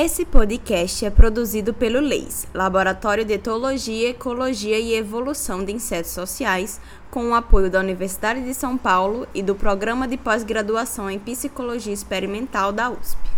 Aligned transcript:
Esse 0.00 0.24
podcast 0.24 1.04
é 1.04 1.10
produzido 1.10 1.74
pelo 1.74 1.98
LEIS, 1.98 2.46
Laboratório 2.54 3.24
de 3.24 3.32
Etologia, 3.32 4.10
Ecologia 4.10 4.78
e 4.78 4.94
Evolução 4.94 5.64
de 5.64 5.72
Insetos 5.72 6.12
Sociais, 6.12 6.80
com 7.10 7.30
o 7.30 7.34
apoio 7.34 7.68
da 7.68 7.80
Universidade 7.80 8.44
de 8.44 8.54
São 8.54 8.78
Paulo 8.78 9.26
e 9.34 9.42
do 9.42 9.56
Programa 9.56 10.06
de 10.06 10.16
Pós-Graduação 10.16 11.10
em 11.10 11.18
Psicologia 11.18 11.92
Experimental 11.92 12.70
da 12.70 12.88
USP. 12.90 13.37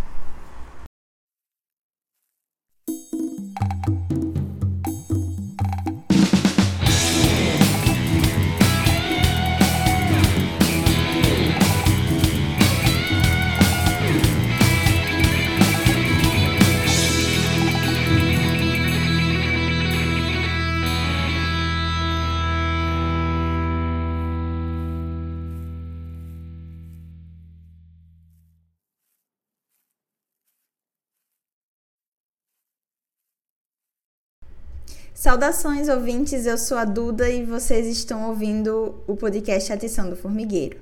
Saudações, 35.20 35.90
ouvintes. 35.90 36.46
Eu 36.46 36.56
sou 36.56 36.78
a 36.78 36.86
Duda 36.86 37.28
e 37.28 37.44
vocês 37.44 37.86
estão 37.86 38.30
ouvindo 38.30 39.04
o 39.06 39.14
podcast 39.14 39.70
Atição 39.70 40.08
do 40.08 40.16
Formigueiro. 40.16 40.80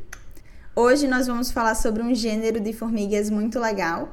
Hoje 0.76 1.08
nós 1.08 1.26
vamos 1.26 1.50
falar 1.50 1.74
sobre 1.74 2.04
um 2.04 2.14
gênero 2.14 2.60
de 2.60 2.72
formigas 2.72 3.30
muito 3.30 3.58
legal, 3.58 4.10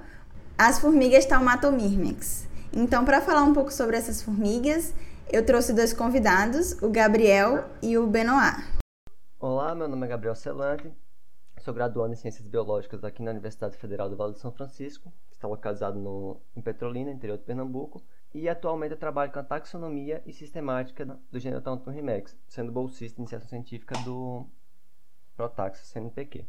as 0.57 0.79
formigas 0.79 1.27
Taumatomyrmex. 1.27 2.47
Então, 2.73 3.05
para 3.05 3.21
falar 3.21 3.43
um 3.43 3.53
pouco 3.53 3.71
sobre 3.71 3.97
essas 3.97 4.23
formigas, 4.23 4.95
eu 5.31 5.45
trouxe 5.45 5.73
dois 5.73 5.93
convidados, 5.93 6.71
o 6.81 6.89
Gabriel 6.89 7.63
e 7.79 7.95
o 7.95 8.07
Benoit. 8.07 8.63
Olá, 9.39 9.75
meu 9.75 9.87
nome 9.87 10.07
é 10.07 10.09
Gabriel 10.09 10.33
Celante, 10.33 10.91
sou 11.59 11.71
graduando 11.71 12.13
em 12.13 12.17
Ciências 12.17 12.47
Biológicas 12.47 13.03
aqui 13.03 13.21
na 13.21 13.29
Universidade 13.29 13.77
Federal 13.77 14.09
do 14.09 14.15
Vale 14.15 14.33
do 14.33 14.39
São 14.39 14.51
Francisco, 14.51 15.13
que 15.29 15.35
está 15.35 15.47
localizado 15.47 15.99
no, 15.99 16.41
em 16.55 16.61
Petrolina, 16.63 17.11
interior 17.11 17.37
de 17.37 17.43
Pernambuco 17.43 18.01
e 18.35 18.49
atualmente 18.49 18.91
eu 18.91 18.97
trabalho 18.97 19.31
com 19.31 19.39
a 19.39 19.43
taxonomia 19.43 20.21
e 20.25 20.33
sistemática 20.33 21.05
do 21.31 21.39
gênero 21.39 21.61
Taunton-Rimex, 21.61 22.37
sendo 22.45 22.69
bolsista 22.69 23.15
de 23.15 23.21
iniciação 23.21 23.47
científica 23.47 23.97
do 23.99 24.45
Protax 25.37 25.79
CNPq. 25.87 26.45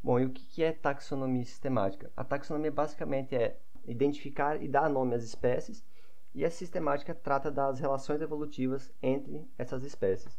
Bom, 0.00 0.20
e 0.20 0.26
o 0.26 0.30
que 0.30 0.62
é 0.62 0.70
taxonomia 0.70 1.44
sistemática? 1.44 2.08
A 2.16 2.22
taxonomia 2.22 2.70
basicamente 2.70 3.34
é 3.34 3.58
identificar 3.84 4.62
e 4.62 4.68
dar 4.68 4.88
nome 4.88 5.16
às 5.16 5.24
espécies, 5.24 5.84
e 6.32 6.44
a 6.44 6.50
sistemática 6.50 7.12
trata 7.12 7.50
das 7.50 7.80
relações 7.80 8.22
evolutivas 8.22 8.94
entre 9.02 9.44
essas 9.58 9.82
espécies. 9.82 10.38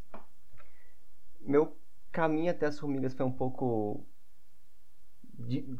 Meu 1.41 1.77
caminho 2.09 2.51
até 2.51 2.67
as 2.67 2.79
formigas 2.79 3.13
foi 3.13 3.25
um 3.25 3.33
pouco 3.33 4.07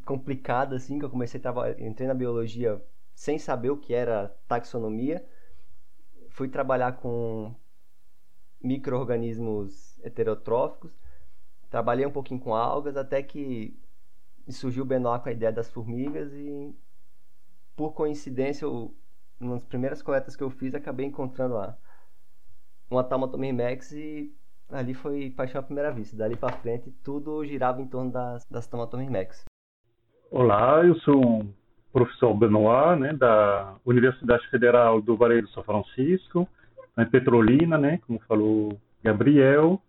complicado, 0.04 0.76
assim, 0.76 1.00
que 1.00 1.06
eu 1.06 1.10
comecei 1.10 1.40
a 1.40 1.42
trabalhar, 1.42 1.80
entrei 1.80 2.06
na 2.06 2.14
biologia 2.14 2.84
sem 3.16 3.38
saber 3.38 3.70
o 3.70 3.78
que 3.78 3.94
era 3.94 4.30
taxonomia. 4.48 5.26
Fui 6.30 6.50
trabalhar 6.50 6.94
com 6.94 7.54
micro-organismos 8.62 10.00
heterotróficos. 10.04 10.92
Trabalhei 11.70 12.06
um 12.06 12.12
pouquinho 12.12 12.40
com 12.40 12.56
algas 12.56 12.98
até 12.98 13.22
que 13.24 13.80
surgiu 14.50 14.84
o 14.84 14.86
Benoit 14.86 15.24
com 15.24 15.30
a 15.30 15.32
ideia 15.32 15.52
das 15.52 15.70
formigas 15.70 16.32
e 16.34 16.76
por 17.76 17.94
coincidência, 17.94 18.66
eu, 18.66 18.96
nas 19.40 19.64
primeiras 19.64 20.02
coletas 20.02 20.36
que 20.36 20.44
eu 20.44 20.50
fiz, 20.50 20.76
acabei 20.76 21.06
encontrando 21.06 21.56
lá 21.56 21.78
uma 22.90 23.04
Max 23.52 23.92
e 23.92 24.32
ali 24.70 24.94
foi 24.94 25.32
paixão 25.32 25.60
à 25.60 25.64
primeira 25.64 25.92
vista. 25.92 26.16
Dali 26.16 26.36
para 26.36 26.56
frente, 26.58 26.92
tudo 27.04 27.44
girava 27.46 27.82
em 27.82 27.88
torno 27.88 28.12
das, 28.12 28.46
das 28.46 28.68
Max. 29.10 29.44
Olá, 30.30 30.84
eu 30.86 30.96
sou 31.00 31.46
professor 31.94 32.34
Benoit, 32.34 33.00
né, 33.00 33.14
da 33.14 33.76
Universidade 33.86 34.46
Federal 34.50 35.00
do 35.00 35.16
Vale 35.16 35.44
do 35.44 35.50
São 35.50 35.64
Francisco, 35.64 36.50
em 36.98 37.06
Petrolina, 37.06 37.78
né, 37.78 38.00
como 38.06 38.20
falou 38.28 38.78
Gabriel, 39.04 39.80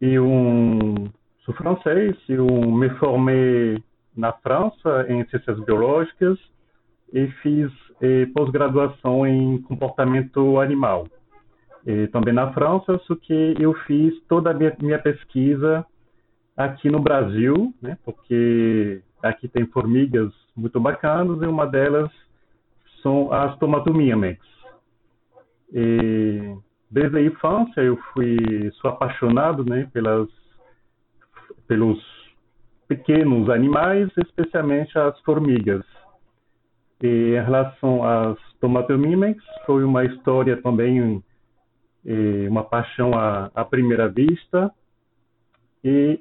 e 0.00 0.18
um 0.18 1.08
sou 1.44 1.54
francês, 1.54 2.16
eu 2.28 2.46
me 2.46 2.90
formei 2.90 3.82
na 4.16 4.32
França 4.32 5.06
em 5.08 5.24
ciências 5.28 5.58
biológicas 5.64 6.38
e 7.12 7.26
fiz 7.42 7.70
eh, 8.00 8.26
pós-graduação 8.34 9.26
em 9.26 9.60
comportamento 9.62 10.60
animal. 10.60 11.06
E 11.86 12.06
também 12.08 12.34
na 12.34 12.52
França, 12.52 13.00
só 13.06 13.14
que 13.16 13.54
eu 13.58 13.72
fiz 13.86 14.14
toda 14.28 14.50
a 14.50 14.54
minha, 14.54 14.76
minha 14.80 14.98
pesquisa 14.98 15.84
aqui 16.56 16.90
no 16.90 17.00
Brasil, 17.00 17.74
né, 17.80 17.96
porque 18.04 19.02
aqui 19.22 19.48
tem 19.48 19.66
formigas 19.66 20.32
muito 20.56 20.78
bacanas 20.80 21.40
e 21.42 21.46
uma 21.46 21.66
delas 21.66 22.10
são 23.02 23.32
as 23.32 23.56
tomatomiamex. 23.58 24.40
E 25.72 26.54
desde 26.90 27.18
a 27.18 27.22
infância 27.22 27.80
eu 27.80 27.96
fui 28.12 28.70
sou 28.80 28.90
apaixonado, 28.90 29.64
né, 29.64 29.88
pelas 29.92 30.28
pelos 31.66 31.98
pequenos 32.88 33.48
animais, 33.48 34.10
especialmente 34.16 34.98
as 34.98 35.18
formigas. 35.20 35.84
E 37.00 37.36
em 37.36 37.44
relação 37.44 38.02
às 38.02 38.36
tomatomimex, 38.60 39.42
foi 39.64 39.84
uma 39.84 40.04
história 40.04 40.60
também 40.60 41.22
uma 42.48 42.64
paixão 42.64 43.14
à, 43.14 43.50
à 43.54 43.64
primeira 43.64 44.08
vista. 44.08 44.72
E 45.84 46.20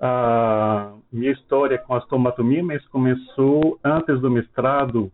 a 0.00 0.94
minha 1.12 1.32
história 1.32 1.78
com 1.78 1.94
as 1.94 2.04
tomatomimes 2.06 2.86
começou 2.88 3.78
antes 3.84 4.18
do 4.20 4.30
mestrado, 4.30 5.12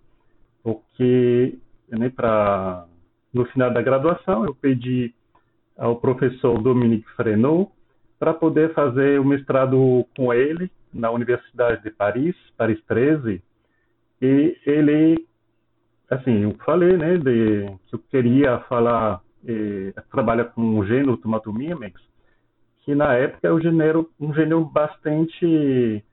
porque 0.62 1.58
né, 1.88 2.08
pra, 2.08 2.86
no 3.34 3.44
final 3.46 3.72
da 3.72 3.82
graduação 3.82 4.44
eu 4.44 4.54
pedi 4.54 5.12
ao 5.76 5.96
professor 5.96 6.62
Dominique 6.62 7.08
Frenot 7.16 7.70
para 8.18 8.32
poder 8.32 8.72
fazer 8.74 9.20
o 9.20 9.24
mestrado 9.24 10.06
com 10.16 10.32
ele 10.32 10.70
na 10.92 11.10
Universidade 11.10 11.82
de 11.82 11.90
Paris, 11.90 12.34
Paris 12.56 12.80
13, 12.86 13.42
e 14.22 14.56
ele, 14.64 15.26
assim, 16.08 16.44
eu 16.44 16.54
falei, 16.64 16.96
né, 16.96 17.18
de, 17.18 17.66
que 17.86 17.94
eu 17.94 17.98
queria 18.10 18.60
falar, 18.60 19.20
eh, 19.46 19.92
trabalhar 20.10 20.46
com 20.46 20.78
o 20.78 20.86
gênero 20.86 21.18
Tomatomimex, 21.18 22.00
que 22.86 22.94
na 22.94 23.14
época 23.14 23.48
é 23.48 23.52
um 23.52 23.60
gênero, 23.60 24.08
um 24.18 24.32
gênero 24.32 24.64
bastante. 24.64 26.04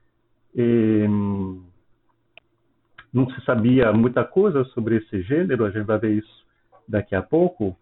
Não 3.13 3.29
se 3.29 3.45
sabia 3.45 3.93
muita 3.93 4.23
coisa 4.23 4.63
sobre 4.65 4.97
esse 4.97 5.21
gênero, 5.21 5.65
a 5.65 5.69
gente 5.69 5.85
vai 5.85 5.99
ver 5.99 6.17
isso 6.17 6.45
daqui 6.89 7.15
a 7.15 7.21
pouco. 7.21 7.77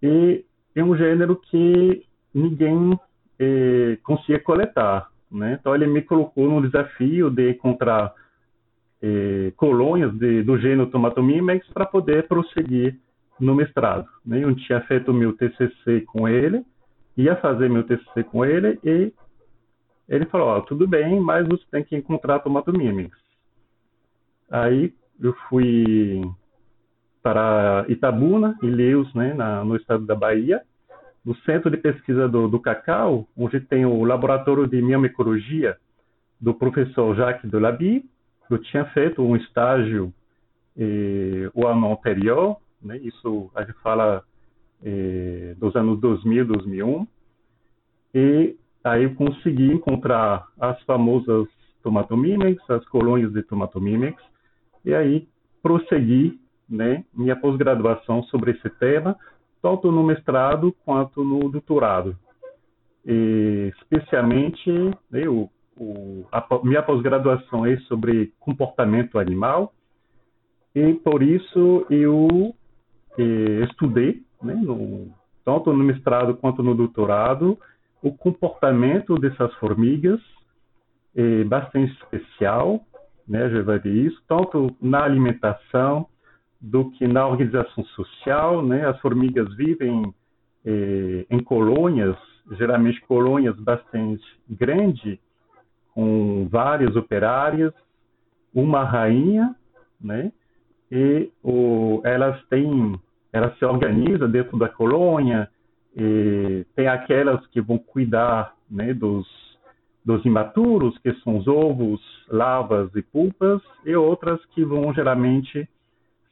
E 0.00 0.44
é 0.76 0.84
um 0.84 0.96
gênero 0.96 1.34
que 1.34 2.06
ninguém 2.32 2.96
conseguia 4.04 4.38
coletar. 4.38 5.10
Né? 5.28 5.58
Então 5.58 5.74
ele 5.74 5.88
me 5.88 6.00
colocou 6.00 6.48
no 6.48 6.62
desafio 6.62 7.30
de 7.30 7.50
encontrar 7.50 8.14
colônias 9.56 10.16
de, 10.16 10.44
do 10.44 10.56
gênero 10.56 10.86
Tomatomimex 10.86 11.66
para 11.74 11.84
poder 11.84 12.28
prosseguir 12.28 12.96
no 13.40 13.56
mestrado. 13.56 14.06
Né? 14.24 14.44
Eu 14.44 14.54
tinha 14.54 14.80
feito 14.82 15.12
meu 15.12 15.32
TCC 15.32 16.02
com 16.02 16.28
ele 16.28 16.64
ia 17.16 17.36
fazer 17.36 17.68
meu 17.68 17.84
TCC 17.84 18.24
com 18.24 18.44
ele 18.44 18.78
e 18.84 19.12
ele 20.08 20.26
falou, 20.26 20.48
ó, 20.48 20.60
tudo 20.60 20.86
bem, 20.86 21.20
mas 21.20 21.46
você 21.46 21.64
tem 21.70 21.84
que 21.84 21.96
encontrar 21.96 22.40
tomatomímix. 22.40 23.16
Aí 24.50 24.92
eu 25.20 25.32
fui 25.48 26.22
para 27.22 27.86
Itabuna, 27.88 28.56
Ilhéus, 28.62 29.12
né, 29.14 29.32
na, 29.32 29.64
no 29.64 29.76
estado 29.76 30.04
da 30.04 30.14
Bahia, 30.14 30.62
no 31.24 31.34
centro 31.36 31.70
de 31.70 31.78
pesquisa 31.78 32.28
do, 32.28 32.48
do 32.48 32.60
cacau, 32.60 33.26
onde 33.34 33.60
tem 33.60 33.86
o 33.86 34.04
laboratório 34.04 34.66
de 34.66 34.82
miomicologia 34.82 35.78
do 36.38 36.52
professor 36.52 37.16
Jacques 37.16 37.50
Delaby. 37.50 38.04
Eu 38.50 38.58
tinha 38.58 38.84
feito 38.86 39.22
um 39.22 39.34
estágio 39.34 40.12
eh, 40.76 41.50
o 41.54 41.66
ano 41.66 41.90
anterior, 41.90 42.58
né, 42.82 42.98
isso 42.98 43.50
a 43.54 43.62
gente 43.64 43.80
fala 43.80 44.22
eh, 44.84 45.54
dos 45.58 45.74
anos 45.74 45.98
2000, 46.00 46.46
2001, 46.46 47.06
e 48.14 48.56
aí 48.84 49.04
eu 49.04 49.14
consegui 49.14 49.72
encontrar 49.72 50.46
as 50.60 50.80
famosas 50.82 51.48
tomatomimex, 51.82 52.62
as 52.70 52.84
colônias 52.88 53.32
de 53.32 53.42
tomatomimex, 53.42 54.22
e 54.84 54.94
aí 54.94 55.26
prossegui 55.62 56.38
né, 56.68 57.04
minha 57.14 57.36
pós-graduação 57.36 58.22
sobre 58.24 58.52
esse 58.52 58.70
tema, 58.70 59.16
tanto 59.62 59.90
no 59.90 60.02
mestrado 60.02 60.74
quanto 60.84 61.24
no 61.24 61.48
doutorado. 61.50 62.16
E, 63.04 63.72
especialmente, 63.78 64.70
né, 65.10 65.28
o, 65.28 65.50
o, 65.76 66.26
a 66.30 66.46
minha 66.62 66.82
pós-graduação 66.82 67.66
é 67.66 67.76
sobre 67.80 68.32
comportamento 68.40 69.18
animal, 69.18 69.72
E 70.74 70.92
por 70.94 71.22
isso 71.22 71.86
eu 71.88 72.52
eh, 73.16 73.64
estudei, 73.70 74.22
né, 74.44 74.54
no, 74.54 75.08
tanto 75.44 75.72
no 75.72 75.84
mestrado 75.84 76.36
quanto 76.36 76.62
no 76.62 76.74
doutorado, 76.74 77.58
o 78.02 78.12
comportamento 78.12 79.18
dessas 79.18 79.52
formigas, 79.54 80.20
é 81.16 81.44
bastante 81.44 81.92
especial, 82.02 82.80
né, 83.26 83.48
já 83.48 83.62
vai 83.62 83.78
ver 83.78 83.94
isso, 83.94 84.20
tanto 84.28 84.76
na 84.80 85.02
alimentação 85.04 86.06
do 86.60 86.90
que 86.92 87.06
na 87.06 87.26
organização 87.26 87.84
social, 87.86 88.62
né, 88.62 88.86
as 88.86 88.98
formigas 89.00 89.54
vivem 89.54 90.14
eh, 90.64 91.26
em 91.30 91.42
colônias, 91.42 92.16
geralmente 92.52 93.00
colônias 93.02 93.54
bastante 93.56 94.24
grandes, 94.48 95.18
com 95.94 96.48
várias 96.50 96.96
operárias, 96.96 97.72
uma 98.52 98.82
rainha, 98.82 99.54
né, 100.00 100.32
e 100.90 101.30
o, 101.42 102.00
elas 102.04 102.42
têm, 102.48 102.98
elas 103.34 103.58
se 103.58 103.64
organizam 103.64 104.30
dentro 104.30 104.56
da 104.56 104.68
colônia, 104.68 105.50
tem 106.76 106.86
aquelas 106.86 107.44
que 107.48 107.60
vão 107.60 107.76
cuidar 107.76 108.54
né, 108.70 108.94
dos, 108.94 109.26
dos 110.04 110.24
imaturos, 110.24 110.96
que 110.98 111.12
são 111.14 111.38
os 111.38 111.48
ovos, 111.48 112.00
larvas 112.28 112.94
e 112.94 113.02
pulpas, 113.02 113.60
e 113.84 113.96
outras 113.96 114.38
que 114.54 114.64
vão 114.64 114.94
geralmente 114.94 115.68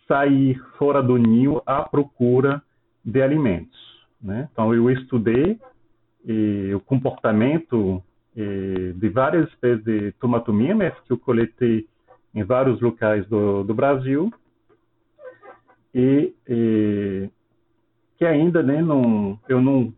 sair 0.07 0.63
fora 0.79 1.03
do 1.03 1.17
ninho 1.17 1.61
à 1.67 1.83
procura 1.83 2.63
de 3.05 3.21
alimentos. 3.21 3.81
Né? 4.23 4.49
Então, 4.53 4.73
eu 4.73 4.89
estudei 4.89 5.59
o 6.73 6.79
comportamento 6.87 8.01
de 8.37 9.09
várias 9.09 9.49
espécies 9.49 9.85
de 9.85 10.13
tomatomimas 10.21 10.95
que 11.05 11.13
eu 11.13 11.19
coletei 11.19 11.85
em 12.33 12.45
vários 12.45 12.81
locais 12.81 13.27
do, 13.27 13.65
do 13.65 13.75
Brasil 13.75 14.33
e, 15.95 16.35
e 16.49 17.31
que 18.17 18.25
ainda 18.25 18.63
né, 18.63 18.81
não, 18.81 19.39
eu 19.49 19.61
não 19.61 19.93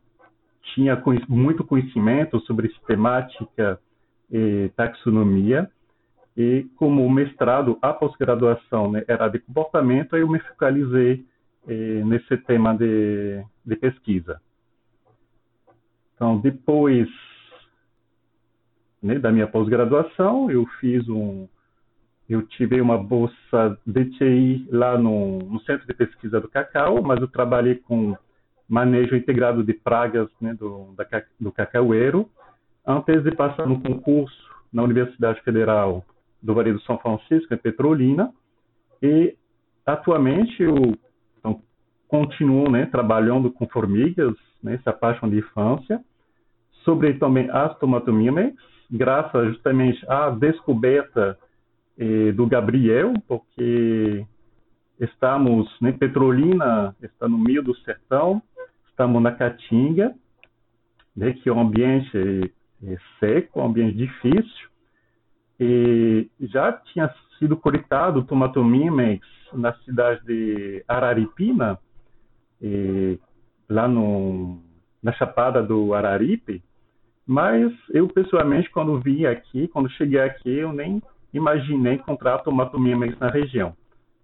tinha 0.75 1.01
muito 1.29 1.65
conhecimento 1.65 2.41
sobre 2.41 2.69
sistemática 2.69 3.79
e 4.31 4.71
taxonomia, 4.77 5.71
e 6.37 6.67
como 6.77 7.05
o 7.05 7.11
mestrado, 7.11 7.79
a 7.81 7.93
pós-graduação 7.93 8.91
né, 8.91 9.05
era 9.07 9.29
de 9.29 9.39
comportamento, 9.39 10.17
eu 10.17 10.29
me 10.29 10.41
focalizei 10.41 11.25
eh, 11.69 12.03
nesse 12.05 12.37
tema 12.39 12.75
de, 12.77 13.45
de 13.65 13.77
pesquisa. 13.77 14.41
Então, 16.15 16.39
depois 16.39 17.09
né, 19.01 19.19
da 19.19 19.31
minha 19.31 19.47
pós-graduação, 19.47 20.51
eu 20.51 20.67
fiz 20.81 21.09
um, 21.09 21.47
eu 22.29 22.43
tive 22.43 22.81
uma 22.81 22.97
bolsa 22.97 23.79
DTI 23.87 24.67
lá 24.71 24.97
no, 24.97 25.39
no, 25.39 25.61
Centro 25.61 25.87
de 25.87 25.95
Pesquisa 25.95 26.41
do 26.41 26.49
Cacau, 26.49 27.03
mas 27.03 27.21
eu 27.21 27.29
trabalhei 27.29 27.77
com 27.77 28.17
manejo 28.69 29.15
integrado 29.15 29.63
de 29.63 29.75
pragas 29.75 30.29
né, 30.41 30.55
do, 30.55 30.95
da, 30.97 31.05
do 31.39 31.53
cacaueiro, 31.53 32.29
antes 32.87 33.23
de 33.23 33.31
passar 33.33 33.67
no 33.67 33.81
concurso 33.81 34.43
na 34.73 34.83
Universidade 34.83 35.41
Federal 35.43 36.05
do 36.43 36.55
Vale 36.55 36.73
do 36.73 36.81
São 36.83 36.99
Francisco, 36.99 37.53
em 37.53 37.59
Petrolina, 37.59 38.33
e 39.03 39.37
atualmente 39.85 40.63
eu 40.63 40.95
então, 41.39 41.61
continuo 42.09 42.71
né, 42.71 42.87
trabalhando 42.87 43.51
com 43.51 43.67
formigas, 43.69 44.35
né, 44.63 44.75
essa 44.75 44.93
paixão 44.93 45.29
de 45.29 45.39
infância, 45.39 46.01
sobre 46.85 47.15
também 47.15 47.51
as 47.51 47.79
tomatomimex, 47.79 48.57
graças 48.91 49.49
justamente 49.49 50.05
à 50.09 50.31
descoberta 50.31 51.39
eh, 51.99 52.33
do 52.33 52.47
Gabriel, 52.47 53.15
porque 53.27 54.27
estamos 54.99 55.69
né, 55.81 55.93
Petrolina, 55.93 56.95
está 57.03 57.29
no 57.29 57.39
meio 57.39 57.63
do 57.63 57.75
sertão, 57.79 58.43
estamos 58.89 59.23
na 59.23 59.33
Caatinga, 59.33 60.15
né, 61.17 61.33
que 61.33 61.49
é 61.49 61.53
um 61.53 61.61
ambiente 61.61 62.53
é, 62.83 62.97
seco, 63.21 63.61
um 63.61 63.67
ambiente 63.67 63.97
difícil, 63.97 64.69
e 65.59 66.29
já 66.41 66.73
tinha 66.73 67.13
sido 67.39 67.57
coletado 67.57 68.21
o 68.21 68.25
Tomatomimex 68.25 69.25
na 69.53 69.73
cidade 69.85 70.25
de 70.25 70.85
Araripina, 70.89 71.79
lá 73.69 73.87
no, 73.87 74.61
na 75.03 75.13
Chapada 75.13 75.63
do 75.63 75.95
Araripe, 75.95 76.63
mas 77.27 77.73
eu 77.91 78.09
pessoalmente 78.09 78.71
quando 78.71 79.01
vim 79.01 79.25
aqui, 79.27 79.69
quando 79.69 79.91
cheguei 79.91 80.21
aqui, 80.21 80.51
eu 80.51 80.73
nem 80.73 81.03
imaginei 81.35 81.95
encontrar 81.95 82.39
tomatomimex 82.39 83.19
na 83.19 83.29
região. 83.29 83.77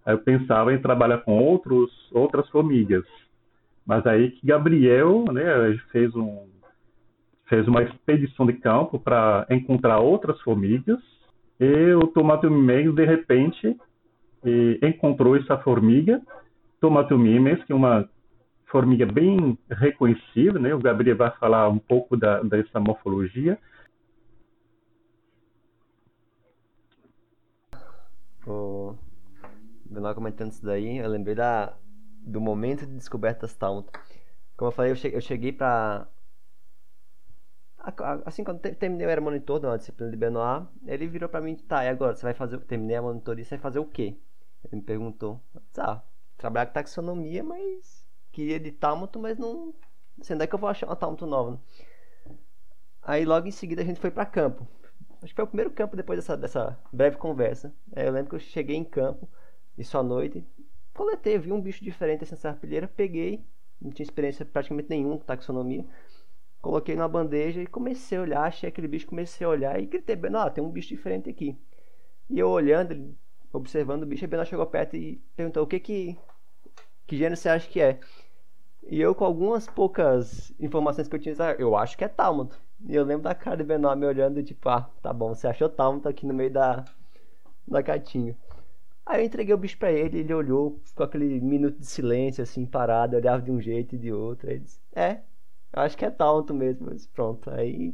Aí 0.06 0.14
eu 0.14 0.18
pensava 0.18 0.72
em 0.72 0.80
trabalhar 0.80 1.18
com 1.18 1.38
outros, 1.38 1.90
outras 2.12 2.48
formigas. 2.48 3.04
Mas 3.84 4.06
aí 4.06 4.30
que 4.30 4.46
Gabriel 4.46 5.24
né, 5.32 5.44
fez, 5.90 6.14
um, 6.14 6.46
fez 7.48 7.66
uma 7.66 7.82
expedição 7.82 8.46
de 8.46 8.54
campo 8.54 8.98
para 8.98 9.46
encontrar 9.50 9.98
outras 9.98 10.40
formigas 10.40 10.98
e 11.58 11.92
o 11.92 12.06
tomatomimex, 12.06 12.94
de 12.94 13.04
repente, 13.04 13.76
encontrou 14.82 15.36
essa 15.36 15.58
formiga, 15.58 16.22
tomatomimex, 16.80 17.62
que 17.64 17.72
é 17.72 17.76
uma 17.76 18.08
formiga 18.66 19.04
bem 19.04 19.58
reconhecida, 19.70 20.58
né? 20.58 20.74
O 20.74 20.78
Gabriel 20.78 21.16
vai 21.16 21.30
falar 21.32 21.68
um 21.68 21.78
pouco 21.78 22.16
da, 22.16 22.40
dessa 22.42 22.80
morfologia, 22.80 23.58
o 28.46 28.96
Benoit 30.00 30.14
comentando 30.14 30.50
isso 30.52 30.64
daí, 30.64 30.98
eu 30.98 31.08
lembrei 31.08 31.34
da, 31.34 31.76
do 32.22 32.40
momento 32.40 32.86
de 32.86 32.94
descoberta 32.94 33.42
das 33.42 33.54
Talmud. 33.54 33.86
Como 34.56 34.68
eu 34.68 34.72
falei, 34.72 34.92
eu 34.92 34.96
cheguei, 34.96 35.16
eu 35.16 35.20
cheguei 35.20 35.52
pra. 35.52 36.08
Assim, 38.26 38.44
quando 38.44 38.60
terminei, 38.60 39.06
eu 39.06 39.10
era 39.10 39.20
monitor 39.20 39.58
da 39.58 39.76
disciplina 39.76 40.10
de 40.10 40.16
Benoit, 40.16 40.66
ele 40.86 41.06
virou 41.06 41.28
pra 41.28 41.40
mim, 41.40 41.56
tá, 41.56 41.84
e 41.84 41.88
agora? 41.88 42.14
Você 42.14 42.22
vai 42.22 42.34
fazer. 42.34 42.58
Terminei 42.60 42.96
a 42.96 43.02
monitoria, 43.02 43.44
você 43.44 43.56
vai 43.56 43.62
fazer 43.62 43.78
o 43.78 43.86
quê? 43.86 44.18
Ele 44.64 44.76
me 44.76 44.82
perguntou. 44.82 45.40
Ah, 45.78 46.02
trabalhar 46.36 46.66
com 46.66 46.72
taxonomia, 46.72 47.42
mas. 47.42 48.06
Queria 48.32 48.60
de 48.60 48.70
Talmud, 48.70 49.10
mas 49.18 49.38
não. 49.38 49.74
Assim, 50.20 50.34
onde 50.34 50.44
é 50.44 50.46
que 50.46 50.54
eu 50.54 50.58
vou 50.58 50.68
achar 50.68 50.86
uma 50.86 50.96
Talmud 50.96 51.24
nova? 51.24 51.60
Aí 53.02 53.24
logo 53.24 53.46
em 53.46 53.50
seguida 53.50 53.82
a 53.82 53.84
gente 53.84 53.98
foi 53.98 54.10
para 54.10 54.26
campo. 54.26 54.66
Acho 55.22 55.32
que 55.32 55.36
foi 55.36 55.44
o 55.44 55.48
primeiro 55.48 55.70
campo 55.70 55.96
depois 55.96 56.18
dessa, 56.18 56.36
dessa 56.36 56.78
breve 56.92 57.16
conversa. 57.16 57.74
É, 57.94 58.06
eu 58.06 58.12
lembro 58.12 58.30
que 58.30 58.36
eu 58.36 58.40
cheguei 58.40 58.76
em 58.76 58.84
campo, 58.84 59.28
isso 59.76 59.96
à 59.96 60.02
noite, 60.02 60.44
coletei, 60.94 61.38
vi 61.38 61.52
um 61.52 61.60
bicho 61.60 61.82
diferente 61.82 62.24
assim, 62.24 62.46
arpilheira, 62.46 62.88
peguei, 62.88 63.44
não 63.80 63.90
tinha 63.90 64.04
experiência 64.04 64.44
praticamente 64.44 64.90
nenhuma 64.90 65.18
com 65.18 65.24
taxonomia, 65.24 65.84
coloquei 66.60 66.94
na 66.94 67.08
bandeja 67.08 67.62
e 67.62 67.66
comecei 67.66 68.18
a 68.18 68.22
olhar, 68.22 68.42
achei 68.42 68.68
aquele 68.68 68.88
bicho, 68.88 69.06
comecei 69.06 69.46
a 69.46 69.50
olhar 69.50 69.80
e 69.80 69.86
gritei, 69.86 70.18
ah, 70.34 70.50
tem 70.50 70.62
um 70.62 70.70
bicho 70.70 70.88
diferente 70.88 71.30
aqui. 71.30 71.56
E 72.28 72.38
eu 72.38 72.48
olhando, 72.48 73.16
observando 73.52 74.02
o 74.02 74.06
bicho, 74.06 74.24
a 74.24 74.44
chegou 74.44 74.66
perto 74.66 74.96
e 74.96 75.20
perguntou, 75.34 75.64
o 75.64 75.66
que 75.66 75.80
que, 75.80 76.18
que 77.06 77.16
gênero 77.16 77.36
você 77.36 77.48
acha 77.48 77.68
que 77.68 77.80
é? 77.80 77.98
E 78.82 79.00
eu, 79.00 79.14
com 79.14 79.24
algumas 79.24 79.66
poucas 79.66 80.52
informações 80.58 81.08
que 81.08 81.14
eu 81.14 81.20
tinha, 81.20 81.34
eu 81.58 81.76
acho 81.76 81.96
que 81.96 82.04
é 82.04 82.08
Talmud. 82.08 82.50
E 82.88 82.94
eu 82.94 83.04
lembro 83.04 83.22
da 83.22 83.34
cara 83.34 83.58
do 83.58 83.64
Benoit 83.64 83.98
me 83.98 84.06
olhando, 84.06 84.42
tipo, 84.42 84.68
ah, 84.68 84.90
tá 85.02 85.12
bom, 85.12 85.34
você 85.34 85.46
achou 85.46 85.68
Talmud 85.68 86.06
aqui 86.08 86.26
no 86.26 86.34
meio 86.34 86.50
da, 86.50 86.84
da 87.68 87.82
catinha. 87.82 88.36
Aí 89.10 89.22
eu 89.22 89.26
entreguei 89.26 89.52
o 89.52 89.58
bicho 89.58 89.76
pra 89.76 89.90
ele, 89.90 90.20
ele 90.20 90.32
olhou, 90.32 90.80
ficou 90.84 91.04
aquele 91.04 91.40
minuto 91.40 91.80
de 91.80 91.86
silêncio, 91.86 92.44
assim, 92.44 92.64
parado, 92.64 93.16
olhava 93.16 93.42
de 93.42 93.50
um 93.50 93.60
jeito 93.60 93.96
e 93.96 93.98
de 93.98 94.12
outro. 94.12 94.48
Aí 94.48 94.54
ele 94.54 94.64
disse, 94.64 94.78
é, 94.94 95.22
acho 95.72 95.98
que 95.98 96.04
é 96.04 96.10
Talmud 96.10 96.52
mesmo. 96.52 96.86
Mas 96.88 97.08
pronto, 97.08 97.50
aí. 97.50 97.92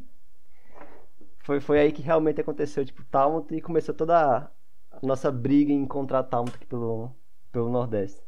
Foi, 1.39 1.59
foi 1.59 1.79
aí 1.81 1.91
que 1.91 2.03
realmente 2.03 2.39
aconteceu, 2.39 2.85
tipo, 2.85 3.03
Talmud 3.05 3.47
e 3.51 3.63
começou 3.63 3.95
toda 3.95 4.51
a 4.93 4.99
nossa 5.03 5.33
briga 5.33 5.73
em 5.73 5.85
encontrar 5.85 6.23
Talmud 6.25 6.55
aqui 6.55 6.67
pelo, 6.67 7.11
pelo 7.51 7.71
Nordeste. 7.71 8.21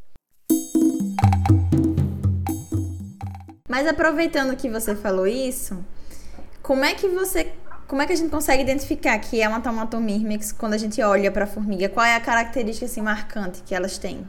Mas 3.68 3.86
aproveitando 3.86 4.56
que 4.56 4.70
você 4.70 4.96
falou 4.96 5.26
isso, 5.26 5.84
como 6.62 6.86
é 6.86 6.94
que 6.94 7.06
você 7.06 7.52
como 7.88 8.02
é 8.02 8.06
que 8.06 8.12
a 8.12 8.16
gente 8.16 8.30
consegue 8.30 8.62
identificar 8.62 9.18
que 9.18 9.40
é 9.40 9.48
uma 9.48 9.62
Taumatomyrmex 9.62 10.52
quando 10.52 10.74
a 10.74 10.78
gente 10.78 11.02
olha 11.02 11.32
para 11.32 11.44
a 11.44 11.46
formiga? 11.46 11.88
Qual 11.88 12.04
é 12.04 12.14
a 12.14 12.20
característica 12.20 12.84
assim, 12.84 13.00
marcante 13.00 13.62
que 13.62 13.74
elas 13.74 13.96
têm? 13.96 14.28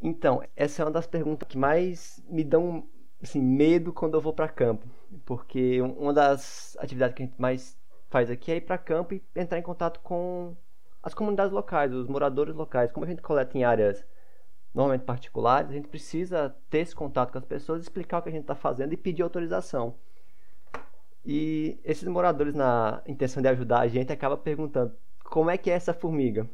Então, 0.00 0.40
essa 0.56 0.80
é 0.80 0.84
uma 0.84 0.92
das 0.92 1.08
perguntas 1.08 1.46
que 1.48 1.58
mais 1.58 2.22
me 2.30 2.44
dão 2.44 2.84
assim, 3.20 3.42
medo 3.42 3.92
quando 3.92 4.14
eu 4.14 4.20
vou 4.20 4.32
para 4.32 4.48
campo. 4.48 4.86
Porque 5.26 5.82
uma 5.82 6.12
das 6.12 6.76
atividades 6.78 7.16
que 7.16 7.22
a 7.24 7.26
gente 7.26 7.40
mais 7.40 7.76
faz 8.08 8.30
aqui 8.30 8.52
é 8.52 8.56
ir 8.56 8.60
para 8.60 8.78
campo 8.78 9.12
e 9.12 9.22
entrar 9.34 9.58
em 9.58 9.62
contato 9.62 9.98
com 10.00 10.56
as 11.02 11.12
comunidades 11.12 11.52
locais, 11.52 11.92
os 11.92 12.06
moradores 12.06 12.54
locais. 12.54 12.92
Como 12.92 13.04
a 13.04 13.08
gente 13.08 13.22
coleta 13.22 13.58
em 13.58 13.64
áreas 13.64 14.04
normalmente 14.72 15.04
particulares, 15.04 15.70
a 15.70 15.74
gente 15.74 15.88
precisa 15.88 16.54
ter 16.70 16.78
esse 16.78 16.94
contato 16.94 17.32
com 17.32 17.38
as 17.38 17.44
pessoas, 17.44 17.82
explicar 17.82 18.18
o 18.18 18.22
que 18.22 18.28
a 18.28 18.32
gente 18.32 18.42
está 18.42 18.54
fazendo 18.54 18.92
e 18.92 18.96
pedir 18.96 19.22
autorização. 19.22 19.96
E 21.24 21.78
esses 21.84 22.08
moradores, 22.08 22.54
na 22.54 23.02
intenção 23.06 23.42
de 23.42 23.48
ajudar 23.48 23.80
a 23.80 23.88
gente, 23.88 24.12
acaba 24.12 24.36
perguntando 24.36 24.94
como 25.24 25.50
é 25.50 25.58
que 25.58 25.70
é 25.70 25.74
essa 25.74 25.92
formiga. 25.94 26.48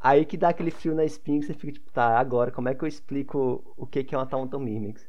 Aí 0.00 0.24
que 0.24 0.36
dá 0.36 0.48
aquele 0.48 0.70
frio 0.70 0.94
na 0.94 1.04
espinha 1.04 1.40
que 1.40 1.46
você 1.46 1.54
fica 1.54 1.72
tipo, 1.72 1.90
tá, 1.92 2.18
agora 2.18 2.50
como 2.50 2.68
é 2.68 2.74
que 2.74 2.82
eu 2.84 2.88
explico 2.88 3.62
o 3.76 3.86
que 3.86 4.06
é 4.12 4.18
uma 4.18 4.26
Taunton 4.26 4.58
Mimics? 4.58 5.08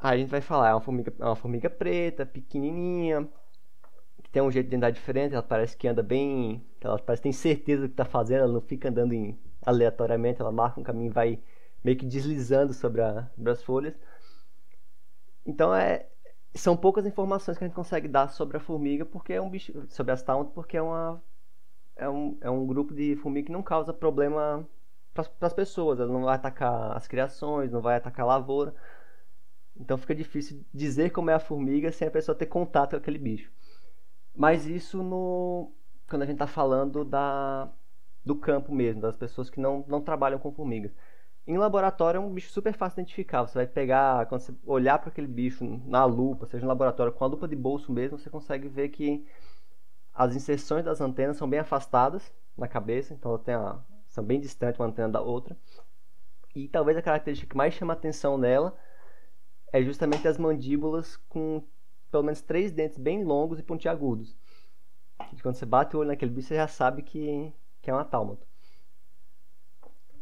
Aí 0.00 0.16
a 0.16 0.18
gente 0.18 0.30
vai 0.30 0.40
falar, 0.40 0.70
é 0.70 0.74
uma 0.74 0.80
formiga, 0.80 1.12
é 1.18 1.24
uma 1.24 1.36
formiga 1.36 1.70
preta, 1.70 2.26
pequenininha, 2.26 3.28
que 4.22 4.30
tem 4.30 4.42
um 4.42 4.50
jeito 4.50 4.68
de 4.68 4.76
andar 4.76 4.90
diferente, 4.90 5.34
ela 5.34 5.42
parece 5.42 5.76
que 5.76 5.86
anda 5.88 6.02
bem, 6.02 6.64
ela 6.80 6.98
parece 6.98 7.20
que 7.20 7.24
tem 7.24 7.32
certeza 7.32 7.82
do 7.82 7.88
que 7.88 7.94
está 7.94 8.04
fazendo, 8.04 8.44
ela 8.44 8.52
não 8.52 8.60
fica 8.60 8.88
andando 8.88 9.12
em, 9.12 9.38
aleatoriamente, 9.64 10.40
ela 10.40 10.52
marca 10.52 10.80
um 10.80 10.82
caminho 10.82 11.10
e 11.10 11.12
vai 11.12 11.40
meio 11.82 11.96
que 11.98 12.06
deslizando 12.06 12.72
sobre, 12.72 13.02
a, 13.02 13.30
sobre 13.34 13.52
as 13.52 13.62
folhas. 13.62 13.94
Então 15.46 15.74
é, 15.74 16.06
são 16.54 16.76
poucas 16.76 17.06
informações 17.06 17.58
que 17.58 17.64
a 17.64 17.66
gente 17.66 17.76
consegue 17.76 18.08
dar 18.08 18.28
sobre 18.28 18.56
a 18.56 18.60
formiga, 18.60 19.04
porque 19.04 19.32
é 19.32 19.40
um 19.40 19.50
bicho, 19.50 19.72
sobre 19.88 20.12
as 20.12 20.22
taunt, 20.22 20.52
porque 20.52 20.76
é 20.76 20.82
uma 20.82 21.22
é 21.96 22.08
um, 22.08 22.36
é 22.40 22.50
um 22.50 22.66
grupo 22.66 22.94
de 22.94 23.16
formiga 23.16 23.46
que 23.46 23.52
não 23.52 23.62
causa 23.62 23.92
problema 23.92 24.66
para 25.14 25.26
as 25.40 25.52
pessoas, 25.52 26.00
ela 26.00 26.12
não 26.12 26.24
vai 26.24 26.34
atacar 26.36 26.96
as 26.96 27.06
criações, 27.06 27.70
não 27.70 27.80
vai 27.80 27.96
atacar 27.96 28.24
a 28.24 28.28
lavoura. 28.28 28.74
Então 29.76 29.98
fica 29.98 30.14
difícil 30.14 30.64
dizer 30.72 31.10
como 31.10 31.30
é 31.30 31.34
a 31.34 31.40
formiga 31.40 31.90
sem 31.92 32.06
a 32.08 32.10
pessoa 32.10 32.36
ter 32.36 32.46
contato 32.46 32.90
com 32.90 32.96
aquele 32.96 33.18
bicho. 33.18 33.50
Mas 34.34 34.66
isso 34.66 35.02
no 35.02 35.72
quando 36.08 36.22
a 36.22 36.26
gente 36.26 36.34
está 36.36 36.46
falando 36.46 37.04
da 37.04 37.70
do 38.24 38.36
campo 38.36 38.74
mesmo, 38.74 39.02
das 39.02 39.16
pessoas 39.16 39.50
que 39.50 39.60
não, 39.60 39.84
não 39.88 40.00
trabalham 40.00 40.38
com 40.38 40.52
formigas. 40.52 40.92
Em 41.46 41.58
laboratório 41.58 42.18
é 42.18 42.20
um 42.20 42.32
bicho 42.32 42.50
super 42.50 42.72
fácil 42.72 42.96
de 42.96 43.02
identificar. 43.02 43.42
Você 43.42 43.54
vai 43.54 43.66
pegar, 43.66 44.26
quando 44.26 44.40
você 44.40 44.54
olhar 44.64 44.98
para 44.98 45.10
aquele 45.10 45.26
bicho 45.26 45.64
na 45.86 46.04
lupa, 46.04 46.46
seja 46.46 46.62
no 46.62 46.68
laboratório 46.68 47.12
com 47.12 47.22
a 47.22 47.26
lupa 47.26 47.46
de 47.46 47.54
bolso 47.54 47.92
mesmo, 47.92 48.18
você 48.18 48.30
consegue 48.30 48.66
ver 48.66 48.88
que 48.88 49.26
as 50.14 50.34
inserções 50.34 50.84
das 50.84 51.00
antenas 51.00 51.36
são 51.36 51.48
bem 51.48 51.60
afastadas 51.60 52.32
na 52.56 52.66
cabeça, 52.66 53.12
então 53.12 53.34
a, 53.34 53.84
são 54.08 54.24
bem 54.24 54.40
distantes 54.40 54.80
uma 54.80 54.86
antena 54.86 55.08
da 55.08 55.20
outra. 55.20 55.56
E 56.54 56.68
talvez 56.68 56.96
a 56.96 57.02
característica 57.02 57.50
que 57.50 57.56
mais 57.56 57.74
chama 57.74 57.92
a 57.92 57.96
atenção 57.96 58.38
nela 58.38 58.74
é 59.72 59.82
justamente 59.82 60.26
as 60.26 60.38
mandíbulas 60.38 61.16
com 61.28 61.62
pelo 62.10 62.22
menos 62.22 62.40
três 62.40 62.72
dentes 62.72 62.96
bem 62.96 63.24
longos 63.24 63.58
e 63.58 63.62
pontiagudos. 63.62 64.36
E 65.32 65.42
quando 65.42 65.56
você 65.56 65.66
bate 65.66 65.96
o 65.96 65.98
olho 65.98 66.08
naquele 66.08 66.30
bicho, 66.30 66.48
você 66.48 66.54
já 66.54 66.68
sabe 66.68 67.02
que, 67.02 67.52
que 67.82 67.90
é 67.90 67.92
uma 67.92 68.04
tálmato. 68.04 68.46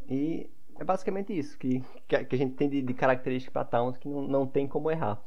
E 0.09 0.51
é 0.83 0.85
basicamente 0.85 1.37
isso 1.37 1.57
que, 1.59 1.81
que 2.09 2.35
a 2.35 2.39
gente 2.39 2.55
tem 2.57 2.69
de, 2.69 2.83
de 2.83 2.93
característica 2.93 3.53
para 3.53 3.65
Towns 3.65 3.97
que 3.97 4.09
não, 4.09 4.23
não 4.23 4.47
tem 4.47 4.67
como 4.67 4.91
errar. 4.91 5.19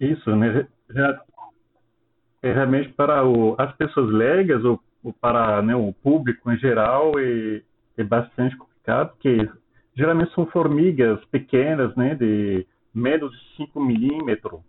Isso, 0.00 0.34
né? 0.34 0.66
É 2.42 2.52
realmente 2.52 2.92
para 2.92 3.26
o, 3.26 3.54
as 3.58 3.74
pessoas 3.76 4.12
leigas 4.12 4.64
ou, 4.64 4.80
ou 5.02 5.12
para 5.12 5.62
né, 5.62 5.74
o 5.74 5.92
público 5.92 6.50
em 6.50 6.58
geral 6.58 7.12
é, 7.18 7.62
é 7.96 8.04
bastante 8.04 8.56
complicado, 8.56 9.10
porque 9.10 9.48
geralmente 9.94 10.32
são 10.34 10.46
formigas 10.46 11.24
pequenas, 11.26 11.94
né, 11.96 12.14
de 12.14 12.66
menos 12.94 13.32
de 13.32 13.56
5 13.56 13.80
milímetros, 13.80 14.60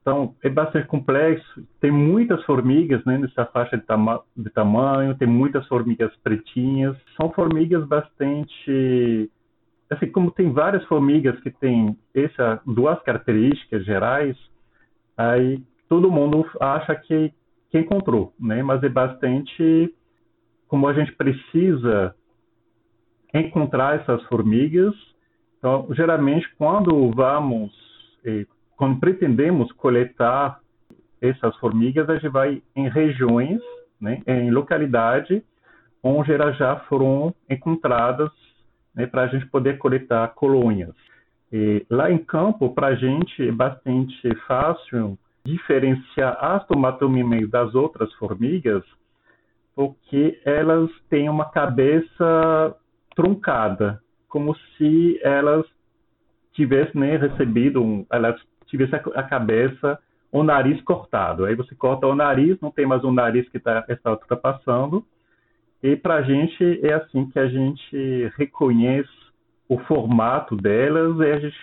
então, 0.00 0.34
é 0.42 0.48
bastante 0.48 0.86
complexo. 0.86 1.66
Tem 1.78 1.90
muitas 1.90 2.42
formigas 2.44 3.04
né, 3.04 3.18
nessa 3.18 3.44
faixa 3.46 3.76
de, 3.76 3.84
tama 3.84 4.22
de 4.34 4.48
tamanho, 4.50 5.14
tem 5.16 5.28
muitas 5.28 5.66
formigas 5.68 6.14
pretinhas. 6.22 6.96
São 7.16 7.30
formigas 7.32 7.86
bastante. 7.86 9.30
Assim, 9.90 10.10
como 10.10 10.30
tem 10.30 10.52
várias 10.52 10.84
formigas 10.86 11.38
que 11.40 11.50
têm 11.50 11.96
essas 12.14 12.60
duas 12.64 13.00
características 13.02 13.84
gerais, 13.84 14.36
aí 15.16 15.62
todo 15.88 16.10
mundo 16.10 16.48
acha 16.60 16.94
que, 16.94 17.32
que 17.70 17.78
encontrou, 17.78 18.32
né? 18.40 18.62
Mas 18.62 18.82
é 18.82 18.88
bastante. 18.88 19.94
Como 20.66 20.88
a 20.88 20.94
gente 20.94 21.12
precisa 21.12 22.14
encontrar 23.34 24.00
essas 24.00 24.22
formigas. 24.24 24.94
Então, 25.58 25.88
geralmente, 25.90 26.48
quando 26.56 27.10
vamos 27.10 27.70
eh, 28.24 28.46
quando 28.80 28.98
pretendemos 28.98 29.70
coletar 29.72 30.58
essas 31.20 31.54
formigas, 31.56 32.08
a 32.08 32.14
gente 32.14 32.28
vai 32.28 32.62
em 32.74 32.88
regiões, 32.88 33.60
né, 34.00 34.22
em 34.26 34.50
localidade 34.50 35.44
onde 36.02 36.32
elas 36.32 36.56
já 36.56 36.76
foram 36.88 37.34
encontradas 37.50 38.30
né, 38.94 39.06
para 39.06 39.24
a 39.24 39.26
gente 39.26 39.44
poder 39.48 39.76
coletar 39.76 40.28
colônias. 40.28 40.94
E 41.52 41.84
lá 41.90 42.10
em 42.10 42.16
campo, 42.16 42.72
para 42.72 42.86
a 42.86 42.94
gente 42.94 43.46
é 43.46 43.52
bastante 43.52 44.34
fácil 44.46 45.18
diferenciar 45.44 46.42
as 46.42 46.66
tomatomimes 46.66 47.50
das 47.50 47.74
outras 47.74 48.10
formigas, 48.14 48.82
porque 49.74 50.40
elas 50.42 50.90
têm 51.10 51.28
uma 51.28 51.50
cabeça 51.50 52.74
truncada, 53.14 54.00
como 54.26 54.56
se 54.78 55.20
elas 55.22 55.66
tivessem 56.54 56.98
né, 56.98 57.18
recebido, 57.18 57.82
um, 57.82 58.06
elas 58.10 58.40
tivesse 58.70 58.94
a 58.94 59.22
cabeça, 59.22 59.98
o 60.32 60.42
nariz 60.42 60.80
cortado. 60.82 61.44
Aí 61.44 61.54
você 61.54 61.74
corta 61.74 62.06
o 62.06 62.14
nariz, 62.14 62.58
não 62.60 62.70
tem 62.70 62.86
mais 62.86 63.02
o 63.04 63.12
nariz 63.12 63.48
que 63.48 63.58
tá, 63.58 63.84
está 63.88 64.12
ultrapassando. 64.12 65.04
E 65.82 65.96
para 65.96 66.16
a 66.16 66.22
gente 66.22 66.80
é 66.86 66.92
assim 66.94 67.28
que 67.30 67.38
a 67.38 67.48
gente 67.48 68.32
reconhece 68.36 69.08
o 69.68 69.78
formato 69.78 70.56
delas 70.56 71.18
e 71.18 71.32
a 71.32 71.38
gente 71.38 71.58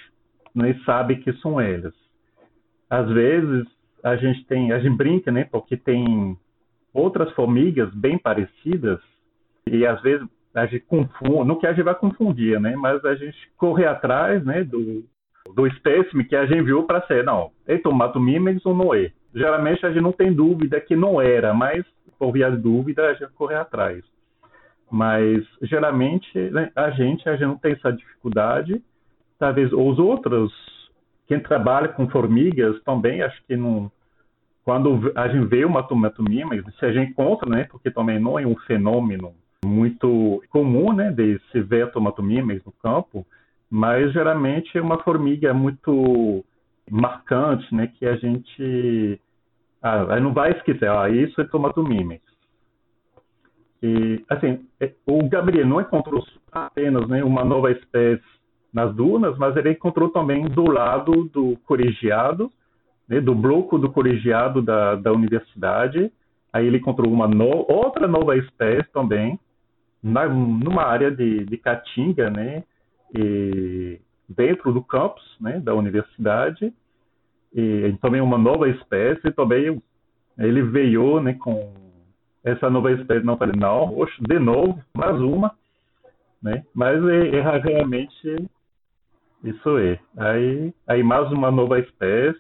né, 0.56 0.80
sabe 0.86 1.18
que 1.18 1.32
são 1.34 1.62
elas. 1.62 1.94
Às 2.90 3.08
vezes 3.10 3.66
a 4.04 4.16
gente 4.16 4.46
tem, 4.46 4.72
a 4.72 4.80
gente 4.80 4.96
brinca, 4.96 5.32
né, 5.32 5.44
porque 5.44 5.78
tem 5.78 6.38
outras 6.94 7.32
formigas 7.34 7.94
bem 7.94 8.18
parecidas 8.18 9.00
e 9.68 9.86
às 9.86 10.02
vezes 10.02 10.28
a 10.54 10.66
gente 10.66 10.86
confunde, 10.86 11.48
não 11.48 11.60
que 11.60 11.68
a 11.68 11.74
gente 11.74 11.84
vai 11.84 11.94
confundir, 11.94 12.60
né, 12.60 12.76
mas 12.76 13.04
a 13.06 13.14
gente 13.14 13.38
corre 13.58 13.86
atrás, 13.86 14.44
né, 14.44 14.64
do, 14.64 15.04
do 15.56 15.68
espécime 15.68 16.24
que 16.26 16.36
a 16.36 16.46
gente 16.46 16.64
viu 16.64 16.84
para 16.84 17.06
ser, 17.08 17.24
não, 17.24 17.52
é 17.68 17.78
tomato 17.78 18.20
mimex 18.20 18.66
ou 18.66 18.76
não 18.76 18.94
é. 18.94 19.12
Geralmente 19.34 19.86
a 19.86 19.90
gente 19.90 20.02
não 20.02 20.12
tem 20.12 20.34
dúvida 20.34 20.80
que 20.80 20.96
não 20.96 21.22
era, 21.22 21.54
mas 21.54 21.86
por 22.18 22.32
via 22.32 22.50
de 22.50 22.58
dúvida 22.58 23.08
a 23.08 23.14
gente 23.14 23.32
corre 23.34 23.56
atrás. 23.56 24.04
Mas 24.90 25.46
geralmente 25.62 26.40
né, 26.50 26.72
a 26.76 26.90
gente 26.92 27.28
a 27.28 27.34
gente 27.34 27.48
não 27.48 27.58
tem 27.58 27.74
essa 27.74 27.92
dificuldade. 27.92 28.82
Talvez 29.38 29.72
os 29.72 30.00
outros 30.00 30.52
quem 31.28 31.40
trabalha 31.40 31.90
com 31.90 32.10
formigas 32.10 32.82
também 32.84 33.22
acho 33.22 33.40
que 33.46 33.56
não 33.56 33.92
quando 34.64 35.14
a 35.16 35.30
gente 35.30 35.48
vê 35.48 35.64
uma 35.64 35.82
tomato 35.82 36.22
mimex, 36.22 36.62
se 36.78 36.86
a 36.86 36.92
gente 36.92 37.12
encontra, 37.12 37.50
né, 37.50 37.68
porque 37.72 37.90
também 37.90 38.20
não 38.20 38.38
é 38.38 38.46
um 38.46 38.56
fenômeno 38.68 39.34
muito 39.64 40.44
comum, 40.50 40.92
né, 40.92 41.10
de 41.10 41.40
se 41.52 41.62
ver 41.62 41.90
tomato 41.94 42.22
mimex 42.22 42.62
no 42.66 42.74
campo, 42.84 43.26
mas 43.70 44.12
geralmente 44.14 44.78
é 44.78 44.82
uma 44.82 45.02
formiga 45.04 45.54
muito 45.54 46.44
marcante, 46.90 47.74
né, 47.74 47.88
que 47.88 48.06
a 48.06 48.16
gente 48.16 49.20
ah, 49.82 50.20
não 50.20 50.34
vai 50.34 50.52
esquecer, 50.52 50.90
ah, 50.90 51.10
isso 51.10 51.40
é 51.42 51.44
Tomatomimex. 51.44 52.22
E, 53.82 54.24
assim, 54.30 54.66
é, 54.80 54.92
o 55.06 55.28
Gabriel 55.28 55.68
não 55.68 55.82
encontrou 55.82 56.26
apenas 56.52 57.08
né, 57.08 57.24
uma 57.24 57.44
nova 57.44 57.72
espécie 57.72 58.24
nas 58.74 58.94
dunas, 58.96 59.38
mas 59.38 59.56
ele 59.56 59.72
encontrou 59.72 60.10
também 60.10 60.46
do 60.46 60.70
lado 60.70 61.26
do 61.26 61.58
colegiado, 61.66 62.52
né, 63.08 63.22
do 63.22 63.36
bloco 63.36 63.78
do 63.78 63.92
colegiado 63.92 64.62
da, 64.62 64.96
da 64.96 65.12
universidade. 65.12 66.12
Aí 66.52 66.66
ele 66.66 66.78
encontrou 66.78 67.12
uma 67.12 67.28
no, 67.28 67.66
outra 67.70 68.08
nova 68.08 68.36
espécie 68.36 68.90
também, 68.92 69.40
na, 70.02 70.28
numa 70.28 70.84
área 70.84 71.12
de, 71.12 71.46
de 71.46 71.58
Caatinga, 71.58 72.30
né, 72.30 72.64
e, 73.16 74.00
dentro 74.28 74.74
do 74.74 74.84
campus 74.84 75.24
né, 75.40 75.60
da 75.60 75.74
universidade, 75.74 76.74
e 77.54 77.98
também 78.02 78.22
uma 78.22 78.38
nova 78.38 78.70
espécie, 78.70 79.32
também 79.32 79.82
ele 80.38 80.62
veio 80.64 81.20
né, 81.20 81.34
com 81.34 81.74
essa 82.44 82.70
nova 82.70 82.92
espécie, 82.92 83.26
não 83.26 83.38
falei, 83.38 83.56
não, 83.58 83.98
oxe, 83.98 84.16
de 84.22 84.40
novo, 84.40 84.80
mais 84.96 85.20
uma, 85.20 85.52
né, 86.42 86.64
mas 86.74 87.04
é, 87.08 87.38
é 87.38 87.60
realmente 87.60 88.50
isso 89.44 89.78
é. 89.78 90.00
Aí, 90.18 90.74
aí 90.88 91.04
mais 91.04 91.32
uma 91.32 91.50
nova 91.50 91.80
espécie, 91.80 92.40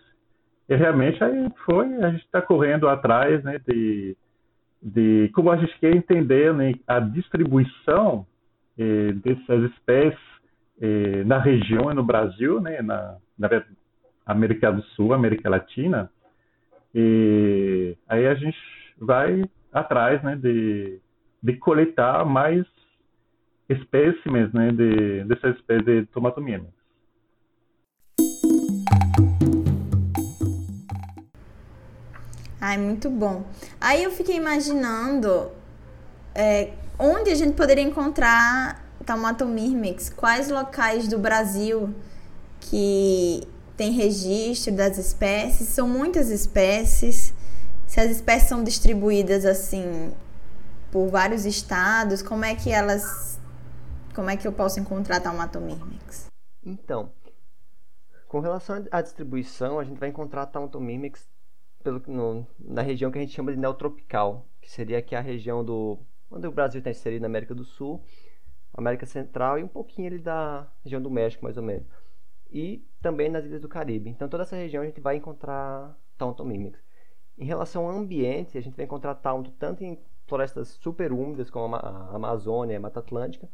e 0.70 0.76
realmente 0.76 1.24
aí 1.24 1.50
foi, 1.66 1.86
a 2.04 2.10
gente 2.12 2.26
está 2.26 2.42
correndo 2.42 2.90
atrás 2.90 3.42
né, 3.44 3.60
de, 3.66 4.18
de 4.82 5.32
como 5.34 5.50
a 5.50 5.58
gente 5.58 5.78
quer 5.80 5.96
entender 5.96 6.54
né, 6.54 6.74
a 6.86 7.00
distribuição 7.00 8.26
eh, 8.78 9.14
dessas 9.14 9.72
espécies 9.72 10.37
eh, 10.81 11.24
na 11.24 11.39
região 11.39 11.91
e 11.91 11.93
no 11.93 12.03
Brasil, 12.03 12.60
né, 12.62 12.81
na, 12.81 13.17
na 13.38 13.50
América 14.25 14.72
do 14.72 14.84
Sul, 14.96 15.13
América 15.13 15.50
Latina, 15.50 16.12
e 16.93 17.96
aí 18.07 18.27
a 18.27 18.36
gente 18.36 18.57
vai 19.00 19.43
atrás 19.72 20.22
né, 20.24 20.36
de, 20.36 21.00
de 21.41 21.53
coletar 21.57 22.25
mais 22.25 22.65
espécimes 23.69 24.51
né, 24.53 24.72
de, 24.72 25.24
dessa 25.25 25.50
espécie 25.50 25.84
de 25.84 26.05
tomatomina. 26.07 26.65
Ai, 32.60 32.77
muito 32.77 33.10
bom. 33.10 33.46
Aí 33.79 34.03
eu 34.03 34.12
fiquei 34.12 34.36
imaginando 34.36 35.51
é, 36.34 36.74
onde 37.00 37.29
a 37.29 37.36
gente 37.36 37.55
poderia 37.55 37.84
encontrar 37.84 38.87
Taumatomyrmex? 39.08 40.10
Quais 40.10 40.50
locais 40.50 41.08
do 41.08 41.18
Brasil 41.18 41.96
que 42.60 43.42
tem 43.78 43.94
registro 43.94 44.76
das 44.76 44.98
espécies? 44.98 45.70
São 45.70 45.88
muitas 45.88 46.30
espécies. 46.30 47.34
Se 47.88 48.02
as 48.02 48.12
espécies 48.12 48.50
são 48.50 48.62
distribuídas 48.66 49.46
assim 49.46 50.14
por 50.92 51.08
vários 51.08 51.46
estados, 51.46 52.22
como 52.22 52.44
é 52.44 52.54
que 52.54 52.70
elas 52.70 53.40
como 54.14 54.30
é 54.30 54.36
que 54.36 54.46
eu 54.46 54.52
posso 54.52 54.80
encontrar 54.80 55.22
Taumatomyrmex? 55.22 56.26
Então, 56.66 57.12
com 58.28 58.42
relação 58.42 58.84
à 58.92 59.02
distribuição, 59.02 59.80
a 59.80 59.86
gente 59.86 60.00
vai 60.00 60.10
encontrar 60.10 60.48
Taumatomyrmex 60.48 61.30
pelo, 61.82 62.02
no, 62.08 62.46
na 62.60 62.82
região 62.82 63.10
que 63.10 63.18
a 63.20 63.22
gente 63.22 63.34
chama 63.34 63.54
de 63.54 63.58
neotropical, 63.58 64.46
que 64.60 64.70
seria 64.70 64.98
aqui 64.98 65.16
a 65.16 65.22
região 65.22 65.64
do 65.64 65.98
onde 66.30 66.46
o 66.46 66.52
Brasil 66.52 66.80
está 66.80 66.90
inserido 66.90 67.22
na 67.22 67.28
América 67.28 67.56
do 67.56 67.64
Sul, 67.64 68.04
América 68.77 69.05
Central 69.07 69.57
e 69.57 69.63
um 69.63 69.67
pouquinho 69.67 70.07
ali 70.07 70.19
da 70.19 70.72
região 70.84 71.01
do 71.01 71.10
México, 71.10 71.43
mais 71.43 71.57
ou 71.57 71.63
menos. 71.63 71.88
E 72.50 72.86
também 73.01 73.29
nas 73.29 73.43
ilhas 73.43 73.62
do 73.62 73.67
Caribe. 73.67 74.10
Então, 74.10 74.29
toda 74.29 74.43
essa 74.43 74.55
região 74.55 74.84
a 74.84 74.86
gente 74.86 75.01
vai 75.01 75.15
encontrar 75.15 75.98
Taunton 76.17 76.46
Mimics. 76.46 76.81
Em 77.38 77.46
relação 77.46 77.88
ao 77.88 77.98
ambiente, 77.98 78.57
a 78.57 78.62
gente 78.62 78.75
vai 78.75 78.86
encontrar 78.86 79.15
Taunton 79.15 79.51
tanto 79.60 79.84
em 79.84 80.00
florestas 80.27 80.69
super 80.81 81.12
úmidas, 81.12 81.50
como 81.50 81.75
a 81.75 82.15
Amazônia 82.15 82.74
e 82.74 82.77
a 82.77 82.79
Mata 82.79 83.00
Atlântica, 83.00 83.50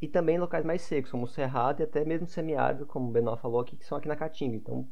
e 0.00 0.08
também 0.08 0.36
em 0.36 0.40
locais 0.40 0.64
mais 0.64 0.82
secos, 0.82 1.10
como 1.10 1.24
o 1.24 1.28
Cerrado 1.28 1.80
e 1.80 1.84
até 1.84 2.04
mesmo 2.04 2.26
semiárido, 2.26 2.86
como 2.86 3.08
o 3.08 3.12
Benó 3.12 3.36
falou 3.36 3.60
aqui, 3.60 3.76
que 3.76 3.84
são 3.84 3.96
aqui 3.96 4.08
na 4.08 4.16
Caatinga. 4.16 4.56
Então, 4.56 4.88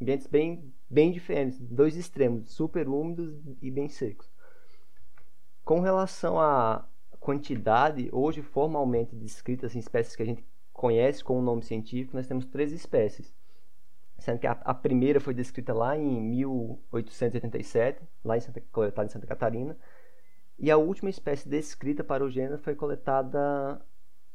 ambientes 0.00 0.26
bem, 0.26 0.72
bem 0.88 1.10
diferentes, 1.10 1.58
dois 1.58 1.96
extremos, 1.96 2.52
super 2.52 2.88
úmidos 2.88 3.34
e 3.62 3.70
bem 3.70 3.88
secos. 3.88 4.30
Com 5.64 5.80
relação 5.80 6.38
à 6.38 6.86
quantidade, 7.26 8.08
hoje 8.12 8.40
formalmente 8.40 9.16
descritas 9.16 9.74
em 9.74 9.80
espécies 9.80 10.14
que 10.14 10.22
a 10.22 10.26
gente 10.26 10.46
conhece 10.72 11.24
com 11.24 11.36
o 11.36 11.42
nome 11.42 11.60
científico, 11.60 12.16
nós 12.16 12.28
temos 12.28 12.46
três 12.46 12.70
espécies. 12.70 13.34
Sendo 14.16 14.38
que 14.38 14.46
a, 14.46 14.52
a 14.52 14.72
primeira 14.72 15.18
foi 15.18 15.34
descrita 15.34 15.74
lá 15.74 15.98
em 15.98 16.20
1887, 16.20 18.00
lá 18.24 18.36
em 18.36 18.40
Santa, 18.40 18.62
coletada 18.70 19.06
em 19.06 19.10
Santa 19.10 19.26
Catarina, 19.26 19.76
e 20.56 20.70
a 20.70 20.76
última 20.76 21.10
espécie 21.10 21.48
descrita 21.48 22.04
para 22.04 22.22
o 22.22 22.30
gênero 22.30 22.58
foi 22.58 22.76
coletada 22.76 23.84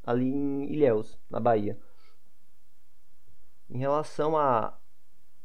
ali 0.04 0.28
em 0.28 0.70
Ilhéus, 0.74 1.18
na 1.30 1.40
Bahia. 1.40 1.80
Em 3.70 3.78
relação 3.78 4.38
a 4.38 4.78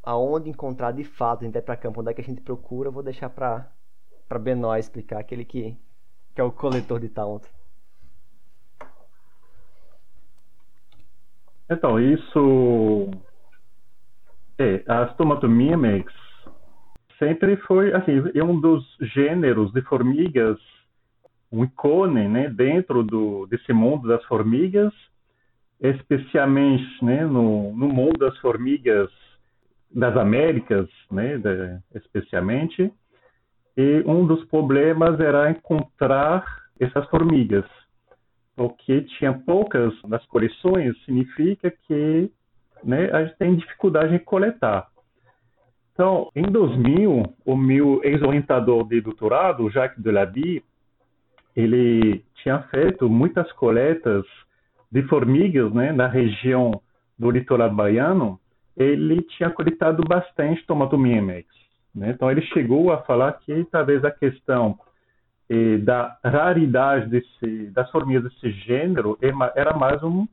aonde 0.03 0.51
encontrar 0.51 0.91
de 0.91 1.05
fato, 1.05 1.43
a 1.43 1.45
gente 1.45 1.55
vai 1.55 1.63
para 1.63 1.77
campo, 1.77 2.01
onde 2.01 2.11
é 2.11 2.15
que 2.15 2.21
a 2.21 2.25
gente 2.25 2.41
procura, 2.41 2.89
eu 2.89 2.93
vou 2.93 3.05
deixar 3.05 3.31
para 3.31 3.71
para 4.27 4.41
Benoit 4.41 4.81
explicar, 4.81 5.21
aquele 5.21 5.45
que, 5.45 5.79
que 6.37 6.41
é 6.43 6.45
o 6.45 6.53
coletor 6.53 7.01
de 7.01 7.09
Taunt. 7.09 7.43
Então, 11.69 11.99
isso. 11.99 13.11
É, 14.59 14.85
a 14.87 15.07
Stomatomimics 15.13 16.15
sempre 17.19 17.57
foi, 17.57 17.93
assim, 17.95 18.13
é 18.35 18.45
um 18.45 18.61
dos 18.61 18.85
gêneros 19.01 19.73
de 19.73 19.81
formigas, 19.83 20.59
um 21.51 21.65
ícone, 21.65 22.29
né, 22.29 22.51
dentro 22.51 23.03
do, 23.03 23.47
desse 23.47 23.73
mundo 23.73 24.09
das 24.09 24.23
formigas, 24.25 24.93
especialmente, 25.81 26.87
né, 27.03 27.25
no, 27.25 27.75
no 27.75 27.89
mundo 27.89 28.19
das 28.19 28.37
formigas 28.39 29.11
das 29.91 30.17
Américas, 30.17 30.89
né, 31.11 31.39
de, 31.39 31.79
especialmente, 31.95 32.93
e 33.77 34.03
um 34.07 34.27
dos 34.27 34.45
problemas 34.47 35.21
era 35.21 35.51
encontrar 35.51 36.45
essas 36.81 37.07
formigas. 37.09 37.65
Porque 38.55 39.03
tinha 39.19 39.33
poucas 39.33 39.93
nas 40.05 40.25
coleções, 40.27 40.97
significa 41.05 41.71
que 41.87 42.31
né, 42.83 43.11
a 43.13 43.25
gente 43.25 43.37
tem 43.37 43.57
dificuldade 43.57 44.15
em 44.15 44.19
coletar. 44.19 44.89
Então, 45.93 46.31
em 46.35 46.43
2000, 46.43 47.23
o 47.45 47.57
meu 47.57 48.01
ex-orientador 48.03 48.87
de 48.87 49.01
doutorado, 49.01 49.71
Jacques 49.71 50.03
Delaby, 50.03 50.63
ele 51.55 52.23
tinha 52.43 52.61
feito 52.65 53.09
muitas 53.09 53.51
coletas 53.53 54.25
de 54.93 55.03
formigas 55.05 55.73
né, 55.73 55.93
na 55.93 56.07
região 56.07 56.83
do 57.19 57.31
litoral 57.31 57.75
baiano. 57.75 58.39
Ele 58.77 59.23
tinha 59.23 59.49
coletado 59.51 60.03
bastante 60.07 60.65
tomatomimex. 60.67 61.47
Né? 61.97 62.11
Então, 62.11 62.31
ele 62.31 62.43
chegou 62.43 62.93
a 62.93 62.99
falar 62.99 63.33
que 63.33 63.65
talvez 63.73 64.05
a 64.05 64.11
questão 64.11 64.79
eh, 65.49 65.79
da 65.79 66.19
raridade 66.23 67.09
desse, 67.09 67.71
das 67.71 67.91
formigas 67.91 68.25
desse 68.25 68.51
gênero 68.51 69.19
é 69.23 69.29
era 69.59 69.75
mais 69.75 70.03
um, 70.03 70.29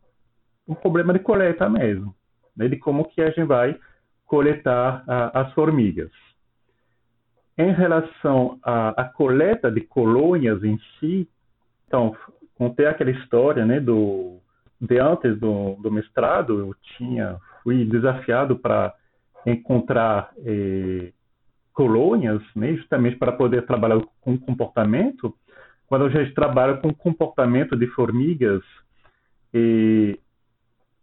um 0.68 0.76
problema 0.76 1.14
de 1.14 1.20
coleta 1.20 1.70
mesmo, 1.70 2.14
né? 2.56 2.68
de 2.68 2.76
como 2.76 3.06
que 3.06 3.22
a 3.22 3.28
gente 3.30 3.46
vai 3.46 3.80
coletar 4.26 5.04
a, 5.08 5.42
as 5.42 5.54
formigas. 5.54 6.12
Em 7.58 7.72
relação 7.72 8.60
à, 8.64 9.06
coleta 9.16 9.72
de 9.72 9.82
colônias 9.82 10.64
em 10.64 10.78
si, 11.00 11.30
então, 11.88 12.16
contei 12.58 12.88
aquela 12.88 13.12
história 13.12 13.64
né, 13.64 13.80
do, 13.80 14.40
de 14.82 14.98
antes 14.98 15.40
do, 15.40 15.76
do 15.76 15.92
mestrado, 15.92 16.60
eu 16.60 16.76
tinha 16.98 17.38
fui 17.62 17.86
desafiado 17.86 18.58
para 18.58 18.94
encontrar 19.46 20.32
eh, 20.44 21.14
colônias, 21.74 22.42
né, 22.56 22.74
justamente 22.76 23.18
para 23.18 23.32
poder 23.32 23.66
trabalhar 23.66 24.02
com 24.22 24.38
comportamento, 24.38 25.34
quando 25.88 26.06
a 26.06 26.10
gente 26.10 26.34
trabalha 26.34 26.78
com 26.78 26.94
comportamento 26.94 27.76
de 27.76 27.88
formigas, 27.88 28.64
e 29.54 30.20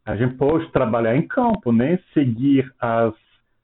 a 0.04 0.16
gente 0.16 0.34
pode 0.34 0.70
trabalhar 0.72 1.16
em 1.16 1.26
campo, 1.26 1.72
né, 1.72 1.98
seguir 2.14 2.72
as, 2.80 3.14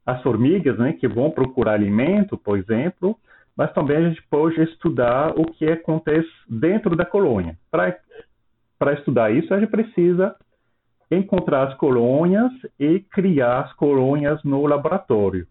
as 0.05 0.23
formigas, 0.23 0.79
né, 0.79 0.93
que 0.93 1.09
vão 1.09 1.31
procurar 1.31 1.73
alimento, 1.73 2.37
por 2.37 2.59
exemplo, 2.59 3.19
mas 3.57 3.73
também 3.73 3.97
a 3.97 4.09
gente 4.09 4.23
pode 4.29 4.61
estudar 4.61 5.31
o 5.31 5.47
que 5.47 5.65
acontece 5.65 6.29
dentro 6.49 6.95
da 6.95 7.07
colônia. 7.07 7.59
Para 7.71 8.93
estudar 8.93 9.33
isso, 9.33 9.53
a 9.55 9.59
gente 9.59 9.71
precisa 9.71 10.37
encontrar 11.11 11.69
as 11.69 11.75
colônias 11.75 12.53
e 12.79 13.01
criar 13.01 13.61
as 13.61 13.73
colônias 13.75 14.43
no 14.45 14.67
laboratório, 14.67 15.47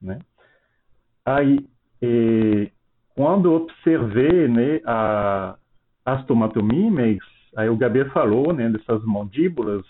né? 0.00 0.20
Aí, 1.28 1.58
eh, 2.00 2.70
quando 3.14 3.52
observei 3.52 4.48
né, 4.48 4.80
a, 4.86 5.58
as 6.02 6.24
tomatomímeas, 6.24 7.18
aí 7.54 7.68
o 7.68 7.76
Gabriel 7.76 8.08
falou 8.12 8.54
né, 8.54 8.70
dessas 8.70 9.04
mandíbulas 9.04 9.84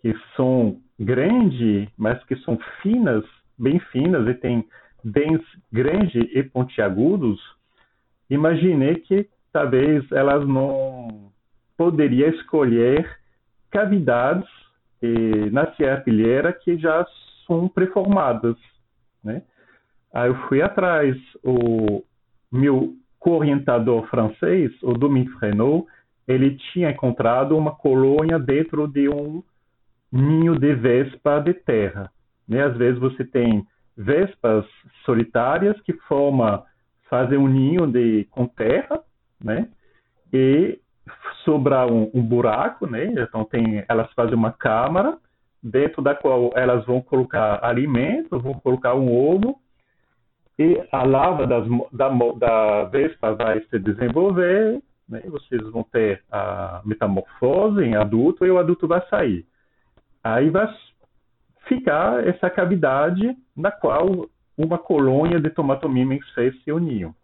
que 0.00 0.14
são 0.36 0.80
grandes, 0.96 1.88
mas 1.98 2.22
que 2.26 2.36
são 2.36 2.56
finas, 2.82 3.24
bem 3.58 3.80
finas, 3.90 4.28
e 4.28 4.34
tem 4.34 4.64
dentes 5.02 5.44
grandes 5.72 6.14
e 6.14 6.42
pontiagudos, 6.44 7.40
imaginei 8.30 8.94
que 8.94 9.28
talvez 9.52 10.04
elas 10.12 10.46
não 10.46 11.32
poderiam 11.76 12.28
escolher 12.28 13.10
cavidades 13.72 14.48
eh, 15.02 15.50
na 15.50 15.74
serrapilheira 15.74 16.52
que 16.52 16.78
já 16.78 17.04
são 17.44 17.68
preformadas, 17.68 18.56
né? 19.24 19.42
Aí 20.12 20.28
eu 20.28 20.36
fui 20.48 20.62
atrás. 20.62 21.16
O 21.42 22.02
meu 22.50 22.94
co-orientador 23.18 24.06
francês, 24.08 24.72
o 24.82 24.92
Dominique 24.92 25.32
Frenot, 25.38 25.86
ele 26.28 26.56
tinha 26.72 26.90
encontrado 26.90 27.56
uma 27.56 27.74
colônia 27.74 28.38
dentro 28.38 28.86
de 28.86 29.08
um 29.08 29.42
ninho 30.12 30.58
de 30.58 30.74
vespa 30.74 31.40
de 31.40 31.54
terra. 31.54 32.10
Né? 32.48 32.62
Às 32.62 32.76
vezes 32.76 33.00
você 33.00 33.24
tem 33.24 33.66
vespas 33.96 34.64
solitárias 35.04 35.80
que 35.80 35.92
formam, 36.08 36.62
fazem 37.08 37.38
um 37.38 37.48
ninho 37.48 37.86
de, 37.86 38.24
com 38.30 38.46
terra, 38.46 39.00
né? 39.42 39.68
E 40.32 40.78
sobra 41.44 41.86
um, 41.86 42.10
um, 42.12 42.22
buraco, 42.22 42.86
né? 42.86 43.06
Então 43.06 43.44
tem, 43.44 43.84
elas 43.88 44.12
fazem 44.12 44.34
uma 44.34 44.52
câmara 44.52 45.16
dentro 45.62 46.02
da 46.02 46.14
qual 46.14 46.52
elas 46.54 46.84
vão 46.84 47.00
colocar 47.00 47.64
alimento, 47.64 48.38
vão 48.38 48.54
colocar 48.54 48.94
um 48.94 49.10
ovo 49.12 49.58
e 50.58 50.82
a 50.90 51.02
lava 51.02 51.46
das, 51.46 51.66
da, 51.92 52.08
da 52.08 52.84
vespa 52.84 53.34
vai 53.34 53.60
se 53.64 53.78
desenvolver, 53.78 54.82
né? 55.08 55.22
vocês 55.26 55.62
vão 55.70 55.82
ter 55.82 56.22
a 56.30 56.80
metamorfose 56.84 57.82
em 57.82 57.94
adulto 57.94 58.46
e 58.46 58.50
o 58.50 58.58
adulto 58.58 58.88
vai 58.88 59.06
sair. 59.08 59.46
Aí 60.24 60.48
vai 60.48 60.66
ficar 61.68 62.26
essa 62.26 62.48
cavidade 62.48 63.36
na 63.54 63.70
qual 63.70 64.28
uma 64.56 64.78
colônia 64.78 65.38
de 65.38 65.50
tomatomimens 65.50 66.26
fez 66.30 66.54
seu 66.64 66.78
ninho. 66.78 67.14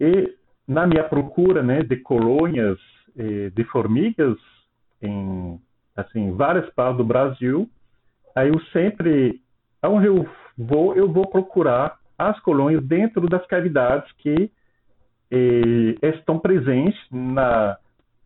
E 0.00 0.34
na 0.66 0.86
minha 0.86 1.04
procura 1.04 1.62
né, 1.62 1.82
de 1.82 1.96
colônias 1.96 2.78
eh, 3.18 3.50
de 3.50 3.64
formigas 3.64 4.36
em 5.02 5.60
assim 5.96 6.32
várias 6.36 6.68
partes 6.74 6.98
do 6.98 7.04
Brasil, 7.04 7.68
aí 8.34 8.48
eu 8.48 8.60
sempre, 8.66 9.40
onde 9.82 10.06
eu 10.06 10.28
vou, 10.56 10.94
eu 10.94 11.10
vou 11.12 11.28
procurar 11.28 11.98
as 12.18 12.38
colônias 12.40 12.82
dentro 12.84 13.28
das 13.28 13.44
cavidades 13.46 14.10
que 14.18 14.50
e, 15.30 15.98
estão 16.02 16.38
presentes 16.38 16.98
na, 17.10 17.76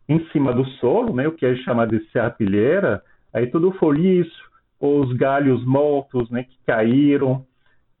em 0.07 0.23
cima 0.29 0.53
do 0.53 0.65
solo, 0.79 1.13
né, 1.15 1.27
o 1.27 1.31
que 1.31 1.45
é 1.45 1.55
chamado 1.57 1.97
de 1.97 2.05
serrapilheira, 2.11 3.01
aí 3.33 3.47
todo 3.47 3.69
o 3.69 3.73
foliço, 3.73 4.51
os 4.79 5.11
galhos 5.13 5.63
mortos 5.65 6.29
né, 6.29 6.43
que 6.43 6.57
caíram, 6.65 7.45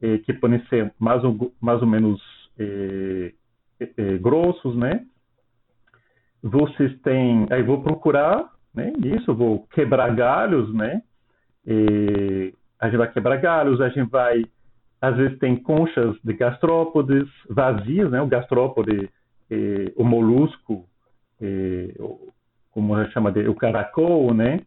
eh, 0.01 0.17
que 0.19 0.33
podem 0.33 0.65
ser 0.65 0.91
mais 0.99 1.23
ou, 1.23 1.53
mais 1.61 1.79
ou 1.81 1.87
menos 1.87 2.19
eh, 2.57 3.33
eh, 3.79 4.17
grossos, 4.17 4.75
né? 4.75 5.05
Vocês 6.41 6.99
têm, 7.01 7.45
aí 7.51 7.61
vou 7.61 7.83
procurar, 7.83 8.51
né? 8.73 8.91
Isso, 8.97 9.33
vou 9.33 9.67
quebrar 9.67 10.15
galhos, 10.15 10.73
né? 10.73 11.03
E 11.67 12.51
a 12.81 12.87
gente 12.87 12.97
vai 12.97 13.11
quebrar 13.11 13.37
galhos, 13.37 13.79
a 13.79 13.89
gente 13.89 14.09
vai, 14.09 14.43
às 14.99 15.15
vezes 15.15 15.37
tem 15.37 15.55
conchas 15.55 16.17
de 16.23 16.33
gastrópodes 16.33 17.29
vazias, 17.47 18.09
né? 18.09 18.19
O 18.19 18.27
gastrópode, 18.27 19.07
o 19.95 20.03
molusco, 20.03 20.85
como 22.71 22.95
a 22.95 23.03
gente 23.03 23.13
chama 23.13 23.31
de, 23.31 23.47
o 23.47 23.53
caracol, 23.53 24.33
né? 24.33 24.61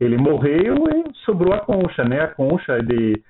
Ele 0.00 0.16
morreu 0.16 0.74
e 0.88 1.14
sobrou 1.24 1.54
a 1.54 1.60
concha, 1.60 2.02
né? 2.02 2.20
A 2.20 2.28
concha 2.28 2.72
é 2.72 2.82
de 2.82 3.22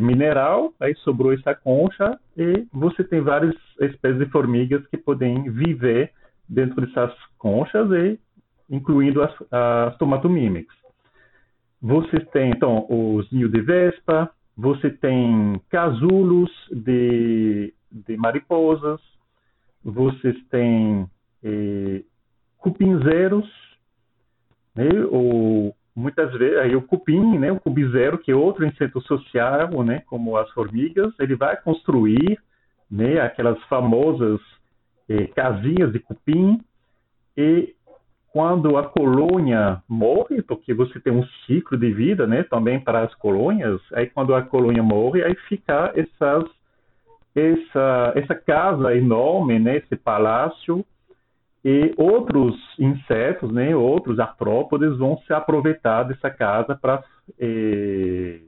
mineral, 0.00 0.72
aí 0.78 0.94
sobrou 0.98 1.32
essa 1.32 1.52
concha 1.52 2.16
e 2.36 2.64
você 2.72 3.02
tem 3.02 3.20
várias 3.20 3.54
espécies 3.80 4.20
de 4.20 4.26
formigas 4.26 4.86
que 4.86 4.96
podem 4.96 5.50
viver 5.50 6.12
dentro 6.48 6.86
dessas 6.86 7.12
conchas 7.36 7.90
e 7.90 8.20
incluindo 8.70 9.20
as, 9.24 9.34
as 9.50 9.96
tomatomímex. 9.98 10.79
Você 11.82 12.20
tem 12.20 12.50
então 12.50 12.86
os 12.88 13.30
ninhos 13.30 13.50
de 13.50 13.60
vespa, 13.60 14.30
você 14.56 14.90
tem 14.90 15.60
casulos 15.70 16.50
de, 16.70 17.72
de 17.90 18.16
mariposas, 18.16 19.00
vocês 19.82 20.36
têm 20.50 21.08
eh, 21.42 22.02
cupinzeiros, 22.58 23.48
né, 24.74 24.88
ou 25.10 25.74
muitas 25.96 26.32
vezes 26.34 26.58
aí 26.58 26.76
o 26.76 26.82
cupim, 26.82 27.38
né, 27.38 27.50
o 27.50 27.58
cubizero, 27.58 28.18
que 28.18 28.30
é 28.30 28.36
outro 28.36 28.66
inseto 28.66 29.00
social, 29.00 29.82
né, 29.82 30.00
como 30.06 30.36
as 30.36 30.50
formigas, 30.50 31.12
ele 31.18 31.34
vai 31.34 31.56
construir, 31.56 32.38
né, 32.90 33.20
aquelas 33.20 33.60
famosas 33.64 34.40
eh, 35.08 35.26
casinhas 35.28 35.92
de 35.92 35.98
cupim 35.98 36.60
e 37.36 37.74
quando 38.32 38.76
a 38.76 38.88
colônia 38.88 39.82
morre, 39.88 40.40
porque 40.42 40.72
você 40.72 41.00
tem 41.00 41.12
um 41.12 41.26
ciclo 41.46 41.76
de 41.76 41.92
vida, 41.92 42.26
né, 42.26 42.44
também 42.44 42.78
para 42.78 43.02
as 43.02 43.14
colônias, 43.16 43.80
aí 43.92 44.06
quando 44.06 44.34
a 44.34 44.42
colônia 44.42 44.82
morre, 44.82 45.22
aí 45.22 45.34
fica 45.48 45.92
essas 45.94 46.44
essa 47.34 48.12
essa 48.16 48.34
casa 48.34 48.94
enorme, 48.96 49.58
né, 49.58 49.76
esse 49.76 49.96
palácio 49.96 50.84
e 51.64 51.92
outros 51.96 52.56
insetos, 52.78 53.52
né, 53.52 53.74
outros 53.74 54.18
artrópodes 54.18 54.96
vão 54.96 55.18
se 55.18 55.32
aproveitar 55.32 56.04
dessa 56.04 56.30
casa 56.30 56.74
para 56.74 57.02
eh, 57.38 58.40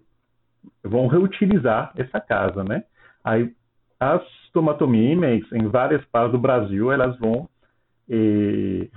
vão 0.82 1.06
reutilizar 1.08 1.92
essa 1.96 2.20
casa, 2.20 2.64
né? 2.64 2.84
Aí 3.24 3.52
as 4.00 4.22
tomatomímeas 4.52 5.44
em 5.52 5.68
várias 5.68 6.04
partes 6.06 6.32
do 6.32 6.38
Brasil 6.38 6.90
elas 6.90 7.16
vão 7.18 7.48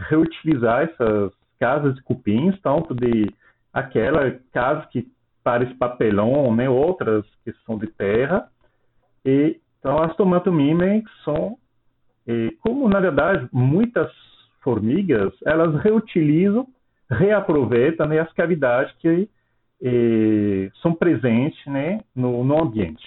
reutilizar 0.10 0.84
essas 0.84 1.32
casas 1.60 1.96
de 1.96 2.04
cupins, 2.04 2.60
tanto 2.62 2.94
de 2.94 3.32
aquela 3.74 4.32
casa 4.52 4.88
que 4.88 5.08
parece 5.44 5.74
papelão, 5.76 6.54
né, 6.56 6.70
outras 6.70 7.26
que 7.44 7.54
são 7.66 7.78
de 7.78 7.88
terra. 7.88 8.48
E 9.24 9.60
então 9.80 10.02
as 10.02 10.16
tomatomímeas 10.16 11.04
são 11.24 11.58
e 12.28 12.58
como, 12.62 12.90
na 12.90 13.00
verdade, 13.00 13.48
muitas 13.52 14.12
formigas, 14.62 15.32
elas 15.46 15.76
reutilizam, 15.82 16.68
reaproveitam 17.10 18.08
né, 18.08 18.20
as 18.20 18.34
cavidades 18.34 18.92
que 18.98 19.30
eh, 19.84 20.72
são 20.82 20.94
presentes 20.94 21.64
né, 21.68 22.02
no, 22.16 22.44
no 22.44 22.64
ambiente. 22.64 23.06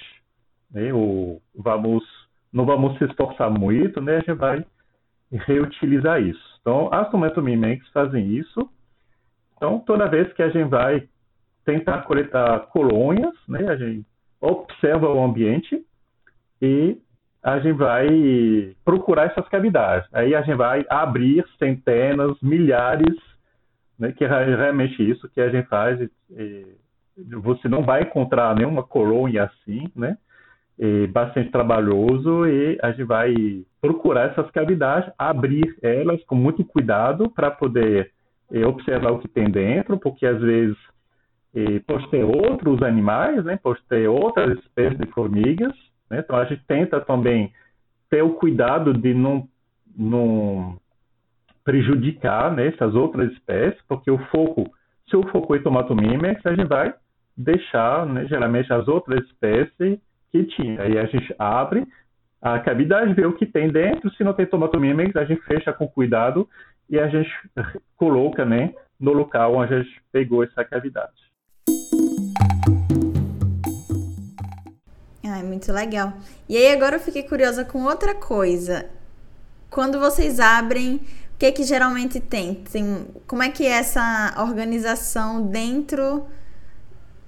Né? 0.70 0.92
O, 0.92 1.40
vamos, 1.54 2.04
não 2.52 2.64
vamos 2.64 2.96
se 2.98 3.04
esforçar 3.04 3.50
muito, 3.50 4.00
né? 4.00 4.16
a 4.16 4.18
gente 4.20 4.32
vai 4.34 4.64
reutilizar 5.32 6.22
isso. 6.22 6.58
Então, 6.60 6.88
as 6.92 7.10
tomatomimex 7.10 7.86
fazem 7.90 8.26
isso. 8.34 8.68
Então, 9.56 9.80
toda 9.80 10.08
vez 10.08 10.32
que 10.32 10.42
a 10.42 10.48
gente 10.48 10.68
vai 10.68 11.08
tentar 11.64 12.02
coletar 12.02 12.60
colônias, 12.68 13.34
né, 13.48 13.68
a 13.68 13.76
gente 13.76 14.06
observa 14.40 15.08
o 15.08 15.22
ambiente 15.22 15.84
e 16.62 16.96
a 17.42 17.58
gente 17.58 17.76
vai 17.76 18.74
procurar 18.84 19.26
essas 19.26 19.48
cavidades. 19.48 20.08
Aí 20.12 20.34
a 20.34 20.42
gente 20.42 20.56
vai 20.56 20.84
abrir 20.88 21.44
centenas, 21.58 22.36
milhares, 22.40 23.16
né, 23.98 24.12
que 24.12 24.24
é 24.24 24.28
realmente 24.28 25.02
isso 25.02 25.28
que 25.30 25.40
a 25.40 25.48
gente 25.48 25.68
faz. 25.68 26.00
E, 26.30 26.66
você 27.42 27.68
não 27.68 27.82
vai 27.82 28.02
encontrar 28.02 28.54
nenhuma 28.54 28.84
colônia 28.84 29.44
assim, 29.44 29.88
né? 29.96 30.16
E 30.78 31.08
bastante 31.08 31.50
trabalhoso 31.50 32.46
e 32.46 32.78
a 32.80 32.92
gente 32.92 33.04
vai 33.04 33.34
procurar 33.80 34.30
essas 34.30 34.50
cavidades, 34.50 35.12
abrir 35.18 35.76
elas 35.82 36.22
com 36.24 36.34
muito 36.34 36.64
cuidado 36.64 37.30
para 37.30 37.50
poder 37.50 38.10
eh, 38.52 38.66
observar 38.66 39.12
o 39.12 39.18
que 39.18 39.28
tem 39.28 39.50
dentro, 39.50 39.98
porque 39.98 40.26
às 40.26 40.40
vezes 40.40 40.76
eh, 41.54 41.80
pode 41.86 42.08
ter 42.10 42.24
outros 42.24 42.82
animais, 42.82 43.44
né? 43.44 43.58
Pode 43.62 43.80
ter 43.88 44.08
outras 44.08 44.58
espécies 44.58 44.98
de 44.98 45.06
formigas 45.08 45.74
né? 46.10 46.20
Então 46.20 46.36
a 46.36 46.44
gente 46.44 46.64
tenta 46.66 47.00
também 47.00 47.52
ter 48.10 48.22
o 48.22 48.34
cuidado 48.34 48.92
de 48.92 49.12
não, 49.12 49.46
não 49.96 50.78
prejudicar 51.64 52.52
né, 52.54 52.68
essas 52.68 52.94
outras 52.94 53.30
espécies, 53.32 53.80
porque 53.86 54.10
o 54.10 54.18
foco, 54.26 54.64
se 55.08 55.16
o 55.16 55.26
foco 55.28 55.54
é 55.54 55.58
tomatomimex, 55.58 56.44
a 56.46 56.54
gente 56.54 56.66
vai 56.66 56.94
deixar 57.36 58.06
né, 58.06 58.26
geralmente 58.26 58.72
as 58.72 58.88
outras 58.88 59.24
espécies 59.26 59.98
que 60.32 60.44
tinha. 60.44 60.82
Aí 60.82 60.98
a 60.98 61.04
gente 61.06 61.34
abre 61.38 61.86
a 62.40 62.58
cavidade, 62.60 63.14
vê 63.14 63.26
o 63.26 63.32
que 63.32 63.46
tem 63.46 63.70
dentro, 63.70 64.10
se 64.14 64.22
não 64.22 64.32
tem 64.32 64.46
tomatomimex, 64.46 65.14
a 65.16 65.24
gente 65.24 65.42
fecha 65.42 65.72
com 65.72 65.88
cuidado 65.88 66.48
e 66.88 66.98
a 66.98 67.08
gente 67.08 67.30
coloca 67.96 68.44
né, 68.44 68.72
no 68.98 69.12
local 69.12 69.56
onde 69.56 69.74
a 69.74 69.82
gente 69.82 70.02
pegou 70.12 70.44
essa 70.44 70.64
cavidade. 70.64 71.12
Ai, 75.24 75.42
muito 75.42 75.72
legal. 75.72 76.14
E 76.48 76.56
aí 76.56 76.72
agora 76.72 76.96
eu 76.96 77.00
fiquei 77.00 77.22
curiosa 77.22 77.64
com 77.64 77.84
outra 77.84 78.14
coisa. 78.14 78.88
Quando 79.70 79.98
vocês 79.98 80.40
abrem, 80.40 80.96
o 81.34 81.38
que 81.38 81.46
é 81.46 81.52
que 81.52 81.64
geralmente 81.64 82.20
tem? 82.20 82.54
tem 82.54 83.06
como 83.26 83.42
é 83.42 83.50
que 83.50 83.66
é 83.66 83.78
essa 83.78 84.34
organização 84.38 85.46
dentro 85.46 86.26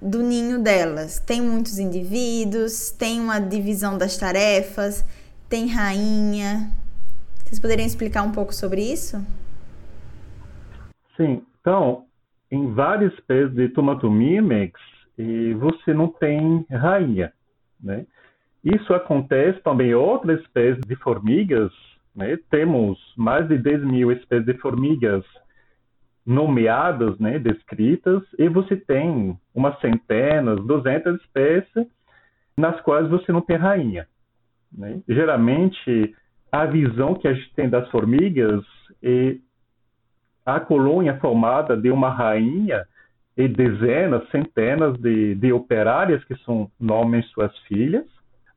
do 0.01 0.23
ninho 0.23 0.63
delas? 0.63 1.21
Tem 1.21 1.41
muitos 1.41 1.79
indivíduos, 1.79 2.91
tem 2.91 3.21
uma 3.21 3.39
divisão 3.39 3.99
das 3.99 4.17
tarefas, 4.17 5.05
tem 5.49 5.69
rainha. 5.69 6.71
Vocês 7.45 7.59
poderiam 7.59 7.87
explicar 7.87 8.23
um 8.23 8.33
pouco 8.33 8.55
sobre 8.55 8.81
isso? 8.81 9.25
Sim. 11.17 11.43
Então, 11.61 12.05
em 12.51 12.73
várias 12.73 13.13
espécies 13.15 13.55
de 13.55 13.69
Tomatomimex, 13.69 14.81
você 15.59 15.93
não 15.93 16.09
tem 16.09 16.65
rainha. 16.71 17.33
Né? 17.83 18.07
Isso 18.65 18.95
acontece 18.95 19.61
também 19.63 19.91
em 19.91 19.95
outras 19.95 20.41
espécies 20.41 20.81
de 20.87 20.97
formigas. 20.97 21.71
Né? 22.15 22.39
Temos 22.51 22.99
mais 23.17 23.47
de 23.49 23.59
10 23.59 23.85
mil 23.85 24.11
espécies 24.13 24.47
de 24.47 24.55
formigas 24.55 25.25
nomeadas, 26.27 27.19
né, 27.19 27.39
descritas, 27.39 28.23
e 28.39 28.49
você 28.49 28.77
tem 28.77 29.37
umas 29.55 29.79
centenas, 29.81 30.65
200 30.65 31.21
espécies 31.21 31.87
nas 32.57 32.81
quais 32.83 33.09
você 33.09 33.33
não 33.33 33.41
tem 33.41 33.57
rainha. 33.57 34.07
Né? 34.73 35.01
Geralmente, 35.09 36.15
a 36.53 36.67
visão 36.67 37.15
que 37.15 37.27
a 37.27 37.33
gente 37.33 37.55
tem 37.55 37.69
das 37.69 37.89
formigas 37.91 38.63
é 39.03 39.37
a 40.45 40.61
colônia 40.61 41.19
formada 41.19 41.77
de 41.77 41.91
uma 41.91 42.11
rainha 42.11 42.85
e 43.37 43.49
dezenas, 43.49 44.29
centenas 44.31 44.99
de, 44.99 45.35
de 45.35 45.53
operárias 45.53 46.23
que 46.25 46.37
são 46.45 46.71
nomem 46.79 47.23
suas 47.23 47.57
filhas. 47.61 48.05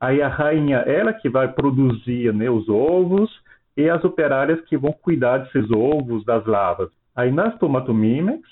Aí 0.00 0.20
a 0.20 0.28
rainha, 0.28 0.78
ela 0.78 1.12
que 1.12 1.28
vai 1.28 1.48
produzir 1.48 2.32
né, 2.34 2.50
os 2.50 2.68
ovos 2.68 3.30
e 3.76 3.88
as 3.88 4.04
operárias 4.04 4.60
que 4.62 4.76
vão 4.76 4.92
cuidar 4.92 5.38
desses 5.38 5.70
ovos, 5.70 6.24
das 6.24 6.44
larvas. 6.44 6.90
Aí 7.14 7.30
nas 7.30 7.56
tomatomímex, 7.58 8.42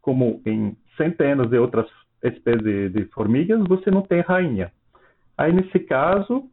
como 0.00 0.42
em 0.44 0.76
centenas 0.96 1.48
de 1.48 1.58
outras 1.58 1.86
espécies 2.22 2.92
de, 2.92 3.04
formigas, 3.12 3.62
você 3.68 3.90
não 3.90 4.02
tem 4.02 4.20
rainha. 4.20 4.72
Aí 5.36 5.52
nesse 5.52 5.78
caso, 5.80 6.50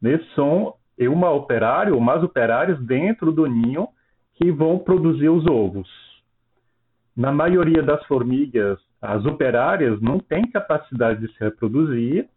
né, 0.00 0.20
são 0.34 0.74
uma 0.98 1.30
operária 1.30 1.94
ou 1.94 2.00
mais 2.00 2.22
operárias 2.22 2.78
dentro 2.84 3.32
do 3.32 3.46
ninho 3.46 3.88
que 4.34 4.50
vão 4.52 4.78
produzir 4.78 5.28
os 5.28 5.46
ovos. 5.46 5.88
Na 7.16 7.32
maioria 7.32 7.82
das 7.82 8.04
formigas, 8.04 8.78
as 9.00 9.24
operárias 9.24 10.00
não 10.00 10.18
têm 10.18 10.50
capacidade 10.50 11.20
de 11.20 11.32
se 11.32 11.40
reproduzir, 11.42 12.28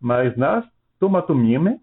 mas 0.00 0.36
nas 0.36 0.64
tomatomimex, 0.98 1.80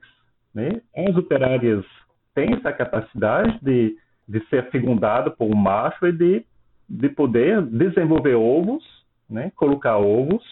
né, 0.54 0.82
as 0.96 1.16
operárias 1.16 1.86
tem 2.34 2.54
essa 2.54 2.74
capacidade 2.74 3.58
de, 3.62 3.96
de 4.32 4.40
ser 4.48 4.70
fecundada 4.70 5.30
por 5.30 5.46
um 5.46 5.56
macho 5.56 6.08
e 6.08 6.14
de, 6.14 6.46
de 6.88 7.10
poder 7.10 7.62
desenvolver 7.64 8.36
ovos, 8.36 8.82
né, 9.30 9.52
colocar 9.58 9.98
ovos 9.98 10.44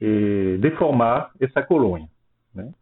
e 0.00 0.58
de 0.60 0.70
formar 0.72 1.30
essa 1.40 1.62
colônia. 1.62 2.08
Né? 2.52 2.72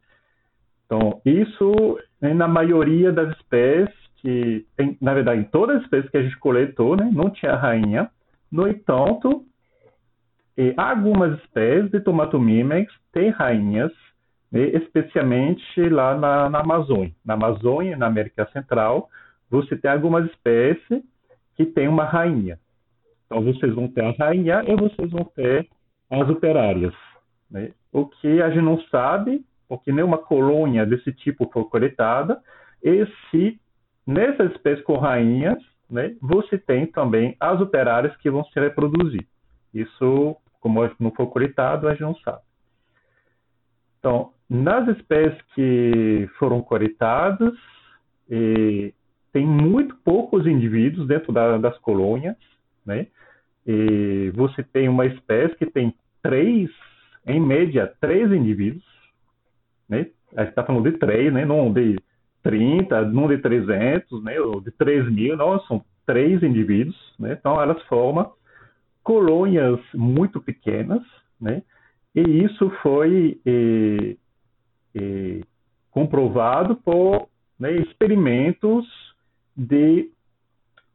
Então, 0.86 1.20
isso 1.24 1.98
né, 2.18 2.32
na 2.32 2.48
maioria 2.48 3.12
das 3.12 3.36
espécies, 3.36 3.94
que 4.16 4.64
tem, 4.74 4.96
na 5.02 5.12
verdade, 5.12 5.42
em 5.42 5.44
todas 5.44 5.76
as 5.76 5.82
espécies 5.82 6.10
que 6.10 6.16
a 6.16 6.22
gente 6.22 6.38
coletou, 6.38 6.96
né, 6.96 7.10
não 7.12 7.28
tinha 7.28 7.54
rainha. 7.54 8.10
No 8.50 8.66
entanto, 8.66 9.44
algumas 10.78 11.38
espécies 11.40 11.90
de 11.90 12.00
Tomatomimex 12.00 12.90
têm 13.12 13.28
rainhas, 13.28 13.92
né, 14.50 14.62
especialmente 14.68 15.90
lá 15.90 16.16
na, 16.16 16.48
na 16.48 16.60
Amazônia. 16.60 17.12
Na 17.22 17.34
Amazônia, 17.34 17.98
na 17.98 18.06
América 18.06 18.48
Central, 18.50 19.10
você 19.50 19.76
tem 19.76 19.90
algumas 19.90 20.28
espécies 20.30 21.02
que 21.56 21.64
têm 21.64 21.88
uma 21.88 22.04
rainha. 22.04 22.58
Então, 23.26 23.42
vocês 23.42 23.74
vão 23.74 23.88
ter 23.88 24.04
a 24.04 24.10
rainha 24.12 24.62
e 24.66 24.76
vocês 24.76 25.10
vão 25.10 25.24
ter 25.24 25.68
as 26.10 26.28
operárias. 26.28 26.94
Né? 27.50 27.72
O 27.92 28.06
que 28.06 28.42
a 28.42 28.50
gente 28.50 28.64
não 28.64 28.80
sabe, 28.82 29.44
porque 29.68 29.92
nenhuma 29.92 30.18
colônia 30.18 30.84
desse 30.84 31.12
tipo 31.12 31.48
foi 31.52 31.64
coletada, 31.64 32.40
e 32.82 33.06
se 33.30 33.58
nessas 34.06 34.52
espécies 34.52 34.84
com 34.84 34.96
rainhas, 34.98 35.58
né, 35.88 36.14
você 36.20 36.58
tem 36.58 36.86
também 36.86 37.36
as 37.38 37.60
operárias 37.60 38.16
que 38.18 38.30
vão 38.30 38.44
se 38.44 38.58
reproduzir. 38.58 39.26
Isso, 39.72 40.36
como 40.60 40.80
não 40.98 41.10
foi 41.10 41.26
coletado, 41.26 41.88
a 41.88 41.92
gente 41.92 42.02
não 42.02 42.16
sabe. 42.16 42.42
Então, 43.98 44.32
nas 44.48 44.86
espécies 44.96 45.40
que 45.54 46.28
foram 46.38 46.60
coletadas, 46.62 47.54
tem 49.34 49.44
muito 49.44 49.96
poucos 50.04 50.46
indivíduos 50.46 51.08
dentro 51.08 51.32
da, 51.32 51.58
das 51.58 51.76
colônias, 51.78 52.36
né? 52.86 53.08
E 53.66 54.30
você 54.32 54.62
tem 54.62 54.88
uma 54.88 55.06
espécie 55.06 55.56
que 55.56 55.66
tem 55.66 55.92
três, 56.22 56.70
em 57.26 57.40
média, 57.40 57.92
três 58.00 58.30
indivíduos, 58.30 58.84
né? 59.88 60.06
A 60.36 60.42
gente 60.42 60.50
está 60.50 60.62
falando 60.62 60.88
de 60.88 60.96
três, 60.98 61.32
né? 61.32 61.44
Não 61.44 61.72
de 61.72 61.98
30, 62.44 63.06
não 63.06 63.26
de 63.26 63.38
300, 63.38 64.22
né? 64.22 64.38
Ou 64.38 64.60
de 64.60 64.70
3 64.70 65.10
mil, 65.10 65.36
não, 65.36 65.58
são 65.62 65.84
três 66.06 66.40
indivíduos, 66.40 66.96
né? 67.18 67.36
Então, 67.36 67.60
elas 67.60 67.82
formam 67.84 68.30
colônias 69.02 69.80
muito 69.92 70.40
pequenas, 70.40 71.02
né? 71.40 71.60
E 72.14 72.20
isso 72.20 72.70
foi 72.82 73.40
eh, 73.44 74.16
eh, 74.94 75.40
comprovado 75.90 76.76
por 76.76 77.28
né, 77.58 77.72
experimentos 77.72 78.86
de, 79.56 80.10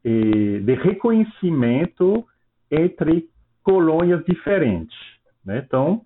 eh, 0.04 0.60
de 0.60 0.74
reconhecimento 0.76 2.26
entre 2.70 3.30
colônias 3.64 4.24
diferentes. 4.26 4.98
Né? 5.46 5.64
Então, 5.66 6.02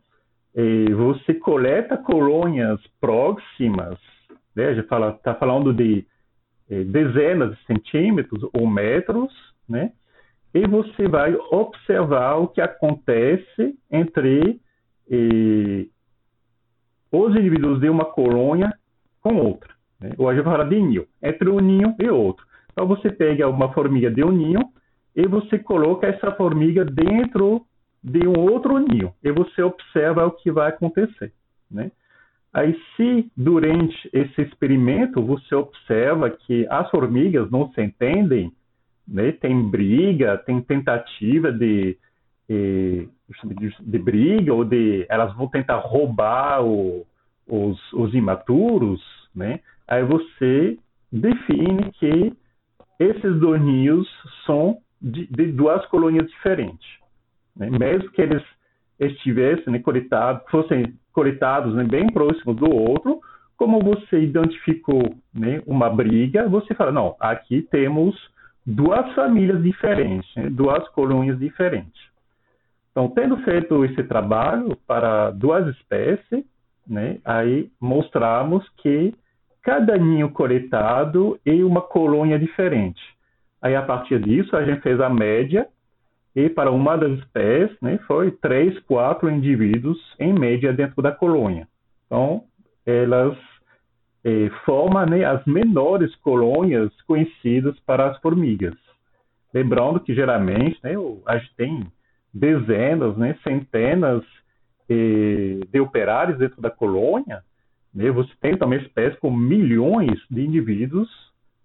eh, 0.55 0.93
você 0.93 1.33
coleta 1.33 1.97
colônias 1.97 2.79
próximas, 2.99 3.99
né? 4.55 4.67
a 4.67 4.73
gente 4.73 4.83
está 4.83 5.35
falando 5.35 5.73
de 5.73 6.05
eh, 6.69 6.83
dezenas 6.83 7.55
de 7.55 7.65
centímetros 7.65 8.43
ou 8.53 8.67
metros, 8.67 9.31
né? 9.67 9.91
e 10.53 10.67
você 10.67 11.07
vai 11.07 11.35
observar 11.51 12.35
o 12.35 12.47
que 12.47 12.61
acontece 12.61 13.77
entre 13.91 14.61
eh, 15.09 15.85
os 17.11 17.35
indivíduos 17.35 17.79
de 17.79 17.89
uma 17.89 18.05
colônia 18.05 18.71
com 19.21 19.35
outra. 19.35 19.72
Né? 20.03 20.11
Ou 20.17 20.29
a 20.29 20.35
gente 20.35 20.43
fala 20.43 20.65
de 20.65 20.79
ninho, 20.79 21.07
entre 21.21 21.49
um 21.49 21.59
ninho 21.59 21.95
e 21.97 22.09
outro. 22.09 22.45
Então 22.73 22.85
você 22.85 23.09
pega 23.09 23.47
uma 23.47 23.71
formiga 23.71 24.11
de 24.11 24.21
um 24.21 24.31
ninho 24.31 24.59
e 25.15 25.25
você 25.25 25.57
coloca 25.57 26.05
essa 26.07 26.31
formiga 26.33 26.83
dentro 26.83 27.65
de 28.03 28.27
um 28.27 28.37
outro 28.37 28.77
ninho 28.79 29.13
e 29.23 29.31
você 29.31 29.63
observa 29.63 30.25
o 30.25 30.31
que 30.31 30.51
vai 30.51 30.69
acontecer, 30.69 31.31
né? 31.71 31.89
Aí, 32.53 32.79
se 32.95 33.31
durante 33.35 34.09
esse 34.13 34.41
experimento 34.41 35.23
você 35.23 35.55
observa 35.55 36.29
que 36.29 36.67
as 36.69 36.87
formigas 36.91 37.49
não 37.49 37.71
se 37.71 37.81
entendem, 37.81 38.51
né? 39.07 39.31
Tem 39.31 39.69
briga, 39.69 40.37
tem 40.37 40.61
tentativa 40.61 41.51
de, 41.51 41.97
de, 42.47 43.07
de 43.79 43.97
briga 43.97 44.53
ou 44.53 44.63
de 44.63 45.05
elas 45.09 45.33
vão 45.35 45.47
tentar 45.47 45.77
roubar 45.77 46.63
o, 46.63 47.07
os, 47.47 47.93
os 47.93 48.13
imaturos, 48.13 49.01
né? 49.33 49.61
Aí 49.87 50.03
você 50.03 50.77
define 51.11 51.91
que 51.93 52.33
esses 52.99 53.39
dois 53.39 53.61
ninhos 53.61 54.07
são 54.45 54.77
de, 55.01 55.27
de 55.27 55.51
duas 55.51 55.85
colônias 55.87 56.27
diferentes. 56.29 56.87
Né? 57.55 57.69
Mesmo 57.69 58.09
que 58.11 58.21
eles 58.21 58.43
estivessem 58.99 59.73
né, 59.73 59.79
coletados, 59.79 60.43
fossem 60.49 60.97
coletados 61.11 61.75
né, 61.75 61.83
bem 61.83 62.07
próximos 62.07 62.55
do 62.55 62.69
outro, 62.69 63.19
como 63.57 63.79
você 63.79 64.21
identificou 64.21 65.15
né, 65.33 65.61
uma 65.65 65.89
briga, 65.89 66.47
você 66.47 66.73
fala, 66.73 66.91
não, 66.91 67.15
aqui 67.19 67.61
temos 67.61 68.15
duas 68.65 69.13
famílias 69.13 69.61
diferentes, 69.61 70.33
né, 70.35 70.49
duas 70.49 70.87
colônias 70.89 71.37
diferentes. 71.37 72.01
Então, 72.91 73.09
tendo 73.09 73.37
feito 73.37 73.83
esse 73.85 74.03
trabalho 74.03 74.77
para 74.87 75.31
duas 75.31 75.67
espécies, 75.75 76.45
né, 76.87 77.19
aí 77.25 77.69
mostramos 77.79 78.67
que 78.77 79.13
cada 79.63 79.97
ninho 79.97 80.29
coletado 80.29 81.39
é 81.45 81.63
uma 81.63 81.81
colônia 81.81 82.37
diferente. 82.37 83.01
Aí, 83.61 83.75
a 83.75 83.81
partir 83.81 84.19
disso, 84.19 84.55
a 84.55 84.63
gente 84.63 84.81
fez 84.81 84.99
a 84.99 85.09
média 85.09 85.67
e 86.35 86.49
para 86.49 86.69
uma 86.69 86.97
das 86.97 87.17
espécies, 87.19 87.77
né, 87.81 87.97
foi 88.05 88.31
três, 88.31 88.77
quatro 88.81 89.29
indivíduos 89.29 89.97
em 90.19 90.33
média 90.33 90.73
dentro 90.73 91.01
da 91.01 91.11
colônia. 91.11 91.67
Então, 92.05 92.43
elas 92.85 93.37
eh, 94.25 94.49
formam 94.65 95.05
né, 95.05 95.23
as 95.23 95.45
menores 95.45 96.13
colônias 96.17 96.91
conhecidas 97.03 97.79
para 97.81 98.09
as 98.09 98.19
formigas. 98.19 98.75
Lembrando 99.53 99.99
que 99.99 100.13
geralmente 100.13 100.77
né, 100.83 100.93
a 101.25 101.37
gente 101.37 101.55
tem 101.55 101.91
dezenas, 102.33 103.15
né, 103.15 103.37
centenas 103.43 104.23
eh, 104.89 105.59
de 105.71 105.79
operários 105.79 106.37
dentro 106.39 106.61
da 106.61 106.69
colônia, 106.69 107.43
né? 107.93 108.11
Você 108.11 108.31
tem 108.41 108.57
também 108.57 108.81
espécies 108.81 109.19
com 109.19 109.31
milhões 109.31 110.19
de 110.29 110.45
indivíduos, 110.45 111.09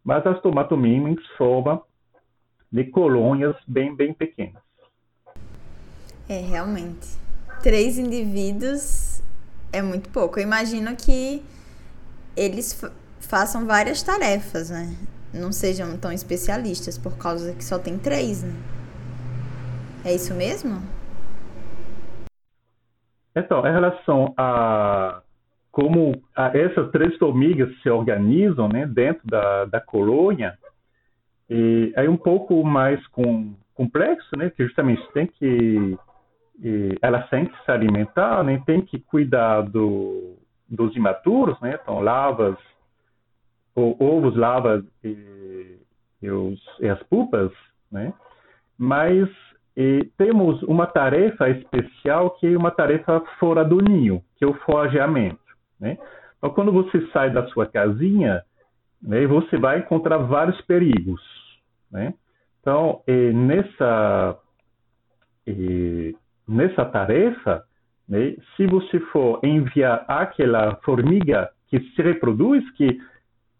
mas 0.04 0.26
as 0.26 0.40
tomatomímenes 0.40 1.24
formam 1.36 1.82
de 2.70 2.84
colônias 2.84 3.56
bem, 3.66 3.94
bem 3.94 4.12
pequenas. 4.12 4.62
É, 6.28 6.40
realmente. 6.40 7.16
Três 7.62 7.98
indivíduos 7.98 9.22
é 9.72 9.80
muito 9.80 10.10
pouco. 10.10 10.38
Eu 10.38 10.42
imagino 10.42 10.94
que 10.94 11.42
eles 12.36 12.80
façam 13.20 13.66
várias 13.66 14.02
tarefas, 14.02 14.70
né? 14.70 14.94
Não 15.32 15.50
sejam 15.52 15.96
tão 15.96 16.12
especialistas, 16.12 16.96
por 16.96 17.16
causa 17.16 17.54
que 17.54 17.64
só 17.64 17.78
tem 17.78 17.98
três, 17.98 18.42
né? 18.42 18.54
É 20.04 20.14
isso 20.14 20.34
mesmo? 20.34 20.80
Então, 23.34 23.66
em 23.66 23.72
relação 23.72 24.32
a 24.36 25.22
como 25.78 26.20
a, 26.34 26.48
essas 26.58 26.90
três 26.90 27.16
formigas 27.18 27.72
se 27.82 27.88
organizam 27.88 28.68
né, 28.68 28.84
dentro 28.84 29.22
da, 29.24 29.64
da 29.64 29.80
colônia, 29.80 30.58
e 31.48 31.92
é 31.94 32.10
um 32.10 32.16
pouco 32.16 32.64
mais 32.64 33.06
com, 33.06 33.54
complexo, 33.76 34.36
né, 34.36 34.50
que 34.50 34.64
justamente 34.64 35.00
tem 35.12 35.28
que 35.28 35.96
e, 36.60 36.98
elas 37.00 37.30
têm 37.30 37.46
que 37.46 37.64
se 37.64 37.70
alimentar, 37.70 38.42
né, 38.42 38.60
tem 38.66 38.80
que 38.80 38.98
cuidar 38.98 39.62
do, 39.62 40.34
dos 40.68 40.96
imaturos, 40.96 41.56
né, 41.60 41.78
então 41.80 42.00
lavas, 42.00 42.56
ovos, 43.76 44.34
lavas 44.34 44.84
e, 45.04 45.78
e, 46.20 46.28
os, 46.28 46.60
e 46.80 46.88
as 46.88 47.00
pupas, 47.04 47.52
né, 47.88 48.12
mas 48.76 49.28
e 49.76 50.10
temos 50.18 50.60
uma 50.64 50.88
tarefa 50.88 51.48
especial 51.50 52.32
que 52.32 52.52
é 52.52 52.58
uma 52.58 52.72
tarefa 52.72 53.22
fora 53.38 53.64
do 53.64 53.80
ninho, 53.80 54.20
que 54.36 54.44
é 54.44 54.48
o 54.48 54.54
forrageamento. 54.54 55.47
Né? 55.80 55.98
Então, 56.36 56.50
quando 56.50 56.72
você 56.72 57.06
sai 57.08 57.30
da 57.30 57.46
sua 57.48 57.66
casinha, 57.66 58.42
né, 59.02 59.26
você 59.26 59.56
vai 59.56 59.78
encontrar 59.78 60.18
vários 60.18 60.60
perigos. 60.62 61.20
Né? 61.90 62.14
Então, 62.60 63.02
nessa, 63.06 64.38
nessa 66.46 66.84
tarefa, 66.84 67.64
né, 68.08 68.36
se 68.56 68.66
você 68.66 69.00
for 69.12 69.40
enviar 69.44 70.04
aquela 70.08 70.76
formiga 70.76 71.50
que 71.68 71.78
se 71.80 72.02
reproduz, 72.02 72.68
que 72.72 72.98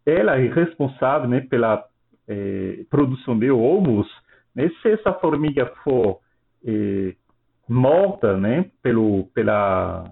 ela 0.07 0.39
é 0.39 0.49
responsável 0.49 1.29
né, 1.29 1.41
pela 1.41 1.85
eh, 2.27 2.85
produção 2.89 3.39
de 3.39 3.51
ovos, 3.51 4.09
né, 4.55 4.71
se 4.81 4.89
essa 4.89 5.13
formiga 5.15 5.67
for 5.85 6.19
eh, 6.67 7.15
morta 7.69 8.37
né, 8.37 8.71
pelo, 8.83 9.25
pela, 9.35 10.11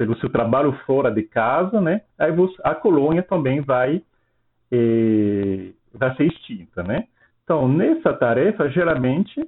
pelo 0.00 0.16
seu 0.16 0.30
trabalho 0.30 0.72
fora 0.86 1.10
de 1.10 1.22
casa, 1.24 1.78
né? 1.78 2.00
Aí 2.18 2.32
você, 2.32 2.56
a 2.64 2.74
colônia 2.74 3.22
também 3.22 3.60
vai 3.60 4.02
é, 4.72 5.72
vai 5.92 6.16
ser 6.16 6.24
extinta, 6.24 6.82
né? 6.82 7.06
Então, 7.44 7.68
nessa 7.68 8.14
tarefa, 8.14 8.66
geralmente, 8.70 9.46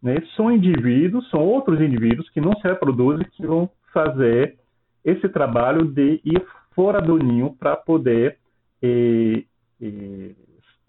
né, 0.00 0.22
são 0.36 0.52
indivíduos, 0.52 1.28
são 1.30 1.40
outros 1.40 1.80
indivíduos 1.80 2.30
que 2.30 2.40
não 2.40 2.52
se 2.60 2.62
reproduzem 2.62 3.26
que 3.32 3.44
vão 3.44 3.68
fazer 3.92 4.56
esse 5.04 5.28
trabalho 5.30 5.84
de 5.86 6.20
ir 6.24 6.46
fora 6.76 7.02
do 7.02 7.18
ninho 7.18 7.56
para 7.58 7.74
poder 7.74 8.38
eh, 8.80 9.42
eh, 9.82 10.30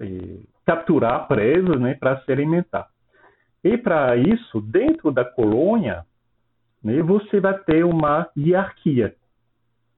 eh, 0.01 0.39
capturar 0.67 1.27
presas 1.27 1.79
né, 1.79 1.95
para 1.95 2.21
se 2.21 2.31
alimentar. 2.31 2.87
E 3.63 3.75
para 3.75 4.15
isso, 4.17 4.61
dentro 4.61 5.11
da 5.11 5.25
colônia, 5.25 6.05
né, 6.83 7.01
você 7.01 7.39
vai 7.39 7.57
ter 7.59 7.85
uma 7.85 8.27
hierarquia. 8.37 9.15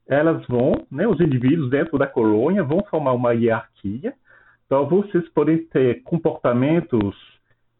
Elas 0.08 0.46
vão, 0.48 0.86
né, 0.92 1.08
os 1.08 1.20
indivíduos 1.20 1.70
dentro 1.70 1.98
da 1.98 2.08
colônia 2.08 2.64
vão 2.64 2.84
formar 2.90 3.14
uma 3.14 3.34
hierarquia. 3.34 4.14
Então, 4.66 4.88
vocês 4.88 5.28
podem 5.30 5.66
ter 5.66 6.02
comportamentos 6.04 7.16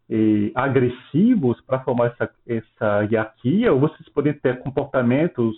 eh, 0.10 0.52
agressivos 0.54 1.60
para 1.62 1.80
formar 1.80 2.08
essa, 2.08 2.30
essa 2.48 3.08
hierarquia, 3.10 3.74
ou 3.74 3.80
vocês 3.80 4.08
podem 4.10 4.34
ter 4.34 4.60
comportamentos 4.60 5.56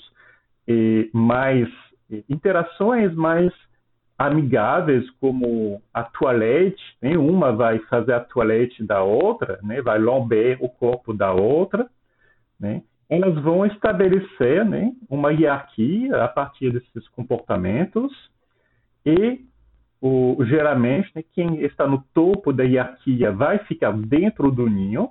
eh, 0.67 1.10
mais, 1.12 1.67
eh, 2.12 2.23
interações 2.29 3.13
mais 3.13 3.51
amigáveis, 4.17 5.10
como 5.19 5.82
a 5.93 6.03
toalete, 6.03 6.82
né? 7.01 7.17
uma 7.17 7.51
vai 7.51 7.79
fazer 7.89 8.13
a 8.13 8.19
toalete 8.19 8.84
da 8.84 9.03
outra, 9.03 9.60
né? 9.63 9.82
vai 9.82 9.99
lamber 9.99 10.58
o 10.62 10.69
corpo 10.69 11.13
da 11.13 11.34
outra, 11.34 11.89
né? 12.60 12.84
Elas 13.09 13.35
vão 13.41 13.65
estabelecer 13.65 14.65
né? 14.65 14.91
uma 15.09 15.31
hierarquia 15.31 16.23
a 16.23 16.27
partir 16.27 16.71
desses 16.71 17.07
comportamentos 17.09 18.11
e 19.05 19.41
o, 20.01 20.37
geralmente 20.45 21.11
né, 21.15 21.23
quem 21.33 21.61
está 21.61 21.87
no 21.87 22.03
topo 22.13 22.51
da 22.51 22.63
hierarquia 22.63 23.31
vai 23.31 23.59
ficar 23.59 23.93
dentro 23.93 24.51
do 24.51 24.69
ninho 24.69 25.09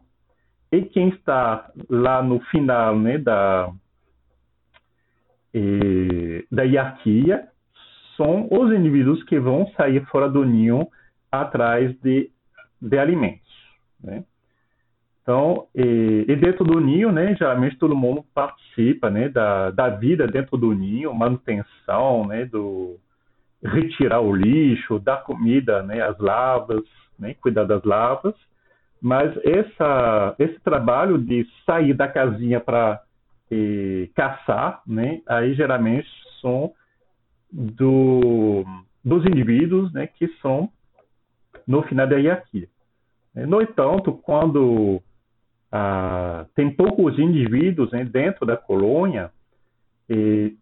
e 0.71 0.83
quem 0.83 1.09
está 1.11 1.71
lá 1.89 2.23
no 2.23 2.41
final 2.47 2.99
né, 2.99 3.19
da, 3.19 3.71
eh, 5.55 6.45
da 6.51 6.63
hierarquia 6.63 7.49
são 8.17 8.49
os 8.51 8.73
indivíduos 8.73 9.23
que 9.25 9.39
vão 9.39 9.67
sair 9.77 10.05
fora 10.07 10.29
do 10.29 10.45
ninho 10.45 10.87
atrás 11.31 11.95
de, 12.01 12.31
de 12.81 12.99
alimentos. 12.99 13.51
Né? 14.03 14.25
Então, 15.23 15.69
e, 15.73 16.25
e, 16.29 16.37
dentro 16.37 16.65
do 16.65 16.81
ninho, 16.81 17.13
né, 17.13 17.37
geralmente 17.37 17.79
todo 17.79 17.95
mundo 17.95 18.25
participa 18.35 19.09
né, 19.09 19.29
da, 19.29 19.71
da 19.71 19.89
vida 19.89 20.27
dentro 20.27 20.57
do 20.57 20.73
ninho, 20.73 21.15
manutenção, 21.15 22.27
né, 22.27 22.45
do 22.45 22.99
retirar 23.63 24.21
o 24.21 24.35
lixo, 24.35 24.99
dar 24.99 25.23
comida 25.23 25.81
né, 25.85 26.03
às 26.03 26.19
larvas, 26.19 26.83
né, 27.17 27.35
cuidar 27.35 27.65
das 27.65 27.85
larvas. 27.85 28.35
Mas 29.01 29.33
essa, 29.45 30.35
esse 30.41 30.59
trabalho 30.61 31.17
de 31.19 31.47
sair 31.65 31.95
da 31.95 32.09
casinha 32.09 32.61
para 32.61 33.01
caçar, 34.15 34.83
né, 34.87 35.21
aí 35.29 35.55
geralmente 35.55 36.09
são 36.41 36.73
do, 37.53 38.65
dos 39.05 39.25
indivíduos 39.27 39.93
né, 39.93 40.09
que 40.09 40.27
são 40.41 40.69
no 41.67 41.83
final 41.83 42.09
da 42.09 42.17
hierarquia. 42.17 42.67
No 43.35 43.63
entanto, 43.63 44.13
quando 44.13 45.01
ah, 45.73 46.47
tem 46.55 46.71
poucos 46.71 47.19
indivíduos 47.19 47.91
né, 47.91 48.05
dentro 48.05 48.45
da 48.45 48.57
colônia, 48.57 49.31
e, 50.09 50.55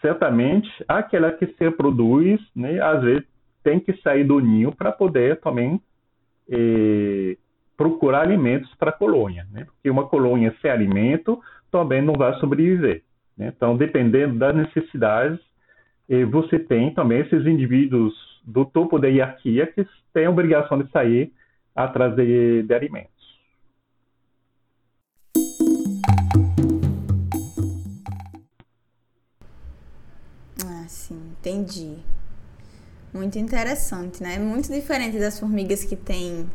certamente 0.00 0.68
aquela 0.88 1.30
que 1.30 1.46
se 1.46 1.54
reproduz, 1.60 2.40
né, 2.54 2.80
às 2.80 3.02
vezes 3.02 3.24
tem 3.62 3.78
que 3.78 3.92
sair 4.02 4.24
do 4.24 4.40
ninho 4.40 4.74
para 4.74 4.90
poder 4.90 5.40
também 5.40 5.80
eh, 6.50 7.36
procurar 7.76 8.22
alimentos 8.22 8.72
para 8.74 8.90
a 8.90 8.92
colônia, 8.92 9.46
né? 9.50 9.64
porque 9.64 9.88
uma 9.88 10.06
colônia 10.06 10.54
sem 10.60 10.70
alimento 10.70 11.40
também 11.70 12.02
não 12.02 12.14
vai 12.14 12.34
sobreviver. 12.34 13.02
Né? 13.36 13.52
Então, 13.56 13.76
dependendo 13.76 14.38
das 14.38 14.54
necessidades, 14.54 15.38
eh, 16.08 16.24
você 16.24 16.58
tem 16.58 16.92
também 16.92 17.20
esses 17.20 17.46
indivíduos 17.46 18.14
do 18.44 18.64
topo 18.64 18.98
da 18.98 19.08
hierarquia 19.08 19.66
que 19.66 19.86
têm 20.12 20.26
a 20.26 20.30
obrigação 20.30 20.82
de 20.82 20.90
sair 20.90 21.32
atrás 21.74 22.14
de, 22.14 22.62
de 22.64 22.74
alimentos. 22.74 23.11
Sim, 30.92 31.18
entendi. 31.38 31.96
Muito 33.12 33.38
interessante, 33.38 34.22
né? 34.22 34.38
Muito 34.38 34.70
diferente 34.70 35.18
das 35.18 35.38
formigas 35.38 35.84
que 35.84 35.96
têm 35.96 36.48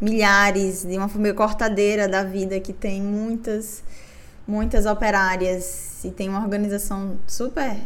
milhares, 0.00 0.82
de 0.82 0.96
uma 0.96 1.08
formiga 1.08 1.34
cortadeira 1.34 2.08
da 2.08 2.22
vida 2.22 2.60
que 2.60 2.72
tem 2.72 3.00
muitas, 3.00 3.82
muitas 4.46 4.86
operárias 4.86 6.04
e 6.04 6.10
tem 6.10 6.28
uma 6.28 6.42
organização 6.42 7.16
super 7.26 7.76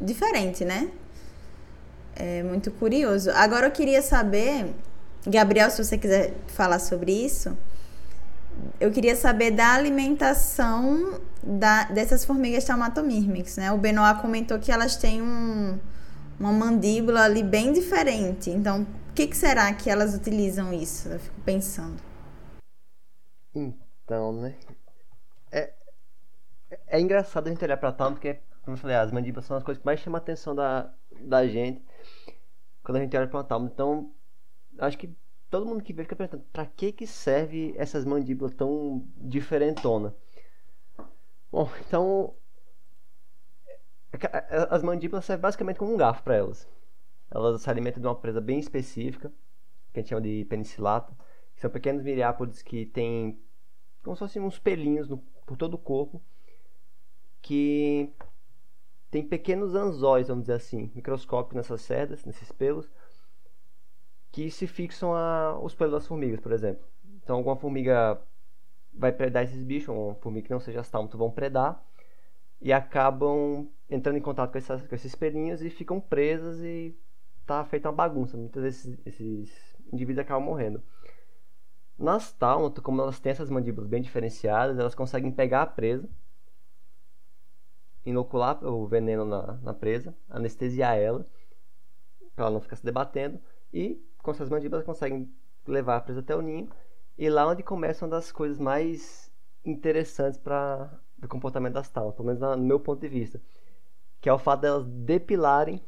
diferente, 0.00 0.64
né? 0.64 0.90
É 2.16 2.42
muito 2.42 2.70
curioso. 2.72 3.30
Agora 3.30 3.68
eu 3.68 3.70
queria 3.70 4.02
saber, 4.02 4.74
Gabriel, 5.26 5.70
se 5.70 5.82
você 5.82 5.96
quiser 5.96 6.34
falar 6.48 6.80
sobre 6.80 7.12
isso, 7.12 7.56
eu 8.80 8.90
queria 8.90 9.16
saber 9.16 9.50
da 9.50 9.74
alimentação 9.74 11.20
da, 11.42 11.84
dessas 11.84 12.24
formigas 12.24 12.64
taumatomírmicas, 12.64 13.56
né? 13.56 13.72
O 13.72 13.78
Benoit 13.78 14.20
comentou 14.20 14.58
que 14.58 14.70
elas 14.70 14.96
têm 14.96 15.22
um, 15.22 15.78
uma 16.38 16.52
mandíbula 16.52 17.22
ali 17.22 17.42
bem 17.42 17.72
diferente. 17.72 18.50
Então, 18.50 18.82
o 18.82 19.12
que, 19.14 19.26
que 19.26 19.36
será 19.36 19.72
que 19.72 19.90
elas 19.90 20.14
utilizam 20.14 20.72
isso? 20.72 21.08
Eu 21.08 21.18
fico 21.18 21.40
pensando. 21.42 22.00
Então, 23.54 24.32
né? 24.32 24.54
É, 25.50 25.72
é 26.86 27.00
engraçado 27.00 27.46
a 27.46 27.50
gente 27.50 27.64
olhar 27.64 27.76
pra 27.76 27.92
tal, 27.92 28.12
porque 28.12 28.40
como 28.62 28.76
eu 28.76 28.80
falei, 28.80 28.96
as 28.96 29.10
mandíbulas 29.10 29.46
são 29.46 29.56
as 29.56 29.62
coisas 29.62 29.80
que 29.80 29.86
mais 29.86 29.98
chamam 30.00 30.18
a 30.18 30.20
atenção 30.20 30.54
da, 30.54 30.92
da 31.20 31.46
gente 31.46 31.82
quando 32.82 32.96
a 32.96 33.00
gente 33.00 33.16
olha 33.16 33.26
para 33.26 33.38
uma 33.38 33.44
talma. 33.44 33.70
Então, 33.72 34.12
acho 34.78 34.96
que 34.98 35.14
todo 35.50 35.66
mundo 35.66 35.82
que 35.82 35.92
vê 35.92 36.02
fica 36.02 36.16
perguntando 36.16 36.44
para 36.52 36.66
que 36.66 36.92
que 36.92 37.06
serve 37.06 37.74
essas 37.76 38.04
mandíbulas 38.04 38.54
tão 38.54 39.06
diferentona. 39.16 40.14
Bom, 41.50 41.70
então 41.86 42.34
as 44.70 44.82
mandíbulas 44.82 45.24
servem 45.24 45.42
basicamente 45.42 45.78
como 45.78 45.92
um 45.92 45.96
garfo 45.96 46.22
para 46.22 46.36
elas. 46.36 46.68
Elas 47.30 47.62
se 47.62 47.70
alimentam 47.70 48.00
de 48.00 48.06
uma 48.06 48.16
presa 48.16 48.40
bem 48.40 48.58
específica, 48.58 49.32
que 49.92 50.00
a 50.00 50.02
gente 50.02 50.10
chama 50.10 50.22
de 50.22 50.44
penicilato, 50.46 51.14
que 51.54 51.60
são 51.60 51.70
pequenos 51.70 52.02
miriápodes 52.02 52.62
que 52.62 52.86
têm 52.86 53.38
como 54.02 54.16
se 54.16 54.20
fossem 54.20 54.42
uns 54.42 54.58
pelinhos 54.58 55.08
no, 55.08 55.18
por 55.44 55.56
todo 55.56 55.74
o 55.74 55.78
corpo 55.78 56.22
que 57.42 58.10
tem 59.10 59.26
pequenos 59.26 59.74
anzóis, 59.74 60.28
vamos 60.28 60.44
dizer 60.44 60.54
assim, 60.54 60.90
microscópicos 60.94 61.56
nessas 61.56 61.80
cerdas, 61.82 62.24
nesses 62.24 62.52
pelos, 62.52 62.90
que 64.38 64.52
se 64.52 64.68
fixam 64.68 65.12
a, 65.16 65.58
os 65.60 65.74
pelos 65.74 65.94
das 65.94 66.06
formigas, 66.06 66.38
por 66.38 66.52
exemplo. 66.52 66.86
Então, 67.20 67.38
alguma 67.38 67.56
formiga 67.56 68.22
vai 68.94 69.10
predar 69.10 69.42
esses 69.42 69.64
bichos, 69.64 69.88
uma 69.88 70.14
formiga 70.14 70.46
que 70.46 70.52
não 70.52 70.60
seja 70.60 70.78
astálmito 70.78 71.18
vão 71.18 71.28
predar, 71.28 71.84
e 72.60 72.72
acabam 72.72 73.68
entrando 73.90 74.16
em 74.16 74.20
contato 74.20 74.52
com, 74.52 74.58
essas, 74.58 74.86
com 74.86 74.94
esses 74.94 75.12
pelinhos 75.16 75.60
e 75.60 75.68
ficam 75.68 76.00
presas 76.00 76.60
e 76.60 76.96
tá 77.44 77.64
feita 77.64 77.88
uma 77.88 77.96
bagunça. 77.96 78.36
Muitas 78.36 78.62
vezes 78.62 78.98
esses 79.04 79.76
indivíduos 79.92 80.24
acabam 80.24 80.44
morrendo. 80.44 80.80
Nas 81.98 82.30
tálmato, 82.30 82.80
como 82.80 83.02
elas 83.02 83.18
têm 83.18 83.32
essas 83.32 83.50
mandíbulas 83.50 83.90
bem 83.90 84.00
diferenciadas, 84.00 84.78
elas 84.78 84.94
conseguem 84.94 85.32
pegar 85.32 85.62
a 85.62 85.66
presa 85.66 86.08
inocular 88.04 88.64
o 88.64 88.86
veneno 88.86 89.24
na, 89.24 89.54
na 89.54 89.74
presa, 89.74 90.14
anestesiar 90.30 90.96
ela, 90.96 91.26
para 92.36 92.44
ela 92.44 92.54
não 92.54 92.60
ficar 92.60 92.76
se 92.76 92.84
debatendo, 92.84 93.40
e 93.72 94.00
com 94.28 94.34
suas 94.34 94.50
mandíbulas 94.50 94.84
conseguem 94.84 95.32
levar 95.66 95.96
a 95.96 96.00
presa 96.02 96.20
até 96.20 96.36
o 96.36 96.42
ninho, 96.42 96.68
e 97.16 97.30
lá 97.30 97.46
onde 97.48 97.62
começa 97.62 98.04
uma 98.04 98.10
das 98.10 98.30
coisas 98.30 98.58
mais 98.58 99.32
interessantes 99.64 100.38
para 100.38 101.00
o 101.22 101.26
comportamento 101.26 101.72
das 101.72 101.88
taulas, 101.88 102.14
pelo 102.14 102.26
menos 102.26 102.40
no 102.40 102.58
meu 102.58 102.78
ponto 102.78 103.00
de 103.00 103.08
vista, 103.08 103.40
que 104.20 104.28
é 104.28 104.32
o 104.32 104.38
fato 104.38 104.60
delas 104.60 104.84
depilarem 104.86 105.82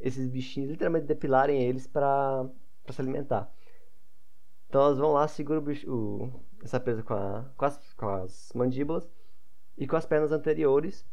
esses 0.00 0.28
bichinhos, 0.28 0.70
literalmente 0.70 1.06
depilarem 1.06 1.62
eles 1.62 1.86
para 1.86 2.46
se 2.90 3.00
alimentar. 3.00 3.50
Então 4.68 4.82
elas 4.82 4.98
vão 4.98 5.12
lá, 5.12 5.26
seguram 5.26 5.60
o 5.60 5.64
bicho, 5.64 5.90
o, 5.90 6.44
essa 6.62 6.78
presa 6.78 7.02
com, 7.02 7.14
a, 7.14 7.46
com, 7.56 7.64
as, 7.64 7.94
com 7.94 8.08
as 8.08 8.52
mandíbulas 8.54 9.08
e 9.78 9.86
com 9.86 9.96
as 9.96 10.04
pernas 10.04 10.30
anteriores 10.30 11.06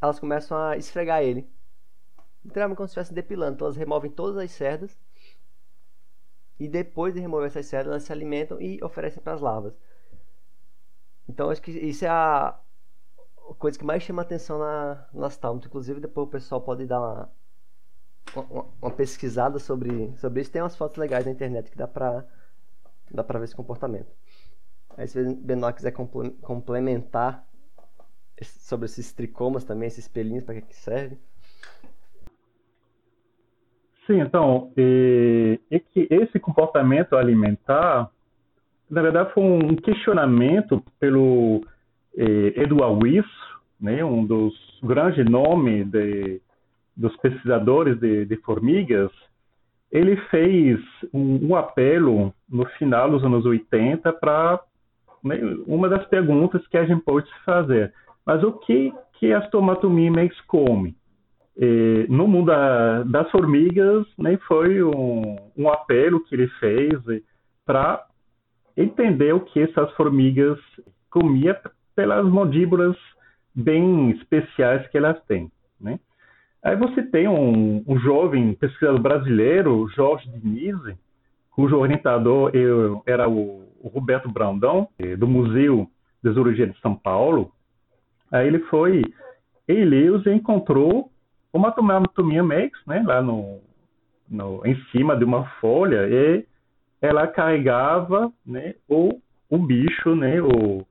elas 0.00 0.18
começam 0.18 0.58
a 0.58 0.76
esfregar 0.76 1.22
ele. 1.22 1.48
Literalmente 2.44 2.76
como 2.76 2.88
se 2.88 2.90
estivessem 2.90 3.14
depilando. 3.14 3.54
Então 3.54 3.66
elas 3.66 3.76
removem 3.76 4.10
todas 4.10 4.36
as 4.36 4.50
cerdas. 4.50 4.98
E 6.62 6.68
depois 6.68 7.12
de 7.12 7.18
remover 7.18 7.48
essas 7.48 7.72
elas 7.72 8.04
se 8.04 8.12
alimentam 8.12 8.60
e 8.60 8.78
oferecem 8.84 9.20
para 9.20 9.32
as 9.32 9.40
larvas. 9.40 9.74
Então 11.28 11.50
acho 11.50 11.60
que 11.60 11.72
isso 11.72 12.04
é 12.04 12.08
a 12.08 12.56
coisa 13.58 13.76
que 13.76 13.84
mais 13.84 14.04
chama 14.04 14.22
atenção 14.22 14.60
na, 14.60 15.08
nas 15.12 15.36
tálmatas. 15.36 15.66
Inclusive 15.66 15.98
depois 15.98 16.28
o 16.28 16.30
pessoal 16.30 16.60
pode 16.60 16.86
dar 16.86 17.00
uma, 17.00 17.32
uma, 18.36 18.66
uma, 18.80 18.90
pesquisada 18.92 19.58
sobre, 19.58 20.16
sobre 20.18 20.40
isso. 20.40 20.52
Tem 20.52 20.62
umas 20.62 20.76
fotos 20.76 20.96
legais 20.98 21.26
na 21.26 21.32
internet 21.32 21.68
que 21.68 21.76
dá 21.76 21.88
pra, 21.88 22.24
dá 23.10 23.24
pra 23.24 23.40
ver 23.40 23.46
esse 23.46 23.56
comportamento. 23.56 24.14
Aí 24.96 25.08
se 25.08 25.18
o 25.18 25.34
Benoit 25.34 25.74
quiser 25.74 25.90
complementar 25.90 27.44
sobre 28.40 28.86
esses 28.86 29.12
tricomas 29.12 29.64
também, 29.64 29.88
esses 29.88 30.06
pelinhos, 30.06 30.44
para 30.44 30.54
que, 30.54 30.62
que 30.62 30.76
serve? 30.76 31.18
Sim, 34.06 34.20
então, 34.20 34.72
e 34.76 35.60
que 35.92 36.08
esse 36.10 36.40
comportamento 36.40 37.14
alimentar, 37.16 38.10
na 38.90 39.00
verdade, 39.02 39.32
foi 39.32 39.44
um 39.44 39.76
questionamento 39.76 40.82
pelo 40.98 41.64
eh, 42.16 42.52
Edward 42.56 42.98
Wyss, 43.02 43.26
né, 43.80 44.04
um 44.04 44.24
dos 44.24 44.54
grandes 44.82 45.24
nomes 45.24 45.88
de, 45.88 46.40
dos 46.96 47.16
pesquisadores 47.18 47.98
de, 48.00 48.24
de, 48.24 48.36
formigas. 48.38 49.10
Ele 49.90 50.16
fez 50.30 50.80
um, 51.12 51.50
um, 51.50 51.56
apelo 51.56 52.34
no 52.48 52.64
final 52.78 53.10
dos 53.10 53.24
anos 53.24 53.44
80 53.44 54.12
para 54.14 54.60
né, 55.22 55.36
uma 55.66 55.88
das 55.88 56.04
perguntas 56.06 56.66
que 56.66 56.76
a 56.76 56.84
gente 56.84 57.02
pode 57.02 57.28
fazer. 57.44 57.92
Mas 58.26 58.42
o 58.42 58.52
que, 58.52 58.92
que 59.14 59.32
as 59.32 59.48
tomatomímeas 59.50 60.38
comem? 60.42 60.94
No 62.08 62.26
mundo 62.26 62.46
da, 62.46 63.02
das 63.02 63.30
formigas, 63.30 64.06
né, 64.18 64.38
foi 64.48 64.82
um, 64.82 65.36
um 65.56 65.68
apelo 65.68 66.24
que 66.24 66.34
ele 66.34 66.48
fez 66.58 66.98
para 67.64 68.04
entender 68.76 69.32
o 69.34 69.40
que 69.40 69.60
essas 69.60 69.92
formigas 69.92 70.58
comiam 71.10 71.54
pelas 71.94 72.24
mandíbulas 72.24 72.96
bem 73.54 74.10
especiais 74.12 74.86
que 74.88 74.96
elas 74.96 75.22
têm. 75.24 75.50
Né? 75.78 76.00
Aí 76.62 76.74
você 76.76 77.02
tem 77.02 77.28
um, 77.28 77.84
um 77.86 77.98
jovem 77.98 78.54
pesquisador 78.54 79.00
brasileiro, 79.00 79.88
Jorge 79.94 80.28
Denise, 80.30 80.96
cujo 81.50 81.76
orientador 81.76 82.50
eu, 82.54 83.02
era 83.06 83.28
o, 83.28 83.68
o 83.80 83.88
Roberto 83.88 84.30
Brandão, 84.30 84.88
do 85.18 85.28
Museu 85.28 85.86
de 86.24 86.30
Zoologia 86.32 86.66
de 86.66 86.80
São 86.80 86.94
Paulo. 86.94 87.52
Aí 88.30 88.46
ele 88.46 88.60
foi 88.60 89.02
em 89.68 89.80
Ilhéus 89.80 90.24
e 90.24 90.30
encontrou 90.30 91.10
uma 91.52 91.74
anatomia 91.96 92.42
Max, 92.42 92.70
né, 92.86 93.02
lá 93.06 93.20
no, 93.20 93.60
no, 94.28 94.64
em 94.64 94.74
cima 94.90 95.16
de 95.16 95.24
uma 95.24 95.44
folha, 95.60 96.08
e 96.08 96.44
ela 97.00 97.26
carregava 97.26 98.32
né, 98.46 98.74
o, 98.88 99.20
o 99.50 99.58
bicho, 99.58 100.14
né, 100.14 100.40
o, 100.40 100.86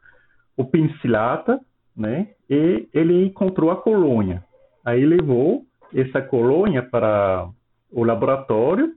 o 0.56 0.66
pincilata, 0.66 1.60
né, 1.96 2.30
e 2.50 2.88
ele 2.94 3.26
encontrou 3.26 3.72
a 3.72 3.76
colônia. 3.76 4.44
Aí 4.86 5.06
levou 5.06 5.66
essa 5.94 6.22
colônia 6.22 6.82
para 6.84 7.50
o 7.92 8.04
laboratório 8.04 8.94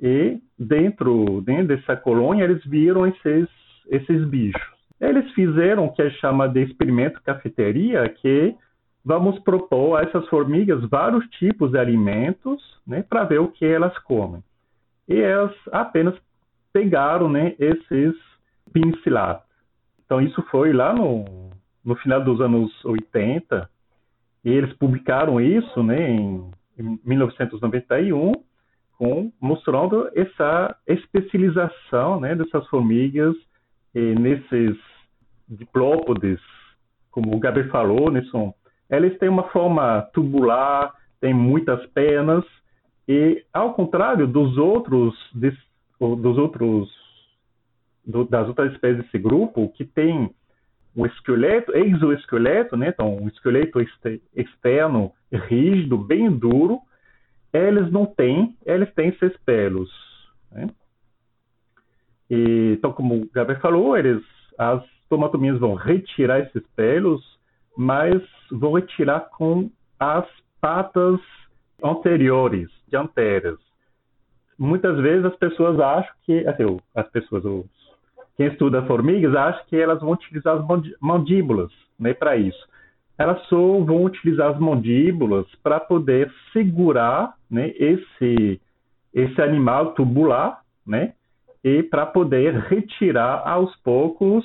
e 0.00 0.38
dentro, 0.58 1.42
dentro 1.42 1.68
dessa 1.68 1.96
colônia 1.96 2.44
eles 2.44 2.64
viram 2.64 3.06
esses, 3.06 3.48
esses 3.88 4.24
bichos. 4.28 4.60
Eles 5.00 5.30
fizeram 5.32 5.86
o 5.86 5.92
que 5.92 6.02
é 6.02 6.10
chama 6.10 6.48
de 6.48 6.62
experimento 6.62 7.20
cafeteria, 7.22 8.08
que 8.08 8.54
vamos 9.04 9.38
propor 9.40 9.96
a 9.98 10.02
essas 10.02 10.26
formigas 10.28 10.84
vários 10.88 11.24
tipos 11.30 11.72
de 11.72 11.78
alimentos 11.78 12.62
né, 12.86 13.02
para 13.02 13.24
ver 13.24 13.40
o 13.40 13.48
que 13.48 13.64
elas 13.64 13.96
comem. 13.98 14.42
E 15.08 15.16
elas 15.20 15.54
apenas 15.72 16.14
pegaram 16.72 17.28
né, 17.28 17.54
esses 17.58 18.14
pincelados. 18.72 19.44
Então, 20.04 20.20
isso 20.20 20.42
foi 20.50 20.72
lá 20.72 20.92
no, 20.92 21.50
no 21.84 21.96
final 21.96 22.22
dos 22.22 22.40
anos 22.40 22.72
80, 22.84 23.68
e 24.44 24.50
eles 24.50 24.72
publicaram 24.74 25.40
isso 25.40 25.82
né, 25.82 26.10
em, 26.10 26.50
em 26.78 26.98
1991, 27.04 28.32
com, 28.98 29.32
mostrando 29.40 30.08
essa 30.14 30.76
especialização 30.86 32.20
né, 32.20 32.34
dessas 32.34 32.66
formigas 32.68 33.34
eh, 33.94 34.14
nesses 34.14 34.76
diplópodes, 35.48 36.40
como 37.10 37.34
o 37.34 37.38
Gabriel 37.38 37.70
falou, 37.70 38.10
né, 38.10 38.22
são 38.30 38.54
elas 38.92 39.16
têm 39.16 39.28
uma 39.30 39.44
forma 39.44 40.02
tubular, 40.12 40.94
têm 41.18 41.32
muitas 41.32 41.84
penas 41.86 42.44
e 43.08 43.42
ao 43.50 43.72
contrário 43.72 44.26
dos 44.26 44.58
outros 44.58 45.14
dos 45.98 46.36
outros 46.36 46.90
do, 48.04 48.24
das 48.24 48.46
outras 48.48 48.70
espécies 48.72 49.02
desse 49.02 49.18
grupo 49.18 49.70
que 49.70 49.86
tem 49.86 50.30
um 50.94 51.06
esqueleto, 51.06 51.74
exoesqueleto, 51.74 52.76
né? 52.76 52.88
Então, 52.88 53.16
um 53.16 53.28
esqueleto 53.28 53.80
externo 54.36 55.10
rígido, 55.32 55.96
bem 55.96 56.30
duro, 56.30 56.80
eles 57.50 57.90
não 57.90 58.04
têm, 58.04 58.54
eles 58.66 58.92
têm 58.92 59.08
esses 59.08 59.34
pelos, 59.38 59.90
né? 60.50 60.68
Então, 62.28 62.92
como 62.92 63.22
o 63.22 63.30
Gabriel 63.32 63.60
falou, 63.60 63.96
eles, 63.96 64.22
as 64.58 64.84
tomatomias 65.08 65.58
vão 65.58 65.74
retirar 65.74 66.40
esses 66.40 66.62
pelos 66.76 67.22
mas 67.76 68.22
vou 68.50 68.76
retirar 68.76 69.28
com 69.36 69.70
as 69.98 70.26
patas 70.60 71.20
anteriores, 71.82 72.68
dianteiras. 72.88 73.58
Muitas 74.58 74.98
vezes 74.98 75.24
as 75.24 75.36
pessoas 75.36 75.80
acham 75.80 76.14
que, 76.24 76.46
assim, 76.46 76.78
as 76.94 77.08
pessoas, 77.08 77.44
os, 77.44 77.66
quem 78.36 78.46
estuda 78.46 78.82
formigas, 78.82 79.34
acha 79.34 79.64
que 79.66 79.76
elas 79.76 80.00
vão 80.00 80.12
utilizar 80.12 80.56
as 80.56 80.64
mandíbulas 81.00 81.72
né, 81.98 82.14
para 82.14 82.36
isso. 82.36 82.68
Elas 83.18 83.42
só 83.46 83.56
vão 83.56 84.04
utilizar 84.04 84.50
as 84.50 84.58
mandíbulas 84.58 85.46
para 85.62 85.80
poder 85.80 86.32
segurar 86.52 87.34
né, 87.50 87.72
esse, 87.76 88.60
esse 89.12 89.40
animal 89.42 89.92
tubular, 89.94 90.62
né, 90.86 91.14
e 91.64 91.82
para 91.82 92.06
poder 92.06 92.54
retirar 92.54 93.46
aos 93.46 93.74
poucos 93.76 94.44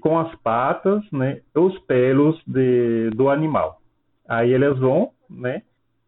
com 0.00 0.18
as 0.18 0.34
patas, 0.36 1.02
né, 1.12 1.40
os 1.54 1.78
pelos 1.80 2.40
de, 2.46 3.10
do 3.10 3.28
animal. 3.28 3.80
Aí 4.28 4.52
eles 4.52 4.78
vão, 4.78 5.10
né, 5.30 5.62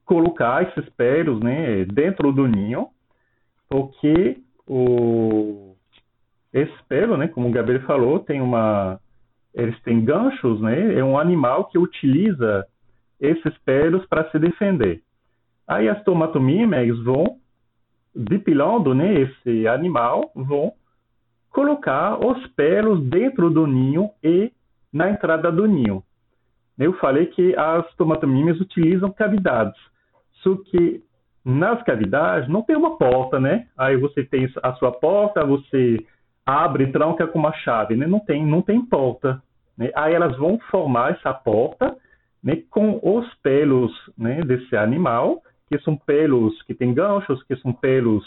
colocar 0.04 0.62
esses 0.64 0.88
pelos, 0.90 1.40
né, 1.40 1.84
dentro 1.84 2.32
do 2.32 2.46
ninho, 2.46 2.88
porque 3.68 4.38
o 4.66 5.76
esse 6.52 6.82
pelo, 6.88 7.16
né, 7.16 7.28
como 7.28 7.48
o 7.48 7.52
Gabriel 7.52 7.82
falou, 7.82 8.18
tem 8.18 8.40
uma 8.40 9.00
eles 9.54 9.80
têm 9.82 10.04
ganchos, 10.04 10.60
né, 10.60 10.94
é 10.98 11.04
um 11.04 11.16
animal 11.18 11.66
que 11.66 11.78
utiliza 11.78 12.66
esses 13.20 13.56
pelos 13.58 14.04
para 14.06 14.28
se 14.30 14.38
defender. 14.38 15.02
Aí 15.66 15.88
as 15.88 16.02
tomatomímeas 16.02 16.98
vão 17.04 17.38
depilando, 18.14 18.94
né, 18.94 19.14
esse 19.14 19.68
animal, 19.68 20.32
vão 20.34 20.72
colocar 21.50 22.18
os 22.24 22.46
pelos 22.48 23.02
dentro 23.08 23.50
do 23.50 23.66
ninho 23.66 24.10
e 24.22 24.52
na 24.92 25.10
entrada 25.10 25.50
do 25.50 25.66
ninho. 25.66 26.02
Eu 26.78 26.94
falei 26.94 27.26
que 27.26 27.54
as 27.56 27.86
tomatomímias 27.94 28.60
utilizam 28.60 29.12
cavidades, 29.12 29.78
só 30.42 30.56
que 30.56 31.02
nas 31.44 31.82
cavidades 31.82 32.48
não 32.48 32.62
tem 32.62 32.76
uma 32.76 32.96
porta, 32.96 33.38
né? 33.38 33.66
Aí 33.76 33.96
você 33.96 34.24
tem 34.24 34.50
a 34.62 34.72
sua 34.74 34.92
porta, 34.92 35.44
você 35.44 35.98
abre 36.44 36.84
e 36.84 36.92
tranca 36.92 37.26
com 37.26 37.38
uma 37.38 37.52
chave, 37.52 37.96
né? 37.96 38.06
Não 38.06 38.20
tem, 38.20 38.44
não 38.44 38.62
tem 38.62 38.80
porta. 38.84 39.42
Né? 39.76 39.90
Aí 39.94 40.14
elas 40.14 40.36
vão 40.36 40.58
formar 40.70 41.12
essa 41.12 41.32
porta 41.32 41.96
né, 42.42 42.62
com 42.70 42.98
os 43.02 43.26
pelos 43.42 43.92
né, 44.16 44.40
desse 44.42 44.76
animal, 44.76 45.42
que 45.68 45.78
são 45.80 45.96
pelos 45.96 46.60
que 46.62 46.74
têm 46.74 46.92
ganchos, 46.92 47.42
que 47.44 47.56
são 47.56 47.72
pelos 47.72 48.24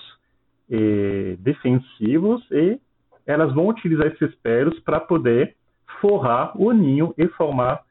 eh, 0.72 1.36
defensivos 1.40 2.46
e 2.52 2.80
elas 3.26 3.54
vão 3.54 3.68
utilizar 3.68 4.08
esses 4.08 4.34
pelos 4.36 4.80
para 4.80 5.00
poder 5.00 5.56
forrar 6.02 6.52
o 6.56 6.72
ninho 6.72 7.14
e 7.18 7.28
formar 7.30 7.82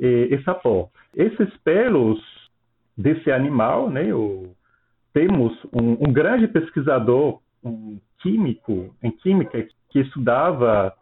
eh, 0.00 0.34
essa 0.34 0.54
porta. 0.54 0.92
Esses 1.14 1.54
pelos 1.58 2.20
desse 2.96 3.30
animal, 3.30 3.88
né, 3.88 4.12
o, 4.14 4.54
temos 5.12 5.52
um, 5.72 5.92
um, 5.92 6.12
grande 6.12 6.46
pesquisador, 6.48 7.40
um 7.62 7.98
químico 8.20 8.94
em 9.02 9.10
química 9.10 9.66
que 9.90 10.00
estudava 10.00 10.92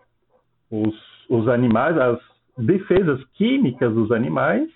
os, 0.71 0.95
os 1.29 1.49
animais, 1.49 1.97
as 1.99 2.19
defesas 2.57 3.23
químicas 3.35 3.93
dos 3.93 4.11
animais, 4.13 4.69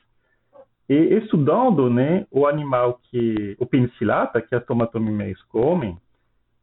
e 0.89 0.95
estudando 0.95 1.89
né, 1.89 2.27
o 2.31 2.47
animal 2.47 3.01
que, 3.05 3.57
o 3.59 3.67
penicilata, 3.67 4.43
que 4.43 4.55
as 4.55 4.65
tomatomimés 4.65 5.41
comem, 5.45 5.97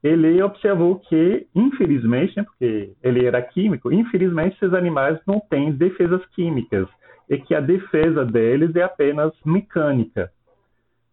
ele 0.04 0.42
observou 0.42 1.00
que, 1.00 1.48
infelizmente, 1.54 2.36
né, 2.36 2.44
porque 2.44 2.94
ele 3.04 3.26
era 3.26 3.42
químico, 3.42 3.92
infelizmente 3.92 4.56
esses 4.56 4.74
animais 4.74 5.20
não 5.28 5.40
têm 5.40 5.72
defesas 5.72 6.26
químicas 6.28 6.88
e 7.30 7.38
que 7.38 7.54
a 7.54 7.60
defesa 7.60 8.26
deles 8.26 8.76
é 8.76 8.82
apenas 8.82 9.32
mecânica. 9.46 10.32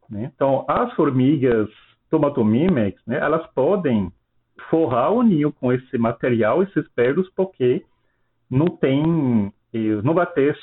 Né? 0.09 0.31
Então, 0.35 0.65
as 0.67 0.93
formigas 0.95 1.69
tomatomímex, 2.11 3.01
né, 3.07 3.19
elas 3.19 3.47
podem 3.49 4.11
forrar 4.71 5.11
o 5.11 5.23
ninho 5.23 5.53
com 5.53 5.73
esse 5.73 5.99
material, 5.99 6.63
esses 6.63 6.89
pelos, 6.89 7.29
porque 7.31 7.85
não 8.51 8.67
tem, 8.67 9.53
eh, 9.73 10.01
não 10.03 10.15
vai 10.15 10.27
ter 10.27 10.59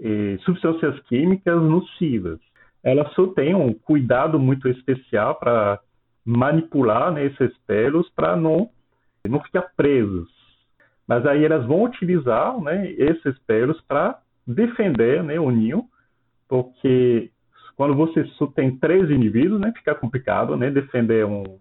eh, 0.00 0.38
substâncias 0.44 0.98
químicas 1.00 1.60
nocivas. 1.62 2.40
elas 2.82 3.12
só 3.12 3.26
têm 3.26 3.54
um 3.54 3.74
cuidado 3.74 4.38
muito 4.38 4.66
especial 4.66 5.34
para 5.34 5.78
manipular 6.30 7.12
né, 7.12 7.26
esses 7.26 7.56
pelos 7.66 8.08
para 8.10 8.36
não, 8.36 8.70
não 9.26 9.40
ficar 9.40 9.62
presos. 9.76 10.28
Mas 11.06 11.26
aí 11.26 11.44
elas 11.44 11.66
vão 11.66 11.82
utilizar 11.82 12.58
né, 12.60 12.90
esses 12.92 13.38
pelos 13.40 13.80
para 13.82 14.18
defender 14.46 15.22
né, 15.22 15.40
o 15.40 15.50
ninho, 15.50 15.84
porque 16.48 17.30
quando 17.76 17.94
você 17.94 18.24
tem 18.54 18.76
três 18.76 19.10
indivíduos, 19.10 19.60
né, 19.60 19.72
fica 19.76 19.94
complicado 19.94 20.56
né, 20.56 20.70
defender 20.70 21.26
um, 21.26 21.58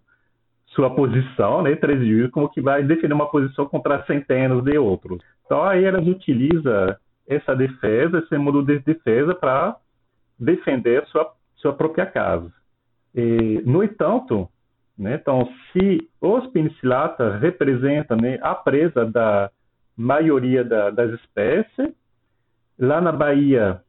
sua 0.67 0.93
posição, 0.93 1.63
né, 1.63 1.75
três 1.75 1.99
indivíduos, 1.99 2.31
como 2.31 2.49
que 2.49 2.61
vai 2.61 2.83
defender 2.83 3.13
uma 3.13 3.31
posição 3.31 3.65
contra 3.65 4.05
centenas 4.05 4.63
de 4.63 4.77
outros. 4.77 5.19
Então 5.45 5.63
aí 5.63 5.83
elas 5.83 6.05
utilizam 6.05 6.95
essa 7.27 7.55
defesa, 7.55 8.19
esse 8.19 8.37
modo 8.37 8.63
de 8.63 8.79
defesa 8.79 9.33
para 9.33 9.75
defender 10.39 11.05
sua 11.07 11.33
sua 11.57 11.73
própria 11.73 12.05
casa. 12.05 12.49
E, 13.13 13.61
no 13.65 13.83
entanto, 13.83 14.47
né, 14.99 15.15
então, 15.15 15.49
se 15.71 16.09
os 16.19 16.45
penicilatas 16.47 17.39
representam 17.41 18.17
né, 18.17 18.37
a 18.41 18.53
presa 18.53 19.05
da 19.05 19.49
maioria 19.95 20.61
da, 20.63 20.89
das 20.89 21.11
espécies, 21.21 21.93
lá 22.77 22.99
na 22.99 23.13
Bahia 23.13 23.81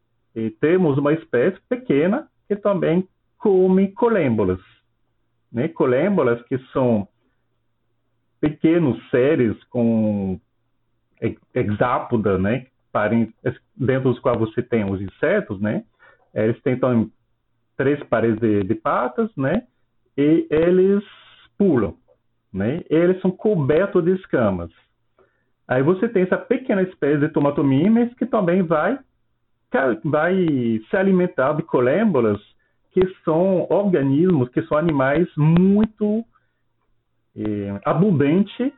temos 0.61 0.97
uma 0.99 1.13
espécie 1.13 1.59
pequena 1.69 2.29
que 2.47 2.55
também 2.55 3.07
come 3.39 3.89
colêmbolas. 3.89 4.61
Né? 5.53 5.67
Colêmbolas 5.67 6.41
que 6.43 6.59
são 6.73 7.09
pequenos 8.41 8.97
seres 9.11 9.63
com 9.65 10.41
hexápoda, 11.53 12.39
né? 12.39 12.67
dentro 13.77 14.11
dos 14.11 14.21
quais 14.21 14.39
você 14.39 14.63
tem 14.63 14.85
os 14.85 15.01
insetos, 15.01 15.61
né? 15.61 15.85
Eles 16.35 16.61
tentam 16.63 17.11
três 17.77 18.03
pares 18.05 18.39
de, 18.39 18.65
de 18.65 18.75
patas, 18.75 19.31
né? 19.37 19.67
E 20.17 20.47
eles 20.51 21.05
pulam, 21.57 21.95
né? 22.53 22.83
Eles 22.89 23.21
são 23.21 23.31
cobertos 23.31 24.05
de 24.05 24.13
escamas. 24.13 24.71
Aí 25.69 25.83
você 25.83 26.09
tem 26.09 26.23
essa 26.23 26.37
pequena 26.37 26.83
espécie 26.83 27.21
de 27.21 27.29
tomatomimes 27.29 28.13
que 28.15 28.27
também 28.27 28.63
vai 28.63 28.99
vai 30.05 30.35
se 30.91 30.97
alimentar 30.97 31.53
de 31.53 31.63
colêmbolas, 31.63 32.41
que 32.93 33.07
são 33.25 33.69
organismos, 33.71 34.49
que 34.49 34.63
são 34.63 34.77
animais 34.77 35.29
muito 35.37 36.25
eh, 37.37 37.81
abundantes 37.85 38.73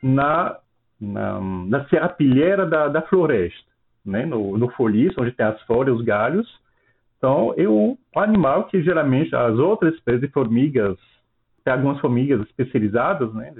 na, 0.00 0.58
na, 1.00 1.40
na 1.40 1.88
serrapilheira 1.88 2.64
da, 2.66 2.86
da 2.86 3.02
floresta, 3.02 3.68
né? 4.04 4.24
no, 4.24 4.56
no 4.56 4.70
foliço, 4.70 5.20
onde 5.20 5.32
tem 5.32 5.44
as 5.44 5.60
folhas, 5.62 5.96
os 5.96 6.04
galhos, 6.04 6.48
então, 7.22 7.54
é 7.56 7.68
um 7.68 7.96
animal 8.16 8.64
que 8.64 8.82
geralmente 8.82 9.32
as 9.32 9.56
outras 9.56 9.94
espécies 9.94 10.22
de 10.22 10.28
formigas, 10.30 10.98
tem 11.62 11.72
algumas 11.72 12.00
formigas 12.00 12.40
especializadas 12.40 13.32
né, 13.32 13.54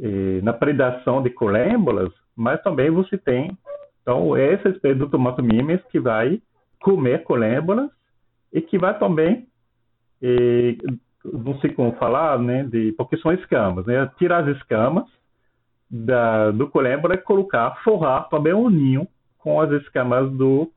eh, 0.00 0.40
na 0.44 0.52
predação 0.52 1.20
de 1.20 1.30
colêmbolas, 1.30 2.12
mas 2.36 2.62
também 2.62 2.88
você 2.88 3.18
tem 3.18 3.50
então 4.00 4.36
essa 4.36 4.68
espécie 4.68 4.94
do 4.94 5.10
tomato 5.10 5.42
mimes 5.42 5.82
que 5.90 5.98
vai 5.98 6.40
comer 6.80 7.24
colêmbolas 7.24 7.90
e 8.52 8.60
que 8.60 8.78
vai 8.78 8.96
também 8.96 9.48
eh, 10.22 10.76
não 11.24 11.58
sei 11.58 11.70
como 11.70 11.96
falar, 11.96 12.38
né, 12.38 12.62
de, 12.62 12.92
porque 12.92 13.16
são 13.16 13.32
escamas, 13.32 13.86
né, 13.86 14.08
tirar 14.18 14.48
as 14.48 14.56
escamas 14.56 15.06
da, 15.90 16.52
do 16.52 16.68
colêmbola 16.68 17.14
e 17.14 17.18
colocar, 17.18 17.82
forrar 17.82 18.28
também 18.28 18.54
um 18.54 18.70
ninho 18.70 19.08
com 19.36 19.60
as 19.60 19.72
escamas 19.82 20.30
do 20.30 20.70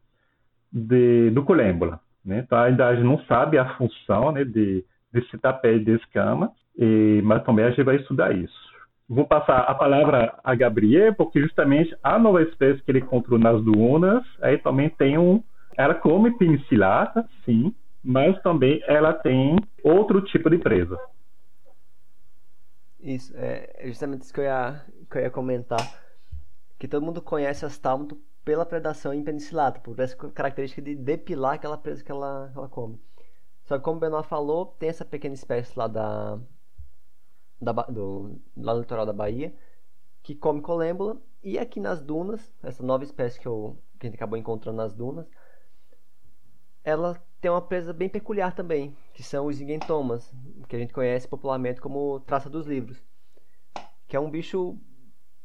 de, 0.72 1.30
do 1.32 1.44
colêmbola. 1.44 2.00
Né? 2.24 2.40
Então, 2.40 2.58
ainda 2.58 2.88
a 2.88 2.96
gente 2.96 3.06
não 3.06 3.20
sabe 3.26 3.58
a 3.58 3.76
função 3.76 4.32
né, 4.32 4.44
de, 4.44 4.86
desse 5.12 5.38
tapete 5.38 5.86
de 5.86 5.96
escama, 5.96 6.52
e, 6.78 7.22
mas 7.24 7.44
também 7.44 7.66
a 7.66 7.70
gente 7.70 7.84
vai 7.84 7.98
estudar 7.98 8.36
isso. 8.36 8.70
Vou 9.08 9.26
passar 9.26 9.62
a 9.62 9.74
palavra 9.74 10.40
a 10.44 10.54
Gabriel, 10.54 11.16
porque 11.16 11.42
justamente 11.42 11.96
a 12.04 12.20
nova 12.20 12.44
espécie 12.44 12.82
que 12.84 12.92
ele 12.92 13.00
encontrou 13.00 13.40
nas 13.40 13.64
dunas, 13.64 14.24
aí 14.40 14.58
também 14.60 14.90
tem 14.90 15.18
um. 15.18 15.44
Ela 15.76 15.96
come 15.96 16.38
penicilata, 16.38 17.28
sim, 17.44 17.74
mas 18.04 18.40
também 18.44 18.82
ela 18.86 19.14
tem 19.14 19.56
outro 19.84 20.22
tipo 20.22 20.50
de 20.50 20.60
presa. 20.60 20.96
Isso, 23.00 23.34
é 23.36 23.82
justamente 23.86 24.24
isso 24.24 24.34
que 24.34 24.42
eu 24.42 24.44
ia, 24.44 24.82
que 25.10 25.18
eu 25.18 25.22
ia 25.24 25.32
comentar. 25.32 25.80
Que 26.78 26.88
todo 26.88 27.04
mundo 27.04 27.22
conhece 27.22 27.66
as 27.66 27.80
talmas 27.80 28.10
pela 28.44 28.66
predação 28.66 29.14
em 29.14 29.24
penicilata, 29.24 29.80
por 29.80 30.00
essa 30.00 30.16
característica 30.16 30.82
de 30.82 30.96
depilar 30.96 31.54
aquela 31.54 31.78
presa 31.78 32.04
que 32.04 32.12
ela, 32.12 32.52
ela 32.56 32.70
come. 32.70 33.00
Só 33.66 33.78
que 33.78 33.84
como 33.84 33.98
o 33.98 34.00
Benoit 34.00 34.28
falou, 34.28 34.66
tem 34.66 34.90
essa 34.90 35.06
pequena 35.06 35.36
espécie 35.36 35.78
lá 35.78 35.88
da, 35.88 36.40
da 37.62 37.72
do, 37.72 38.40
lá 38.58 38.74
no 38.74 38.80
litoral 38.80 39.06
da 39.06 39.14
Bahia 39.14 39.54
que 40.24 40.36
come 40.36 40.62
colêmbula 40.62 41.22
e 41.44 41.58
aqui 41.58 41.80
nas 41.80 42.02
dunas, 42.02 42.54
essa 42.62 42.84
nova 42.84 43.04
espécie 43.04 43.40
que, 43.40 43.48
eu, 43.48 43.78
que 43.98 44.06
a 44.06 44.10
gente 44.10 44.16
acabou 44.18 44.38
encontrando 44.38 44.78
nas 44.78 44.94
dunas, 44.94 45.26
ela 46.84 47.22
tem 47.40 47.50
uma 47.50 47.62
presa 47.62 47.94
bem 47.94 48.10
peculiar 48.10 48.54
também, 48.54 48.96
que 49.14 49.24
são 49.24 49.46
os 49.46 49.62
iguentomas, 49.62 50.34
que 50.68 50.76
a 50.76 50.80
gente 50.80 50.94
conhece 50.94 51.28
popularmente 51.28 51.80
como 51.80 52.20
traça 52.22 52.50
dos 52.50 52.68
livros, 52.68 53.02
que 54.08 54.16
é 54.16 54.20
um 54.20 54.30
bicho 54.30 54.78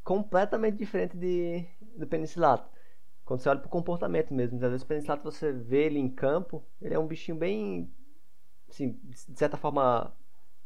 completamente 0.03 0.77
diferente 0.77 1.17
de, 1.17 1.65
do 1.97 2.07
penicilato. 2.07 2.69
Quando 3.25 3.41
você 3.41 3.49
olha 3.49 3.61
pro 3.61 3.69
comportamento 3.69 4.35
mesmo, 4.35 4.57
às 4.57 4.71
vezes 4.71 4.83
o 4.83 4.87
penislato 4.87 5.23
você 5.23 5.51
vê 5.51 5.85
ele 5.85 5.99
em 5.99 6.09
campo, 6.09 6.63
ele 6.81 6.95
é 6.95 6.99
um 6.99 7.07
bichinho 7.07 7.39
bem, 7.39 7.91
assim, 8.69 8.99
de 9.03 9.39
certa 9.39 9.57
forma 9.57 10.13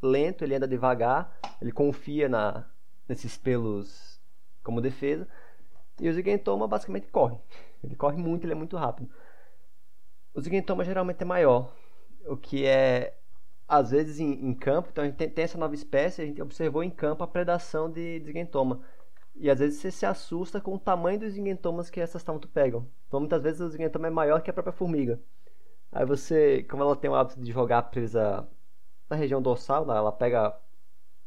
lento, 0.03 0.43
ele 0.43 0.55
anda 0.55 0.67
devagar, 0.67 1.39
ele 1.61 1.71
confia 1.71 2.29
na, 2.29 2.65
nesses 3.09 3.37
pelos 3.37 4.21
como 4.63 4.81
defesa. 4.81 5.27
E 6.01 6.09
o 6.09 6.13
Zigentoma 6.13 6.69
basicamente 6.69 7.09
corre. 7.09 7.37
Ele 7.83 7.95
corre 7.95 8.17
muito, 8.17 8.45
ele 8.45 8.53
é 8.53 8.57
muito 8.57 8.77
rápido. 8.77 9.09
O 10.35 10.41
Zigentoma 10.41 10.85
geralmente 10.85 11.23
é 11.23 11.25
maior, 11.25 11.73
o 12.27 12.37
que 12.37 12.67
é 12.67 13.17
às 13.69 13.93
vezes 13.93 14.19
em, 14.19 14.33
em 14.33 14.53
campo. 14.53 14.89
Então 14.91 15.05
a 15.05 15.07
gente 15.07 15.17
tem, 15.17 15.31
tem, 15.31 15.45
essa 15.45 15.57
nova 15.59 15.75
espécie, 15.75 16.23
a 16.23 16.27
gente 16.27 16.43
observou 16.43 16.83
em 16.83 16.91
campo 16.91 17.23
a 17.23 17.29
predação 17.29 17.89
de, 17.89 18.19
de. 18.19 18.33
E 19.41 19.49
às 19.49 19.61
vezes 19.61 19.81
você 19.81 19.91
se 19.91 20.05
assusta 20.05 20.61
com 20.61 20.75
o 20.75 20.79
tamanho 20.79 21.21
dos 21.21 21.33
zingentomas 21.33 21.89
que 21.89 22.01
essas 22.01 22.23
taumato 22.25 22.49
pegam. 22.49 22.87
Então 23.07 23.21
muitas 23.21 23.43
vezes 23.43 23.61
o 23.61 23.69
zingentoma 23.69 24.09
é 24.09 24.11
maior 24.11 24.43
que 24.43 24.51
a 24.51 24.53
própria 24.53 24.73
formiga. 24.73 25.21
Aí 25.93 26.05
você, 26.05 26.65
como 26.65 26.83
ela 26.83 26.97
tem 26.97 27.09
o 27.11 27.15
hábito 27.15 27.41
de 27.41 27.53
jogar 27.53 27.79
a 27.79 27.83
presa 27.83 28.47
na 29.09 29.17
região 29.17 29.41
dorsal, 29.41 29.87
né? 29.87 29.97
ela 29.97 30.13
pega 30.13 30.59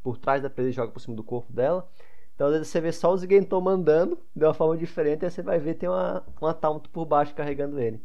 por 0.03 0.18
trás 0.18 0.41
da 0.41 0.49
presa 0.49 0.70
e 0.70 0.74
joga 0.74 0.91
por 0.91 0.99
cima 0.99 1.16
do 1.16 1.24
corpo 1.24 1.51
dela. 1.53 1.89
Então 2.36 2.47
às 2.47 2.53
vezes 2.53 2.68
você 2.68 2.82
vê 2.82 2.91
só 2.91 3.12
o 3.14 3.18
zingentoma 3.18 3.72
andando 3.72 4.20
de 4.36 4.45
uma 4.45 4.53
forma 4.53 4.76
diferente, 4.78 5.24
aí 5.24 5.32
você 5.32 5.41
vai 5.41 5.57
ver 5.59 5.76
tem 5.76 5.88
uma, 5.88 6.26
uma 6.41 6.53
taumato 6.53 6.89
por 6.89 7.05
baixo 7.05 7.34
carregando 7.34 7.80
ele. 7.80 8.01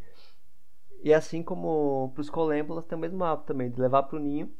E 1.02 1.12
assim 1.12 1.42
como 1.42 2.10
para 2.14 2.20
os 2.20 2.30
colêmbulas 2.30 2.84
tem 2.84 2.96
o 2.96 3.00
mesmo 3.00 3.22
hábito 3.24 3.46
também, 3.46 3.70
de 3.70 3.80
levar 3.80 4.04
para 4.04 4.16
o 4.16 4.20
ninho 4.20 4.52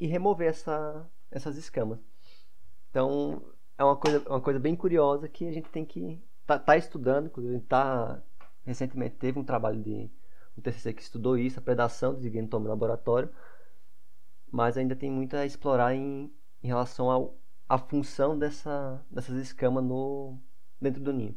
e 0.00 0.06
remover 0.06 0.48
essa, 0.48 1.06
essas 1.30 1.56
escamas. 1.56 1.98
Então 2.90 3.42
é 3.78 3.84
uma 3.84 3.96
coisa, 3.96 4.28
uma 4.28 4.40
coisa 4.40 4.58
bem 4.58 4.74
curiosa 4.74 5.28
que 5.28 5.46
a 5.46 5.52
gente 5.52 5.68
tem 5.68 5.84
que 5.84 6.20
tá, 6.46 6.58
tá 6.58 6.76
estudando, 6.76 7.26
inclusive 7.26 7.56
a 7.56 7.60
tá 7.60 8.22
recentemente 8.64 9.16
teve 9.16 9.38
um 9.38 9.44
trabalho 9.44 9.80
de 9.80 10.10
um 10.56 10.62
TCC 10.62 10.92
que 10.92 11.02
estudou 11.02 11.36
isso, 11.36 11.58
a 11.58 11.62
predação 11.62 12.14
do 12.14 12.20
zigentoma 12.20 12.66
em 12.66 12.70
laboratório, 12.70 13.28
mas 14.50 14.76
ainda 14.76 14.96
tem 14.96 15.10
muito 15.10 15.36
a 15.36 15.44
explorar 15.44 15.94
em, 15.94 16.32
em 16.62 16.66
relação 16.66 17.10
ao, 17.10 17.34
à 17.68 17.76
função 17.76 18.38
dessa, 18.38 19.04
dessas 19.10 19.36
escamas 19.36 19.84
no, 19.84 20.38
dentro 20.80 21.02
do 21.02 21.12
ninho. 21.12 21.36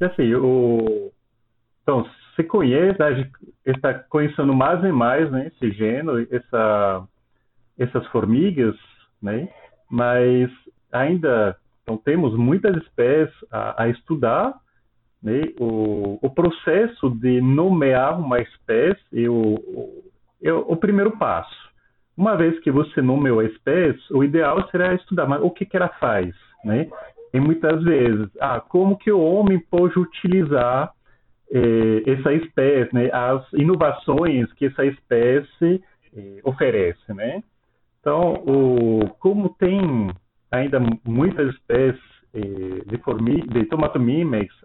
Assim, 0.00 0.34
o... 0.34 1.12
Então, 1.82 2.06
você 2.34 2.42
conhece, 2.42 3.02
a 3.02 3.12
gente 3.12 3.30
está 3.66 3.94
conhecendo 3.94 4.54
mais 4.54 4.82
e 4.82 4.90
mais 4.90 5.30
né, 5.30 5.48
esse 5.48 5.70
gênero, 5.72 6.26
essa 6.34 7.06
essas 7.80 8.06
formigas, 8.08 8.76
né? 9.20 9.48
Mas 9.90 10.50
ainda 10.92 11.56
então, 11.82 11.96
temos 11.96 12.36
muitas 12.36 12.76
espécies 12.76 13.34
a, 13.50 13.82
a 13.82 13.88
estudar, 13.88 14.54
né? 15.20 15.42
O, 15.58 16.18
o, 16.22 16.30
processo 16.30 17.10
de 17.10 17.40
nomear 17.40 18.20
uma 18.20 18.38
espécie 18.40 19.24
é 19.24 19.28
o, 19.28 20.02
é 20.42 20.52
o 20.52 20.76
primeiro 20.76 21.16
passo. 21.18 21.70
Uma 22.16 22.36
vez 22.36 22.58
que 22.60 22.70
você 22.70 23.00
nomeou 23.02 23.40
a 23.40 23.44
espécie, 23.44 24.00
o 24.12 24.22
ideal 24.22 24.68
será 24.70 24.94
estudar, 24.94 25.26
mas 25.26 25.42
o 25.42 25.50
que, 25.50 25.64
que 25.64 25.76
ela 25.76 25.88
faz, 26.00 26.34
né? 26.64 26.88
E 27.32 27.40
muitas 27.40 27.82
vezes, 27.82 28.28
ah, 28.40 28.60
como 28.60 28.98
que 28.98 29.10
o 29.10 29.20
homem 29.20 29.58
pode 29.58 29.98
utilizar 29.98 30.92
eh, 31.50 32.02
essa 32.06 32.32
espécie, 32.32 32.94
né? 32.94 33.10
As 33.12 33.52
inovações 33.52 34.52
que 34.52 34.66
essa 34.66 34.84
espécie 34.84 35.82
eh, 36.16 36.40
oferece, 36.44 37.12
né? 37.12 37.42
Então, 38.00 38.34
o, 38.46 39.08
como 39.18 39.50
tem 39.50 40.10
ainda 40.50 40.80
muitas 41.04 41.54
espécies 41.54 42.02
eh, 42.34 42.82
de, 42.86 42.98
formi 42.98 43.42
de 43.42 43.68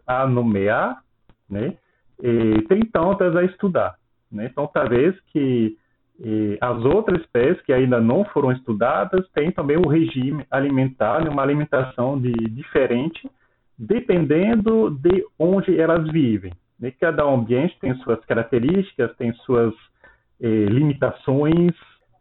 a 0.07 0.27
nomear, 0.27 1.01
né? 1.49 1.77
E 2.21 2.61
tem 2.69 2.85
tantas 2.85 3.35
a 3.35 3.43
estudar, 3.43 3.95
né? 4.31 4.47
Então, 4.51 4.67
talvez 4.67 5.19
que 5.31 5.77
eh, 6.23 6.57
as 6.61 6.83
outras 6.85 7.21
espécies 7.21 7.61
que 7.63 7.73
ainda 7.73 7.99
não 7.99 8.23
foram 8.25 8.51
estudadas 8.51 9.27
têm 9.31 9.51
também 9.51 9.77
o 9.77 9.87
regime 9.87 10.45
alimentar, 10.49 11.23
né? 11.23 11.29
uma 11.29 11.43
alimentação 11.43 12.19
de, 12.19 12.31
diferente, 12.31 13.29
dependendo 13.77 14.91
de 14.91 15.25
onde 15.37 15.77
elas 15.77 16.09
vivem. 16.09 16.53
Né? 16.79 16.91
Cada 16.99 17.23
ambiente 17.23 17.77
tem 17.81 17.93
suas 17.97 18.23
características, 18.25 19.15
tem 19.17 19.33
suas 19.45 19.73
eh, 20.41 20.65
limitações. 20.65 21.73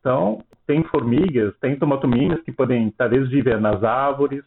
Então, 0.05 0.45
tem 0.67 0.85
formigas, 0.85 1.57
tem 1.61 1.79
tomatominas 1.79 2.43
que 2.43 2.53
podem, 2.53 2.91
talvez, 2.91 3.27
viver 3.31 3.59
nas 3.59 3.83
árvores. 3.83 4.45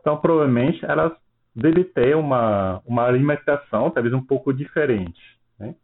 Então, 0.00 0.16
provavelmente, 0.16 0.84
elas 0.86 1.12
devem 1.52 1.82
ter 1.82 2.14
uma, 2.14 2.80
uma 2.86 3.02
alimentação, 3.02 3.90
talvez, 3.90 4.14
um 4.14 4.22
pouco 4.22 4.54
diferente. 4.54 5.20
Né? 5.58 5.74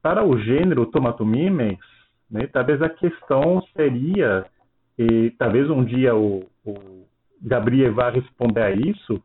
Para 0.00 0.24
o 0.24 0.38
gênero 0.38 0.86
Tomatomimex, 0.86 1.78
né, 2.30 2.46
talvez 2.46 2.80
a 2.80 2.88
questão 2.88 3.62
seria, 3.76 4.46
e 4.98 5.32
talvez 5.32 5.68
um 5.68 5.84
dia 5.84 6.16
o, 6.16 6.48
o 6.64 7.04
Gabriel 7.42 7.92
vá 7.92 8.08
responder 8.08 8.62
a 8.62 8.70
isso, 8.70 9.22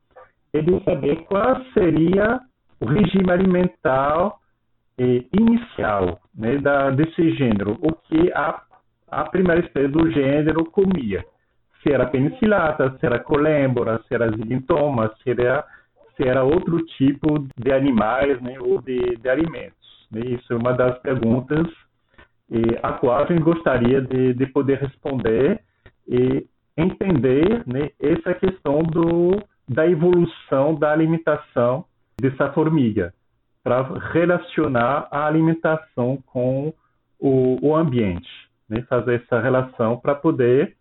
ele 0.52 0.78
saber 0.84 1.24
qual 1.24 1.64
seria 1.74 2.42
o 2.82 2.86
regime 2.86 3.32
alimentar 3.32 4.34
eh, 4.98 5.24
inicial 5.32 6.20
né, 6.36 6.58
da, 6.58 6.90
desse 6.90 7.32
gênero, 7.36 7.78
o 7.82 7.94
que 7.94 8.30
a, 8.34 8.62
a 9.12 9.26
primeira 9.26 9.60
espécie 9.60 9.90
do 9.90 10.10
gênero 10.10 10.66
comia. 10.66 11.26
Se 11.84 11.92
era 11.92 12.06
penicilata, 12.06 12.96
se 12.98 13.06
era 13.06 13.20
colêmbora, 13.20 14.02
se 14.08 14.14
era 14.14 14.32
zigintoma, 14.32 15.12
se 15.22 15.32
era, 15.32 15.66
se 16.16 16.28
era 16.28 16.44
outro 16.44 16.78
tipo 16.98 17.46
de 17.58 17.72
animais 17.74 18.40
né, 18.42 18.58
ou 18.60 18.82
de, 18.82 19.18
de 19.18 19.30
alimentos. 19.30 20.08
Né? 20.12 20.22
Isso 20.28 20.54
é 20.54 20.56
uma 20.56 20.74
das 20.74 20.98
perguntas 21.00 21.68
eh, 22.52 22.80
a 22.84 22.94
qual 22.94 23.24
a 23.24 23.26
gente 23.26 23.42
gostaria 23.42 24.02
de, 24.02 24.34
de 24.34 24.46
poder 24.48 24.80
responder 24.80 25.62
e 26.08 26.46
entender 26.78 27.64
né, 27.66 27.90
essa 28.00 28.34
questão 28.34 28.84
do, 28.84 29.42
da 29.68 29.88
evolução 29.88 30.76
da 30.76 30.92
alimentação 30.92 31.86
dessa 32.20 32.52
formiga 32.54 33.14
para 33.64 33.84
relacionar 34.12 35.08
a 35.12 35.26
alimentação 35.26 36.18
com 36.28 36.74
o, 37.20 37.58
o 37.62 37.76
ambiente, 37.76 38.30
né? 38.72 38.82
fazer 38.84 39.22
essa 39.22 39.40
relação 39.40 39.98
para 39.98 40.16
poder 40.16 40.76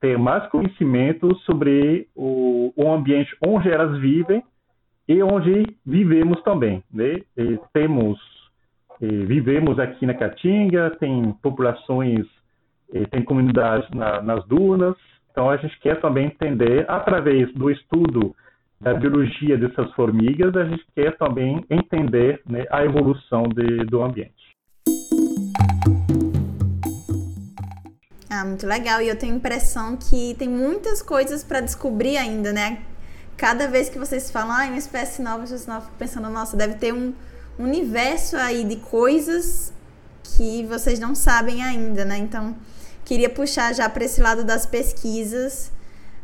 ter 0.00 0.18
mais 0.18 0.46
conhecimento 0.48 1.34
sobre 1.38 2.08
o, 2.14 2.72
o, 2.76 2.92
ambiente 2.92 3.34
onde 3.44 3.70
elas 3.70 3.98
vivem 3.98 4.42
e 5.08 5.22
onde 5.22 5.64
vivemos 5.86 6.42
também. 6.42 6.82
Né? 6.92 7.22
temos, 7.72 8.18
vivemos 9.00 9.78
aqui 9.78 10.04
na 10.04 10.14
Caatinga, 10.14 10.90
tem 10.98 11.32
populações, 11.40 12.26
tem 13.10 13.22
comunidades 13.22 13.88
na, 13.90 14.20
nas 14.20 14.44
dunas, 14.46 14.96
então 15.30 15.48
a 15.48 15.56
gente 15.56 15.78
quer 15.80 16.00
também 16.00 16.26
entender, 16.26 16.84
através 16.88 17.52
do 17.54 17.70
estudo 17.70 18.34
da 18.80 18.92
biologia 18.92 19.56
dessas 19.56 19.90
formigas, 19.92 20.54
a 20.56 20.64
gente 20.64 20.84
quer 20.94 21.16
também 21.16 21.64
entender 21.70 22.42
né, 22.46 22.64
a 22.70 22.84
evolução 22.84 23.44
de, 23.44 23.84
do 23.86 24.02
ambiente. 24.02 24.35
Ah, 28.36 28.44
muito 28.44 28.66
legal. 28.66 29.00
E 29.00 29.08
eu 29.08 29.16
tenho 29.16 29.32
a 29.32 29.36
impressão 29.36 29.96
que 29.96 30.34
tem 30.38 30.46
muitas 30.48 31.00
coisas 31.00 31.42
para 31.42 31.60
descobrir 31.60 32.18
ainda, 32.18 32.52
né? 32.52 32.82
Cada 33.34 33.66
vez 33.66 33.88
que 33.88 33.98
vocês 33.98 34.30
falam, 34.30 34.54
ah, 34.54 34.66
uma 34.66 34.76
espécie 34.76 35.22
nova, 35.22 35.38
uma 35.38 35.44
espécie 35.44 35.68
nova, 35.68 35.90
pensando, 35.98 36.28
nossa, 36.28 36.54
deve 36.54 36.74
ter 36.74 36.92
um 36.92 37.14
universo 37.58 38.36
aí 38.36 38.62
de 38.64 38.76
coisas 38.76 39.72
que 40.22 40.66
vocês 40.66 40.98
não 40.98 41.14
sabem 41.14 41.62
ainda, 41.62 42.04
né? 42.04 42.18
Então, 42.18 42.54
queria 43.06 43.30
puxar 43.30 43.74
já 43.74 43.88
para 43.88 44.04
esse 44.04 44.20
lado 44.20 44.44
das 44.44 44.66
pesquisas 44.66 45.72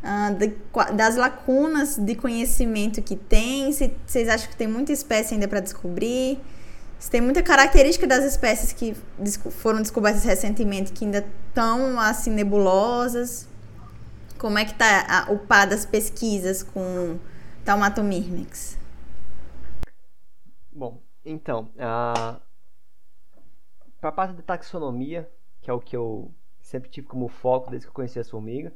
uh, 0.03 0.35
de, 0.35 0.53
das 0.95 1.17
lacunas 1.17 1.97
de 1.97 2.15
conhecimento 2.15 3.01
que 3.01 3.17
tem, 3.17 3.73
se 3.73 3.91
vocês 4.07 4.29
acham 4.29 4.51
que 4.51 4.57
tem 4.57 4.67
muita 4.67 4.93
espécie 4.93 5.33
ainda 5.33 5.49
para 5.49 5.61
descobrir, 5.61 6.39
tem 7.11 7.21
muita 7.21 7.43
característica 7.43 8.07
das 8.07 8.25
espécies 8.25 8.73
que 8.73 8.95
foram 9.51 9.81
descobertas 9.81 10.25
recentemente 10.25 10.93
que 10.93 11.05
ainda 11.05 11.27
estão 11.49 11.99
assim 11.99 12.31
nebulosas. 12.31 13.49
Como 14.39 14.59
é 14.59 14.65
que 14.65 14.73
está 14.73 15.27
o 15.31 15.39
pá 15.39 15.65
das 15.65 15.85
pesquisas 15.87 16.63
com 16.63 17.19
Taumatomyrmex? 17.65 18.79
Bom, 20.73 21.01
então, 21.25 21.71
a... 21.79 22.41
para 24.01 24.11
a 24.11 24.13
parte 24.13 24.35
da 24.35 24.43
taxonomia, 24.43 25.31
que 25.61 25.71
é 25.71 25.73
o 25.73 25.81
que 25.81 25.97
eu 25.97 26.33
sempre 26.61 26.91
tive 26.91 27.07
como 27.07 27.29
foco 27.29 27.71
desde 27.71 27.87
que 27.87 27.91
eu 27.91 27.95
conheci 27.95 28.19
as 28.19 28.31
formigas, 28.31 28.73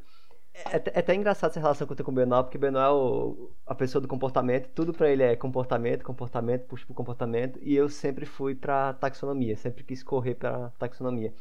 é, 0.65 0.77
é, 0.77 0.99
até 1.01 1.15
engraçado 1.15 1.51
essa 1.51 1.61
relação 1.61 1.87
que 1.87 1.93
eu 1.93 1.97
tenho 1.97 2.05
com 2.05 2.13
o 2.13 2.15
Benoit, 2.15 2.45
porque 2.45 2.57
o 2.57 2.61
Benoit 2.61 2.87
é 2.87 2.91
o, 2.91 3.51
a 3.67 3.75
pessoa 3.75 4.01
do 4.01 4.09
comportamento, 4.09 4.69
tudo 4.75 4.93
para 4.93 5.11
ele 5.11 5.23
é 5.23 5.37
comportamento, 5.37 6.03
comportamento, 6.03 6.67
puxa 6.67 6.87
pro 6.87 6.95
comportamento, 6.95 7.59
e 7.63 7.75
eu 7.75 7.89
sempre 7.89 8.25
fui 8.25 8.55
para 8.55 8.95
taxonomia, 8.95 9.57
sempre 9.57 9.85
quis 9.85 10.03
correr 10.03 10.35
para 10.35 10.71
taxonomia. 10.79 11.33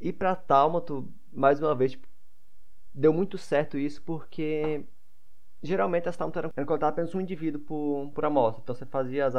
E 0.00 0.12
para 0.12 0.34
Tálmato, 0.34 1.12
mais 1.32 1.60
uma 1.60 1.74
vez, 1.74 1.98
deu 2.94 3.12
muito 3.12 3.36
certo 3.36 3.76
isso, 3.76 4.02
porque 4.02 4.84
geralmente 5.62 6.08
as 6.08 6.16
Tálmato 6.16 6.38
eram, 6.38 6.52
eram 6.56 6.66
coletadas 6.66 6.92
apenas 6.94 7.14
um 7.14 7.20
indivíduo 7.20 7.60
por, 7.60 8.10
por 8.14 8.24
amostra, 8.24 8.62
então 8.62 8.74
você 8.74 8.86
fazia 8.86 9.26
as, 9.26 9.34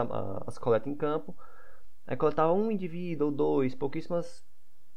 as 0.47 0.57
coletas 0.57 0.87
em 0.87 0.95
campo, 0.95 1.35
aí 2.05 2.15
coletava 2.17 2.53
um 2.53 2.71
indivíduo 2.71 3.27
ou 3.27 3.33
dois, 3.33 3.73
pouquíssimas, 3.73 4.45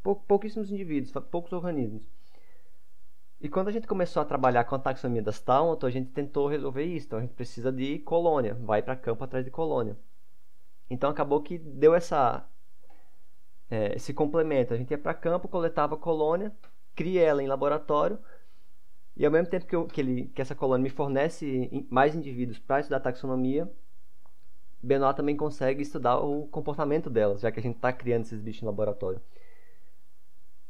pou, 0.03 0.17
pouquíssimos 0.17 0.71
indivíduos, 0.71 1.13
poucos 1.31 1.53
organismos. 1.53 2.03
E 3.43 3.49
quando 3.49 3.67
a 3.67 3.73
gente 3.73 3.89
começou 3.89 4.23
a 4.23 4.25
trabalhar 4.25 4.63
com 4.63 4.77
a 4.77 4.79
taxonomia 4.79 5.21
das 5.21 5.41
Taunton, 5.41 5.85
a 5.85 5.91
gente 5.91 6.11
tentou 6.13 6.47
resolver 6.47 6.85
isso. 6.85 7.07
Então 7.07 7.19
a 7.19 7.23
gente 7.23 7.35
precisa 7.35 7.73
de 7.73 7.99
colônia, 7.99 8.55
vai 8.55 8.81
para 8.81 8.95
campo 8.95 9.25
atrás 9.25 9.45
de 9.45 9.51
colônia. 9.51 9.97
Então 10.89 11.11
acabou 11.11 11.43
que 11.43 11.59
deu 11.59 11.93
essa 11.93 12.47
é, 13.69 13.97
esse 13.97 14.15
complemento. 14.15 14.73
A 14.73 14.77
gente 14.77 14.93
ia 14.93 14.99
para 14.99 15.13
campo, 15.13 15.49
coletava 15.49 15.97
colônia, 15.97 16.53
cria 16.95 17.21
ela 17.23 17.43
em 17.43 17.49
laboratório 17.49 18.17
e 19.17 19.27
ao 19.27 19.33
mesmo 19.33 19.51
tempo 19.51 19.67
que, 19.67 19.75
eu, 19.75 19.87
que, 19.87 20.01
ele, 20.01 20.27
que 20.29 20.41
essa 20.41 20.55
colônia 20.55 20.85
me 20.85 20.91
fornece 20.91 21.87
mais 21.91 22.15
indivíduos 22.15 22.61
para 22.61 22.79
estudar 22.79 23.01
taxonomia, 23.01 23.69
Benoit 24.81 25.17
também 25.17 25.37
consegue 25.37 25.83
estudar 25.83 26.21
o 26.21 26.47
comportamento 26.47 27.11
delas, 27.11 27.41
já 27.41 27.51
que 27.51 27.59
a 27.59 27.63
gente 27.63 27.77
está 27.77 27.93
criando 27.93 28.23
esses 28.23 28.41
bichos 28.41 28.63
em 28.63 28.67
laboratório. 28.67 29.21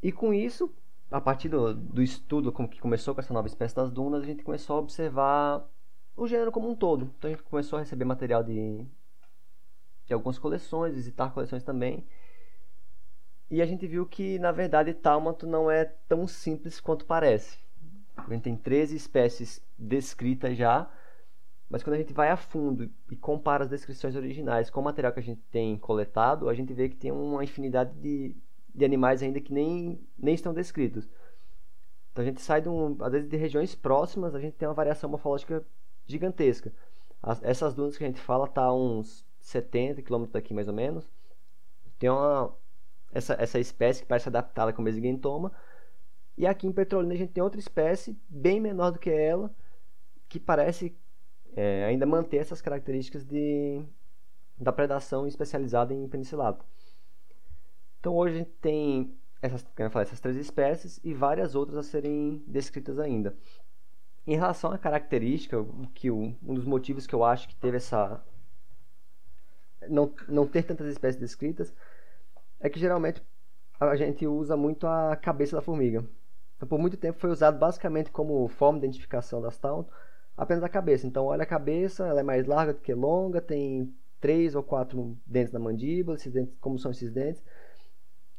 E 0.03 0.11
com 0.11 0.33
isso, 0.33 0.75
a 1.13 1.21
partir 1.21 1.49
do, 1.49 1.75
do 1.75 2.03
estudo 2.03 2.51
que 2.69 2.81
começou 2.81 3.15
com 3.15 3.21
essa 3.21 3.35
nova 3.35 3.47
espécie 3.47 3.77
das 3.77 3.91
dunas, 3.91 4.23
a 4.23 4.27
gente 4.27 4.43
começou 4.43 4.77
a 4.77 4.81
observar 4.81 5.69
o 6.17 6.27
gênero 6.27 6.51
como 6.51 6.71
um 6.71 6.75
todo. 6.75 7.13
Então 7.19 7.29
a 7.29 7.35
gente 7.35 7.43
começou 7.43 7.77
a 7.77 7.81
receber 7.81 8.05
material 8.05 8.43
de, 8.43 8.87
de 10.07 10.15
algumas 10.15 10.39
coleções, 10.39 10.95
visitar 10.95 11.31
coleções 11.33 11.63
também. 11.63 12.07
E 13.51 13.61
a 13.61 13.67
gente 13.67 13.87
viu 13.87 14.07
que, 14.07 14.39
na 14.39 14.51
verdade, 14.51 14.95
Tálmato 14.95 15.47
não 15.47 15.71
é 15.71 15.85
tão 15.85 16.27
simples 16.27 16.81
quanto 16.81 17.05
parece. 17.05 17.59
A 18.17 18.33
gente 18.33 18.43
tem 18.43 18.57
13 18.57 18.97
espécies 18.97 19.63
descritas 19.77 20.57
já, 20.57 20.91
mas 21.69 21.83
quando 21.83 21.95
a 21.95 21.99
gente 21.99 22.15
vai 22.15 22.31
a 22.31 22.37
fundo 22.37 22.91
e 23.11 23.17
compara 23.17 23.65
as 23.65 23.71
descrições 23.71 24.17
originais 24.17 24.71
com 24.71 24.81
o 24.81 24.85
material 24.85 25.13
que 25.13 25.21
a 25.21 25.23
gente 25.23 25.43
tem 25.51 25.77
coletado, 25.77 26.49
a 26.49 26.55
gente 26.55 26.73
vê 26.73 26.89
que 26.89 26.97
tem 26.97 27.13
uma 27.13 27.45
infinidade 27.45 27.93
de 28.01 28.35
de 28.75 28.85
animais 28.85 29.23
ainda 29.23 29.41
que 29.41 29.53
nem, 29.53 30.01
nem 30.18 30.35
estão 30.35 30.55
descritos. 30.55 31.09
Então 32.12 32.23
a 32.23 32.27
gente 32.27 32.41
sai, 32.43 32.61
de 32.61 32.68
um, 32.68 32.97
às 33.01 33.12
vezes, 33.12 33.29
de 33.29 33.37
regiões 33.37 33.75
próximas, 33.75 34.35
a 34.35 34.41
gente 34.41 34.55
tem 34.55 34.68
uma 34.68 34.75
variação 34.75 35.09
morfológica 35.09 35.64
gigantesca. 36.07 36.73
As, 37.23 37.43
essas 37.43 37.75
dunas 37.75 37.97
que 37.97 38.05
a 38.05 38.07
gente 38.07 38.20
fala 38.20 38.47
tá 38.47 38.64
a 38.64 38.75
uns 38.75 39.25
70 39.41 40.03
km 40.03 40.25
daqui, 40.31 40.53
mais 40.53 40.68
ou 40.68 40.75
menos. 40.75 41.09
Tem 41.99 42.11
uma, 42.11 42.55
essa, 43.12 43.35
essa 43.35 43.59
espécie 43.59 44.03
que 44.03 44.09
parece 44.09 44.29
adaptada 44.29 44.73
com 44.73 44.83
o 44.83 44.85
mesigentoma. 44.85 45.53
E 46.37 46.47
aqui 46.47 46.66
em 46.66 46.73
Petrolina 46.73 47.14
a 47.14 47.16
gente 47.16 47.33
tem 47.33 47.43
outra 47.43 47.61
espécie, 47.61 48.18
bem 48.29 48.61
menor 48.61 48.91
do 48.91 48.99
que 48.99 49.11
ela, 49.11 49.55
que 50.29 50.41
parece 50.41 50.97
é, 51.55 51.85
ainda 51.85 52.07
manter 52.07 52.39
essas 52.39 52.61
características 52.61 53.25
de, 53.25 53.83
da 54.59 54.73
predação 54.73 55.27
especializada 55.27 55.93
em 55.93 56.09
penicilato. 56.09 56.64
Então 58.03 58.16
hoje 58.16 58.34
a 58.34 58.38
gente 58.38 58.50
tem 58.61 59.16
essas, 59.40 59.62
falar, 59.62 60.03
essas 60.03 60.18
três 60.18 60.36
espécies 60.36 60.98
e 61.05 61.14
várias 61.14 61.55
outras 61.55 61.78
a 61.78 61.82
serem 61.84 62.42
descritas 62.48 62.98
ainda. 62.98 63.32
Em 64.26 64.34
relação 64.34 64.72
à 64.72 64.78
característica, 64.78 65.64
que 65.94 66.11
um 66.11 66.34
dos 66.42 66.64
motivos 66.64 67.07
que 67.07 67.14
eu 67.14 67.22
acho 67.22 67.48
que 67.48 67.55
teve 67.55 67.76
essa 67.76 68.20
não, 69.88 70.12
não 70.26 70.48
ter 70.48 70.64
tantas 70.64 70.88
espécies 70.88 71.20
descritas 71.20 71.72
é 72.59 72.68
que 72.68 72.80
geralmente 72.80 73.22
a 73.78 73.94
gente 73.94 74.26
usa 74.26 74.57
muito 74.57 74.84
a 74.84 75.14
cabeça 75.14 75.55
da 75.55 75.62
formiga. 75.62 76.05
Então, 76.57 76.68
por 76.68 76.80
muito 76.80 76.96
tempo 76.96 77.20
foi 77.20 77.30
usado 77.30 77.57
basicamente 77.57 78.11
como 78.11 78.48
forma 78.48 78.80
de 78.80 78.86
identificação 78.86 79.40
das 79.40 79.57
taunt 79.59 79.88
apenas 80.36 80.64
a 80.64 80.68
cabeça. 80.68 81.07
Então, 81.07 81.26
olha 81.26 81.44
a 81.44 81.46
cabeça, 81.46 82.05
ela 82.05 82.18
é 82.18 82.24
mais 82.24 82.46
larga 82.46 82.72
do 82.72 82.80
que 82.80 82.94
longa, 82.94 83.40
tem 83.40 83.94
três 84.20 84.57
ou 84.57 84.62
quatro 84.64 85.16
dentes 85.24 85.53
na 85.53 85.61
mandíbula, 85.61 86.16
esses 86.16 86.32
dentes, 86.32 86.53
como 86.61 86.80
são 86.80 86.90
esses 86.90 87.12
dentes. 87.12 87.40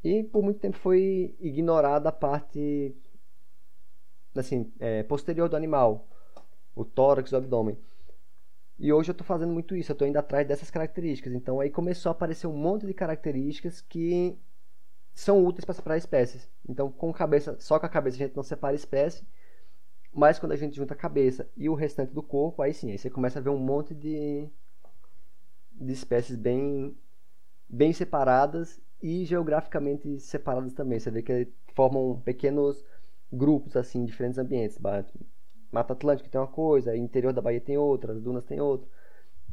E 0.04 0.24
por 0.24 0.44
muito 0.44 0.60
tempo 0.60 0.78
foi 0.78 1.36
ignorada 1.40 2.10
a 2.10 2.12
parte 2.12 2.96
assim, 4.36 4.72
é, 4.80 5.04
posterior 5.04 5.48
do 5.48 5.56
animal, 5.56 6.08
o 6.76 6.84
tórax, 6.84 7.32
o 7.32 7.38
abdômen. 7.38 7.78
E 8.80 8.92
hoje 8.92 9.12
eu 9.12 9.14
estou 9.14 9.26
fazendo 9.26 9.54
muito 9.54 9.76
isso, 9.76 9.92
eu 9.92 9.94
estou 9.94 10.08
indo 10.08 10.18
atrás 10.18 10.48
dessas 10.48 10.70
características. 10.70 11.34
Então 11.34 11.60
aí 11.60 11.70
começou 11.70 12.10
a 12.10 12.14
aparecer 12.14 12.48
um 12.48 12.58
monte 12.58 12.86
de 12.86 12.94
características 12.94 13.82
que 13.82 14.38
são 15.14 15.46
úteis 15.46 15.64
para 15.64 15.76
separar 15.76 15.98
espécies. 15.98 16.50
Então, 16.68 16.92
com 16.92 17.14
cabeça, 17.14 17.56
só 17.60 17.80
com 17.80 17.86
a 17.86 17.90
cabeça 17.90 18.18
a 18.18 18.26
gente 18.26 18.36
não 18.36 18.44
separa 18.44 18.76
espécie, 18.76 19.26
mas 20.12 20.40
quando 20.40 20.54
a 20.54 20.56
gente 20.56 20.76
junta 20.76 20.94
a 20.94 20.98
cabeça 20.98 21.48
e 21.56 21.70
o 21.70 21.76
restante 21.76 22.14
do 22.14 22.24
corpo, 22.24 22.62
aí 22.62 22.74
sim, 22.74 22.92
aí 22.92 22.98
você 22.98 23.10
começa 23.10 23.40
a 23.40 23.42
ver 23.42 23.50
um 23.50 23.58
monte 23.58 23.94
de, 23.94 24.50
de 25.72 25.94
espécies 25.94 26.36
bem, 26.36 26.98
bem 27.70 27.94
separadas 27.94 28.82
e 29.04 29.26
geograficamente 29.26 30.18
separadas 30.22 30.74
também. 30.74 30.98
Você 30.98 31.12
vê 31.12 31.22
que 31.22 31.50
formam 31.76 32.22
pequenos 32.24 32.82
grupos 33.32 33.76
assim, 33.76 34.00
em 34.00 34.06
diferentes 34.06 34.40
ambientes. 34.40 34.80
Mata 35.72 35.92
Atlântica 35.92 36.30
tem 36.30 36.40
uma 36.40 36.48
coisa, 36.48 36.96
interior 36.96 37.34
da 37.34 37.42
Bahia 37.42 37.60
tem 37.60 37.78
outra, 37.78 38.14
as 38.14 38.22
dunas 38.22 38.46
tem 38.46 38.62
outra. 38.62 38.88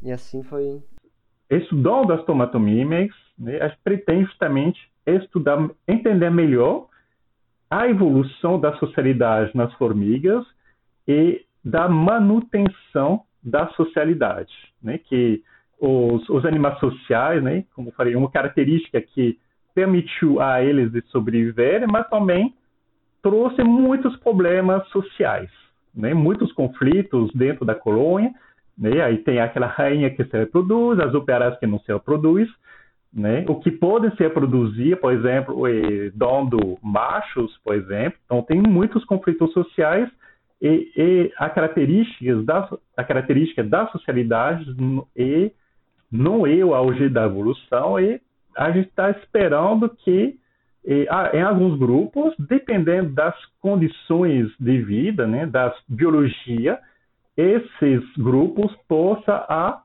E 0.01 0.09
assim 0.09 0.41
foi. 0.41 0.81
Estudando 1.49 2.13
as 2.13 2.23
tomatomímeas, 2.25 3.11
né, 3.37 3.59
a 3.61 3.67
gente 3.67 3.79
pretende 3.83 4.25
justamente 4.25 4.79
estudar, 5.05 5.69
entender 5.85 6.29
melhor 6.29 6.87
a 7.69 7.89
evolução 7.89 8.59
da 8.59 8.77
socialidade 8.77 9.51
nas 9.53 9.73
formigas 9.73 10.45
e 11.05 11.45
da 11.63 11.89
manutenção 11.89 13.25
da 13.43 13.67
socialidade, 13.71 14.53
né? 14.81 14.97
Que 14.97 15.43
os, 15.81 16.29
os 16.29 16.45
animais 16.45 16.77
sociais, 16.79 17.41
né? 17.41 17.65
Como 17.75 17.91
falei, 17.91 18.15
uma 18.15 18.29
característica 18.29 19.01
que 19.01 19.39
permitiu 19.73 20.39
a 20.39 20.61
eles 20.61 20.91
de 20.91 21.01
mas 21.87 22.07
também 22.07 22.53
trouxe 23.23 23.63
muitos 23.63 24.15
problemas 24.17 24.87
sociais, 24.89 25.49
né? 25.93 26.13
Muitos 26.13 26.53
conflitos 26.53 27.31
dentro 27.33 27.65
da 27.65 27.73
colônia, 27.73 28.31
né? 28.77 29.01
Aí 29.01 29.17
tem 29.17 29.39
aquela 29.39 29.65
rainha 29.65 30.11
que 30.11 30.23
se 30.23 30.37
reproduz, 30.37 30.99
as 30.99 31.15
operárias 31.15 31.57
que 31.59 31.65
não 31.65 31.79
se 31.79 31.91
reproduzem, 31.91 32.53
né? 33.11 33.43
O 33.49 33.55
que 33.55 33.71
pode 33.71 34.15
ser 34.17 34.31
produzir, 34.31 34.97
por 34.97 35.11
exemplo, 35.11 35.65
é 35.65 36.11
dondo 36.13 36.77
machos, 36.83 37.57
por 37.63 37.73
exemplo. 37.73 38.19
Então 38.25 38.43
tem 38.43 38.61
muitos 38.61 39.03
conflitos 39.05 39.51
sociais 39.51 40.07
e, 40.61 40.91
e 40.95 41.33
a 41.37 41.49
característica 41.49 42.35
da 42.43 42.69
a 42.95 43.03
característica 43.03 43.63
da 43.63 43.87
socialidade 43.87 44.63
e 45.15 45.51
não 46.11 46.45
é 46.45 46.63
o 46.63 46.73
auge 46.73 47.09
da 47.09 47.25
evolução 47.25 47.99
e 47.99 48.19
a 48.55 48.71
gente 48.71 48.89
está 48.89 49.09
esperando 49.11 49.89
que 49.89 50.39
e, 50.83 51.07
em 51.33 51.41
alguns 51.41 51.77
grupos, 51.77 52.33
dependendo 52.39 53.13
das 53.13 53.35
condições 53.59 54.51
de 54.59 54.81
vida, 54.81 55.27
né, 55.27 55.45
da 55.45 55.73
biologia, 55.87 56.79
esses 57.37 58.03
grupos 58.17 58.75
possam 58.87 59.35
a 59.35 59.81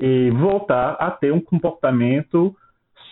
e 0.00 0.30
voltar 0.30 0.94
a 0.94 1.12
ter 1.12 1.32
um 1.32 1.40
comportamento 1.40 2.56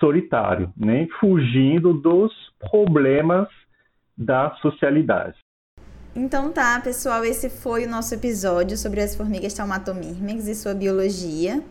solitário, 0.00 0.72
né? 0.76 1.06
fugindo 1.20 1.94
dos 1.94 2.32
problemas 2.58 3.46
da 4.18 4.50
socialidade. 4.56 5.36
Então 6.16 6.50
tá, 6.50 6.80
pessoal, 6.82 7.24
esse 7.24 7.48
foi 7.48 7.86
o 7.86 7.88
nosso 7.88 8.12
episódio 8.12 8.76
sobre 8.76 9.00
as 9.00 9.14
formigas 9.14 9.54
Taumatomyrmex 9.54 10.48
e 10.48 10.54
sua 10.56 10.74
biologia. 10.74 11.62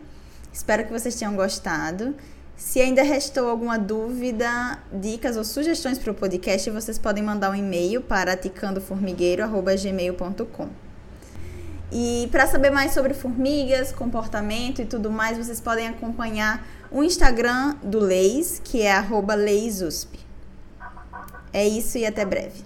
Espero 0.52 0.84
que 0.84 0.92
vocês 0.92 1.14
tenham 1.14 1.34
gostado. 1.34 2.14
Se 2.56 2.80
ainda 2.80 3.02
restou 3.02 3.48
alguma 3.48 3.78
dúvida, 3.78 4.78
dicas 4.92 5.36
ou 5.36 5.44
sugestões 5.44 5.98
para 5.98 6.12
o 6.12 6.14
podcast, 6.14 6.70
vocês 6.70 6.98
podem 6.98 7.22
mandar 7.22 7.50
um 7.50 7.54
e-mail 7.54 8.02
para 8.02 8.36
ticandoformigueiro.gmail.com. 8.36 10.68
E 11.92 12.28
para 12.30 12.46
saber 12.46 12.70
mais 12.70 12.92
sobre 12.92 13.14
formigas, 13.14 13.90
comportamento 13.92 14.82
e 14.82 14.84
tudo 14.84 15.10
mais, 15.10 15.38
vocês 15.38 15.60
podem 15.60 15.88
acompanhar 15.88 16.64
o 16.90 17.02
Instagram 17.02 17.76
do 17.82 17.98
Leis, 17.98 18.60
que 18.62 18.82
é 18.82 18.94
@leisusp. 19.36 20.20
É 21.52 21.66
isso 21.66 21.98
e 21.98 22.06
até 22.06 22.24
breve. 22.24 22.62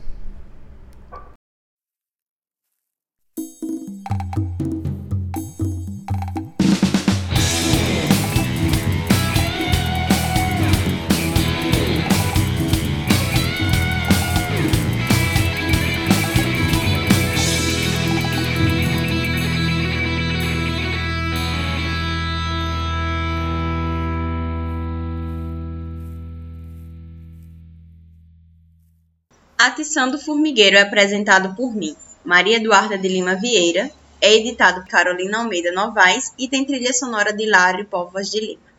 Atiçando 29.57 30.19
Formigueiro 30.19 30.77
é 30.77 30.83
apresentado 30.83 31.55
por 31.55 31.75
mim, 31.75 31.97
Maria 32.25 32.57
Eduarda 32.57 32.99
de 32.99 33.07
Lima 33.09 33.37
Vieira, 33.37 33.89
é 34.21 34.35
editado 34.35 34.83
por 34.83 34.91
Carolina 34.91 35.39
Almeida 35.39 35.71
Novaes 35.71 36.33
e 36.37 36.49
tem 36.49 36.65
trilha 36.65 36.93
sonora 36.93 37.33
de 37.33 37.47
Lário 37.47 37.87
Povas 37.87 38.29
de 38.31 38.41
Lima. 38.41 38.74